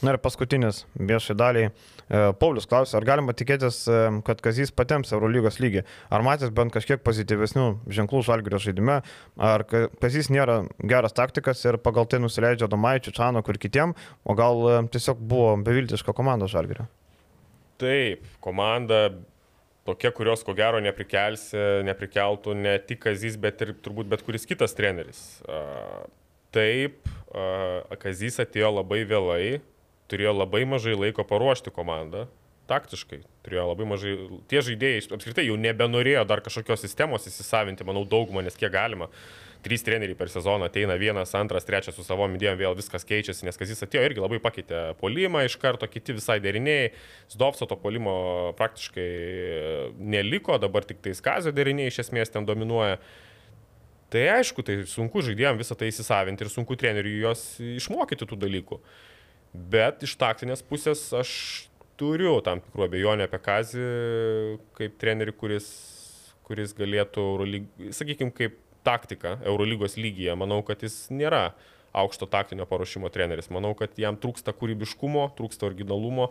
Na 0.00 0.14
ir 0.14 0.18
paskutinis 0.24 0.78
viešai 0.96 1.36
daliai. 1.36 1.66
E, 1.68 2.22
Paulius 2.40 2.64
klausė, 2.64 2.96
ar 2.96 3.04
galima 3.04 3.34
tikėtis, 3.36 3.82
e, 3.92 3.98
kad 4.24 4.40
Kazys 4.46 4.72
patems 4.72 5.12
Eurolygos 5.12 5.60
lygį? 5.60 5.82
Ar 6.08 6.24
matęs 6.24 6.54
bent 6.56 6.72
kažkiek 6.72 7.04
pozityvesnių 7.04 7.66
ženklų 7.92 8.22
žalgerio 8.24 8.62
žaidime? 8.64 8.96
Ar 9.36 9.66
Ka- 9.68 9.90
Kazys 10.00 10.32
nėra 10.32 10.62
geras 10.80 11.12
taktikas 11.12 11.60
ir 11.68 11.76
pagal 11.84 12.08
tai 12.08 12.22
nusileidžia 12.24 12.70
Domaičių, 12.72 13.12
Čano 13.20 13.44
ir 13.44 13.60
kitiem, 13.60 13.92
o 14.24 14.32
gal 14.32 14.64
e, 14.64 14.80
tiesiog 14.96 15.20
buvo 15.20 15.58
beviltiška 15.60 16.16
komanda 16.16 16.48
žalgerio? 16.48 16.88
Taip, 17.84 18.24
komanda 18.40 19.10
tokia, 19.86 20.12
kurios 20.14 20.44
ko 20.46 20.54
gero 20.56 20.80
neprikelsi, 20.84 21.58
neprikeltų 21.88 22.54
ne 22.58 22.78
tik 22.82 23.02
Kazys, 23.04 23.36
bet 23.40 23.62
ir 23.64 23.74
turbūt 23.84 24.08
bet 24.10 24.24
kuris 24.26 24.46
kitas 24.48 24.76
treneris. 24.76 25.20
Taip, 26.54 27.04
Kazys 28.00 28.40
atėjo 28.42 28.70
labai 28.78 29.02
vėlai, 29.08 29.60
turėjo 30.10 30.34
labai 30.36 30.64
mažai 30.68 30.96
laiko 30.96 31.26
paruošti 31.26 31.72
komandą. 31.74 32.26
Taktiškai 32.70 33.18
turėjo 33.44 33.66
labai 33.68 33.86
mažai. 33.90 34.14
Tie 34.48 34.62
žaidėjai 34.64 35.02
apskritai 35.12 35.44
jau 35.44 35.56
nebenorėjo 35.60 36.22
dar 36.28 36.40
kažkokios 36.44 36.80
sistemos 36.80 37.26
įsisavinti, 37.28 37.84
manau, 37.84 38.06
daugumą, 38.08 38.40
nes 38.46 38.56
kiek 38.56 38.72
galima. 38.72 39.10
Trys 39.64 39.84
treneriai 39.86 40.16
per 40.18 40.28
sezoną 40.28 40.66
ateina, 40.68 40.98
vienas, 41.00 41.32
antras, 41.38 41.64
trečias 41.64 41.96
su 41.96 42.04
savo 42.04 42.26
idėjom, 42.28 42.58
vėl 42.60 42.74
viskas 42.76 43.06
keičiasi, 43.08 43.46
nes 43.48 43.56
Kazis 43.56 43.80
atėjo 43.86 44.02
irgi 44.04 44.20
labai 44.20 44.36
pakeitė 44.44 44.80
polimą 45.00 45.46
iš 45.46 45.56
karto, 45.62 45.88
kiti 45.88 46.16
visai 46.18 46.36
deriniai. 46.44 46.90
Zdovso 47.32 47.64
to 47.70 47.78
polimo 47.80 48.52
praktiškai 48.58 49.08
neliko, 49.96 50.58
dabar 50.60 50.84
tik 50.84 51.00
tai 51.04 51.14
Skazio 51.16 51.54
deriniai 51.56 51.88
iš 51.88 52.02
esmės 52.04 52.34
ten 52.34 52.44
dominuoja. 52.44 52.98
Tai 54.12 54.26
aišku, 54.36 54.62
tai 54.62 54.82
sunku 54.86 55.24
žaidėjams 55.24 55.64
visą 55.64 55.74
tai 55.80 55.88
įsisavinti 55.90 56.44
ir 56.44 56.52
sunku 56.52 56.76
treneriui 56.78 57.22
juos 57.24 57.46
išmokyti 57.64 58.28
tų 58.28 58.38
dalykų. 58.44 58.78
Bet 59.54 60.04
iš 60.04 60.18
taktinės 60.20 60.60
pusės 60.66 61.06
aš 61.16 61.32
turiu 61.98 62.36
tam 62.44 62.60
tikrų 62.62 62.88
abejonių 62.88 63.26
apie 63.26 63.40
Kazį 63.42 63.88
kaip 64.78 65.00
trenerių, 65.00 65.34
kuris, 65.40 65.68
kuris 66.46 66.74
galėtų, 66.76 67.24
sakykime, 67.94 68.34
kaip 68.34 68.58
taktika 68.84 69.38
Eurolygos 69.44 69.96
lygyje. 70.00 70.34
Manau, 70.38 70.60
kad 70.66 70.84
jis 70.84 71.06
nėra 71.12 71.52
aukšto 71.94 72.26
taktinio 72.30 72.66
paruošimo 72.68 73.08
treneris. 73.14 73.50
Manau, 73.54 73.72
kad 73.78 73.94
jam 74.00 74.18
trūksta 74.20 74.54
kūrybiškumo, 74.56 75.28
trūksta 75.38 75.68
originalumo, 75.68 76.30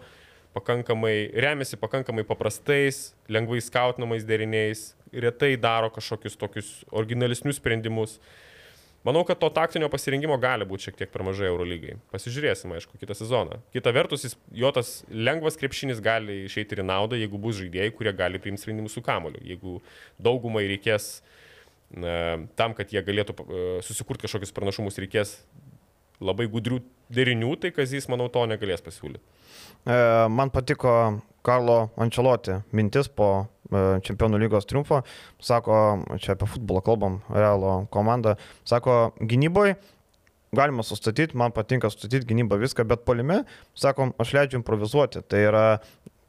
pakankamai, 0.53 1.31
remiasi 1.45 1.79
pakankamai 1.81 2.25
paprastais, 2.27 3.11
lengvai 3.31 3.61
skautinamais 3.63 4.25
deriniais, 4.27 4.91
retai 5.13 5.55
daro 5.57 5.89
kažkokius 5.93 6.37
tokius 6.39 6.73
originalesnius 6.91 7.61
sprendimus. 7.61 8.19
Manau, 9.03 9.25
kad 9.27 9.35
to 9.35 9.49
taktinio 9.51 9.89
pasirinkimo 9.91 10.35
gali 10.39 10.63
būti 10.67 10.87
šiek 10.87 11.01
tiek 11.01 11.09
per 11.11 11.25
mažai 11.27 11.49
Eurolygai. 11.49 11.97
Pasižiūrėsim, 12.13 12.71
aišku, 12.71 12.95
kitą 13.01 13.17
sezoną. 13.19 13.57
Kita 13.75 13.91
vertus, 13.91 14.23
jis, 14.23 14.37
jo 14.55 14.71
tas 14.71 14.93
lengvas 15.11 15.59
krepšinis 15.59 15.99
gali 16.03 16.45
išeiti 16.45 16.77
ir 16.77 16.85
naudą, 16.87 17.19
jeigu 17.19 17.39
bus 17.41 17.57
žaidėjai, 17.59 17.91
kurie 17.97 18.13
gali 18.15 18.39
priimti 18.39 18.63
sprendimus 18.63 18.95
su 18.95 19.03
kamoliu. 19.03 19.43
Jeigu 19.43 19.81
daugumai 20.23 20.63
reikės, 20.71 21.17
na, 21.19 21.42
tam, 21.93 22.73
kad 22.73 22.89
jie 22.89 23.03
galėtų 23.05 23.35
uh, 23.37 23.47
susikurti 23.85 24.25
kažkokius 24.25 24.55
pranašumus, 24.55 24.97
reikės 24.97 25.35
labai 26.23 26.47
gudrių 26.51 26.79
derinių, 27.13 27.53
tai 27.61 27.71
Kazys, 27.75 28.07
manau, 28.11 28.29
to 28.31 28.43
negalės 28.49 28.83
pasiūlyti. 28.85 29.23
E, 29.83 29.95
man 30.31 30.51
patiko 30.53 30.93
Karlo 31.45 31.77
Ančeloti 31.99 32.59
mintis 32.75 33.09
po 33.11 33.29
e, 33.43 33.99
Čempionų 34.05 34.39
lygos 34.45 34.67
triumfo. 34.69 35.01
Sako, 35.43 35.79
čia 36.23 36.37
apie 36.37 36.47
futbolą 36.49 36.83
kalbam, 36.85 37.19
Realo 37.33 37.83
komanda. 37.93 38.37
Sako, 38.69 39.13
gynyboje 39.19 39.77
galima 40.53 40.85
sustatyti, 40.85 41.37
man 41.37 41.53
patinka 41.53 41.89
sustatyti 41.89 42.29
gynybą 42.29 42.59
viską, 42.61 42.85
bet 42.85 43.05
polime, 43.07 43.41
sakom, 43.73 44.11
aš 44.21 44.35
leidžiu 44.37 44.59
improvizuoti. 44.59 45.23
Tai 45.25 45.39
yra 45.49 45.63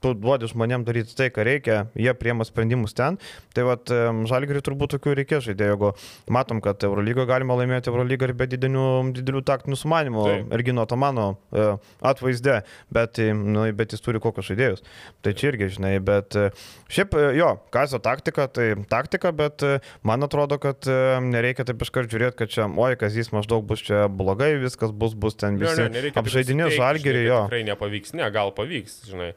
tu 0.04 0.14
duodi 0.18 0.52
žmonėm 0.52 0.84
daryti 0.86 1.16
tai, 1.16 1.30
ką 1.34 1.48
reikia, 1.48 1.80
jie 1.98 2.12
priema 2.18 2.46
sprendimus 2.46 2.96
ten. 2.96 3.18
Tai 3.56 3.68
vad, 3.70 3.90
žalgiriui 4.28 4.64
turbūt 4.64 4.96
tokių 4.96 5.18
reikės 5.20 5.48
žaidėjų, 5.48 5.74
jeigu 5.74 5.90
matom, 6.32 6.60
kad 6.64 6.82
Eurolygo 6.86 7.26
galima 7.28 7.56
laimėti 7.58 7.90
Eurolygą 7.90 8.28
ir 8.28 8.34
be 8.38 8.48
didelių, 8.50 8.86
didelių 9.16 9.42
taktinių 9.46 9.78
sumanimų, 9.78 10.26
irgi 10.54 10.74
nuo 10.76 10.86
to 10.88 10.98
mano 11.00 11.26
e, 11.52 11.66
atvaizde, 12.04 12.60
bet, 12.94 13.20
nu, 13.34 13.66
bet 13.76 13.94
jis 13.94 14.04
turi 14.04 14.20
kokius 14.22 14.50
žaidėjus. 14.50 14.84
Tai 15.24 15.34
čia 15.36 15.50
irgi, 15.52 15.70
žinai, 15.78 15.94
bet 16.04 16.36
e, 16.38 16.48
šiaip 16.92 17.16
e, 17.18 17.26
jo, 17.38 17.50
Kazio 17.74 18.00
taktika, 18.04 18.46
tai 18.48 18.72
taktika, 18.90 19.32
bet 19.34 19.64
man 20.06 20.26
atrodo, 20.26 20.58
kad 20.62 20.86
nereikia 21.24 21.66
taip 21.68 21.82
iškart 21.84 22.12
žiūrėti, 22.12 22.38
kad 22.42 22.52
čia, 22.52 22.68
oi, 22.68 22.94
Kazys 23.00 23.32
maždaug 23.34 23.66
bus 23.68 23.82
čia 23.84 24.06
blogai, 24.08 24.54
viskas 24.62 24.94
bus, 24.94 25.16
bus 25.18 25.38
ten 25.40 25.58
visi. 25.60 25.88
Ne, 25.88 26.08
ne, 26.08 26.14
apžaidinė 26.20 26.70
žalgirį 26.74 27.26
jo. 27.26 27.42
Tikrai 27.48 27.64
nepavyks, 27.70 28.16
ne, 28.18 28.28
gal 28.34 28.54
pavyks, 28.56 29.02
žinai. 29.10 29.32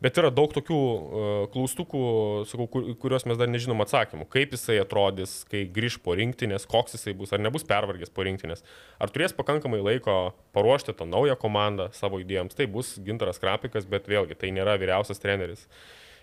Bet 0.00 0.16
yra 0.16 0.30
daug 0.32 0.52
tokių 0.56 0.76
uh, 0.80 1.24
klaustukų, 1.52 2.02
sakau, 2.48 2.66
kur, 2.72 2.86
kuriuos 3.02 3.26
mes 3.28 3.36
dar 3.36 3.50
nežinom 3.52 3.82
atsakymų. 3.84 4.24
Kaip 4.32 4.54
jisai 4.56 4.78
atrodys, 4.80 5.42
kai 5.50 5.66
grįž 5.68 5.98
po 6.00 6.14
rinktinės, 6.16 6.64
koks 6.70 6.96
jisai 6.96 7.12
bus, 7.18 7.34
ar 7.36 7.42
nebus 7.44 7.66
pervargęs 7.68 8.12
po 8.16 8.24
rinktinės, 8.24 8.64
ar 8.96 9.12
turės 9.12 9.36
pakankamai 9.36 9.82
laiko 9.84 10.16
paruošti 10.56 10.96
tą 10.96 11.04
naują 11.08 11.36
komandą 11.40 11.90
savo 11.96 12.22
idėjams. 12.24 12.56
Tai 12.56 12.70
bus 12.72 12.94
Gintaras 13.04 13.42
Krapikas, 13.42 13.84
bet 13.88 14.08
vėlgi 14.08 14.40
tai 14.40 14.54
nėra 14.56 14.78
vyriausias 14.80 15.20
treneris. 15.20 15.68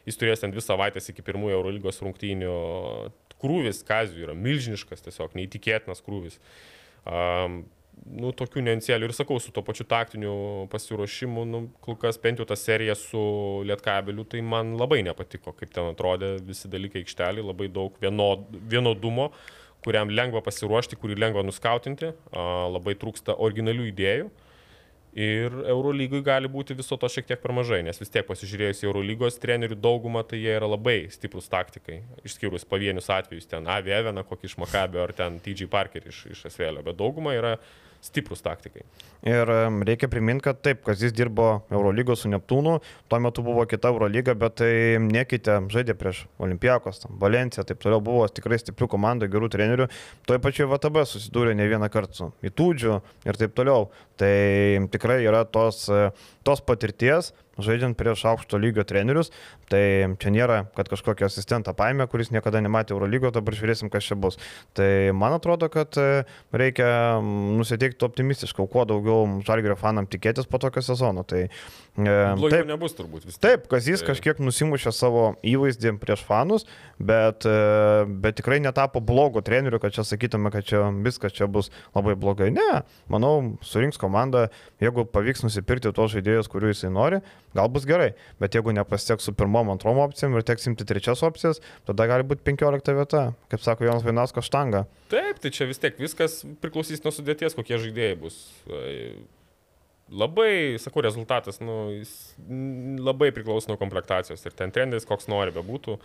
Jis 0.10 0.18
turės 0.18 0.42
ten 0.42 0.56
dvi 0.56 0.64
savaitės 0.64 1.12
iki 1.12 1.26
pirmųjų 1.30 1.60
Eurolygos 1.60 2.02
rungtynių. 2.02 2.58
Krūvis 3.38 3.84
Kazijų 3.86 4.26
yra 4.26 4.34
milžiniškas, 4.34 5.06
tiesiog 5.06 5.38
neįtikėtinas 5.38 6.02
krūvis. 6.02 6.40
Um, 7.06 7.68
nu, 8.06 8.32
tokių 8.36 8.64
neansėlių 8.66 9.10
ir 9.10 9.14
sakau, 9.16 9.38
su 9.42 9.52
to 9.54 9.64
pačiu 9.66 9.86
taktiniu 9.90 10.34
pasiruošimu, 10.72 11.46
nu, 11.50 11.62
kol 11.84 11.98
kas 12.00 12.20
bent 12.22 12.42
jau 12.42 12.48
ta 12.48 12.58
serija 12.60 12.96
su 12.98 13.22
Lietkabeliu, 13.68 14.26
tai 14.30 14.42
man 14.46 14.76
labai 14.80 15.02
nepatiko, 15.08 15.54
kaip 15.58 15.74
ten 15.76 15.92
atrodė 15.92 16.36
visi 16.48 16.72
dalykai 16.72 17.04
aikštelį, 17.04 17.46
labai 17.52 17.70
daug 17.74 17.96
vienod, 18.02 18.48
vienodumo, 18.72 19.32
kuriam 19.86 20.12
lengva 20.12 20.42
pasiruošti, 20.46 21.00
kurį 21.00 21.20
lengva 21.20 21.46
nuskautinti, 21.48 22.12
labai 22.74 22.98
trūksta 23.00 23.38
originalių 23.38 23.90
idėjų. 23.94 24.30
Ir 25.18 25.54
Eurolygui 25.66 26.20
gali 26.22 26.50
būti 26.52 26.76
viso 26.78 26.94
to 27.00 27.08
šiek 27.10 27.26
tiek 27.26 27.40
per 27.42 27.50
mažai, 27.56 27.80
nes 27.82 27.98
vis 27.98 28.12
tiek 28.14 28.26
pasižiūrėjus 28.28 28.84
į 28.84 28.86
Eurolygos 28.86 29.40
trenerių 29.42 29.80
daugumą, 29.82 30.22
tai 30.28 30.44
jie 30.44 30.52
yra 30.54 30.68
labai 30.70 31.08
stiprus 31.10 31.48
taktikai, 31.50 32.04
išskyrus 32.28 32.68
pavienius 32.70 33.10
atvejus, 33.16 33.48
ten 33.50 33.66
Avieveną, 33.66 34.22
kokį 34.28 34.52
iš 34.52 34.58
Makabio 34.62 35.02
ar 35.08 35.16
ten 35.18 35.40
TG 35.42 35.66
Parker 35.74 36.06
iš, 36.12 36.20
iš 36.36 36.44
Asvelio, 36.52 36.84
bet 36.86 37.00
dauguma 37.00 37.34
yra 37.34 37.56
stiprus 38.04 38.44
taktikai. 38.46 38.84
Ir 39.28 39.50
reikia 39.88 40.10
priminti, 40.12 40.46
kad 40.46 40.60
taip, 40.64 40.84
kas 40.86 41.02
jis 41.02 41.14
dirbo 41.16 41.48
Eurolygos 41.74 42.22
su 42.24 42.32
Neptūnu, 42.32 42.78
tuo 43.10 43.20
metu 43.24 43.44
buvo 43.46 43.66
kita 43.70 43.90
Eurolyga, 43.94 44.36
bet 44.38 44.60
tai 44.62 44.72
nekite, 45.04 45.58
žaidė 45.74 45.98
prieš 45.98 46.26
Olimpijakos, 46.44 47.08
Valenciją, 47.22 47.66
taip 47.68 47.82
toliau 47.84 48.04
buvo 48.04 48.28
tikrai 48.30 48.60
stiprių 48.62 48.90
komandų, 48.94 49.32
gerų 49.34 49.50
trenerių. 49.56 49.90
Toje 50.30 50.44
pačioje 50.44 50.70
VTB 50.74 51.04
susidūrė 51.10 51.58
ne 51.58 51.68
vieną 51.72 51.90
kartą 51.94 52.20
su 52.20 52.30
Itūdžiu 52.46 53.00
ir 53.28 53.42
taip 53.42 53.58
toliau. 53.58 53.90
Tai 54.18 54.34
tikrai 54.94 55.20
yra 55.26 55.44
tos, 55.46 55.84
tos 56.46 56.64
patirties, 56.66 57.34
žaidžiant 57.64 57.98
prieš 57.98 58.26
aukšto 58.32 58.60
lygio 58.62 58.86
trenerius, 58.88 59.32
tai 59.72 59.82
čia 60.22 60.34
nėra, 60.34 60.60
kad 60.78 60.90
kažkokį 60.92 61.28
asistentą 61.28 61.74
paėmė, 61.78 62.08
kuris 62.12 62.32
niekada 62.34 62.62
nematė 62.64 62.96
Eurolygo, 62.96 63.32
dabar 63.36 63.58
žiūrėsim, 63.58 63.92
kas 63.94 64.08
čia 64.08 64.18
bus. 64.20 64.40
Tai 64.78 64.90
man 65.18 65.38
atrodo, 65.38 65.70
kad 65.74 65.98
reikia 66.52 66.90
nusiteikti 67.24 68.08
optimistiškai, 68.08 68.68
kuo 68.72 68.86
daugiau 68.90 69.26
žalgerio 69.48 69.78
fanam 69.80 70.08
tikėtis 70.10 70.50
po 70.50 70.62
tokio 70.62 70.84
sezono. 70.86 71.26
Tai, 71.28 71.48
Blogiau 71.98 72.52
taip, 72.52 72.68
nebus 72.70 72.94
turbūt 72.94 73.24
vis. 73.26 73.40
Taip, 73.42 73.64
Kazys 73.72 74.04
tai. 74.04 74.12
kažkiek 74.12 74.38
nusimušė 74.38 74.92
savo 74.94 75.24
įvaizdį 75.42 75.96
prieš 75.98 76.22
fanus, 76.28 76.68
bet, 77.02 77.48
bet 78.22 78.38
tikrai 78.38 78.60
netapo 78.62 79.02
blogo 79.02 79.42
treneriu, 79.42 79.80
kad 79.82 79.96
čia 79.96 80.06
sakytume, 80.06 80.52
kad 80.54 80.68
čia 80.68 80.84
viskas 81.02 81.34
čia 81.34 81.48
bus 81.50 81.72
labai 81.98 82.14
blogai. 82.14 82.52
Ne, 82.54 82.84
manau, 83.10 83.32
surinks 83.66 83.98
komandą, 83.98 84.46
jeigu 84.84 85.08
pavyks 85.10 85.42
nusipirkti 85.48 85.90
tos 85.98 86.14
žaidėjus, 86.14 86.50
kuriuo 86.54 86.70
jisai 86.70 86.92
nori, 86.94 87.24
gal 87.58 87.72
bus 87.74 87.88
gerai, 87.90 88.12
bet 88.38 88.54
jeigu 88.54 88.76
nepasiteks 88.78 89.26
su 89.26 89.34
pirmom, 89.38 89.72
antrom 89.74 89.98
opcijom 90.04 90.38
ir 90.38 90.46
teks 90.46 90.70
imti 90.70 90.86
trečias 90.86 91.26
opcijas, 91.26 91.64
tada 91.90 92.06
gali 92.12 92.28
būti 92.30 92.46
15 92.46 92.94
vieta, 93.00 93.24
kaip 93.50 93.66
sako 93.66 93.90
Jonas 93.90 94.06
Vainasko 94.06 94.46
štanga. 94.46 94.86
Taip, 95.10 95.42
tai 95.42 95.50
čia 95.56 95.66
vis 95.66 95.82
tiek 95.82 95.98
viskas 95.98 96.44
priklausys 96.62 97.02
nuo 97.02 97.16
sudėties, 97.16 97.58
kokie 97.58 97.82
žaidėjai 97.82 98.22
bus. 98.22 98.38
Labai, 100.08 100.78
sakau, 100.80 101.04
rezultatas, 101.04 101.60
nu, 101.60 101.90
jis 101.98 102.12
labai 103.04 103.34
priklauso 103.36 103.68
nuo 103.68 103.80
komplektacijos 103.80 104.46
ir 104.48 104.56
ten 104.56 104.72
treneris, 104.72 105.08
koks 105.08 105.28
nori 105.28 105.52
bebūtų, 105.56 105.98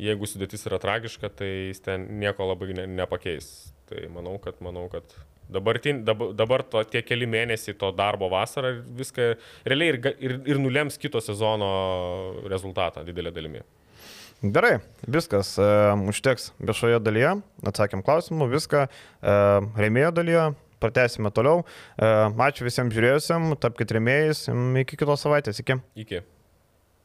jeigu 0.00 0.28
sudėtis 0.28 0.66
yra 0.68 0.80
tragiška, 0.82 1.30
tai 1.40 1.48
jis 1.70 1.80
ten 1.84 2.04
nieko 2.20 2.48
labai 2.50 2.74
ne, 2.76 2.86
nepakeis. 3.00 3.70
Tai 3.88 4.04
manau, 4.12 4.36
kad, 4.44 4.60
manau, 4.62 4.84
kad 4.92 5.16
dabar, 5.48 5.80
dabar, 5.80 6.34
dabar 6.36 6.64
to, 6.68 6.84
tie 6.92 7.02
keli 7.02 7.26
mėnesiai 7.26 7.74
to 7.80 7.90
darbo 7.96 8.28
vasarą 8.30 8.76
viską 9.00 9.32
realiai 9.66 9.94
ir, 9.94 10.00
ir, 10.20 10.38
ir 10.52 10.60
nulems 10.62 11.00
kito 11.00 11.22
sezono 11.24 11.70
rezultatą 12.50 13.04
didelė 13.08 13.32
dalimi. 13.34 13.64
Gerai, 14.40 14.78
viskas. 15.04 15.52
E, 15.60 15.64
užteks 16.08 16.54
viešoje 16.64 17.00
dalyje. 17.04 17.34
Atsakėm 17.68 18.00
klausimų, 18.04 18.46
viską. 18.54 18.86
E, 18.88 19.34
rėmėjo 19.76 20.12
dalyje. 20.16 20.44
Pratęsime 20.80 21.32
toliau. 21.36 21.64
E, 22.00 22.10
ačiū 22.48 22.66
visiems 22.66 22.94
žiūrėjusiam, 22.96 23.54
tapkite 23.60 23.98
rėmėjais. 23.98 24.46
Iki 24.84 25.00
kitos 25.04 25.26
savaitės. 25.26 25.60
Iki. 25.64 25.80
Iki. 26.04 26.24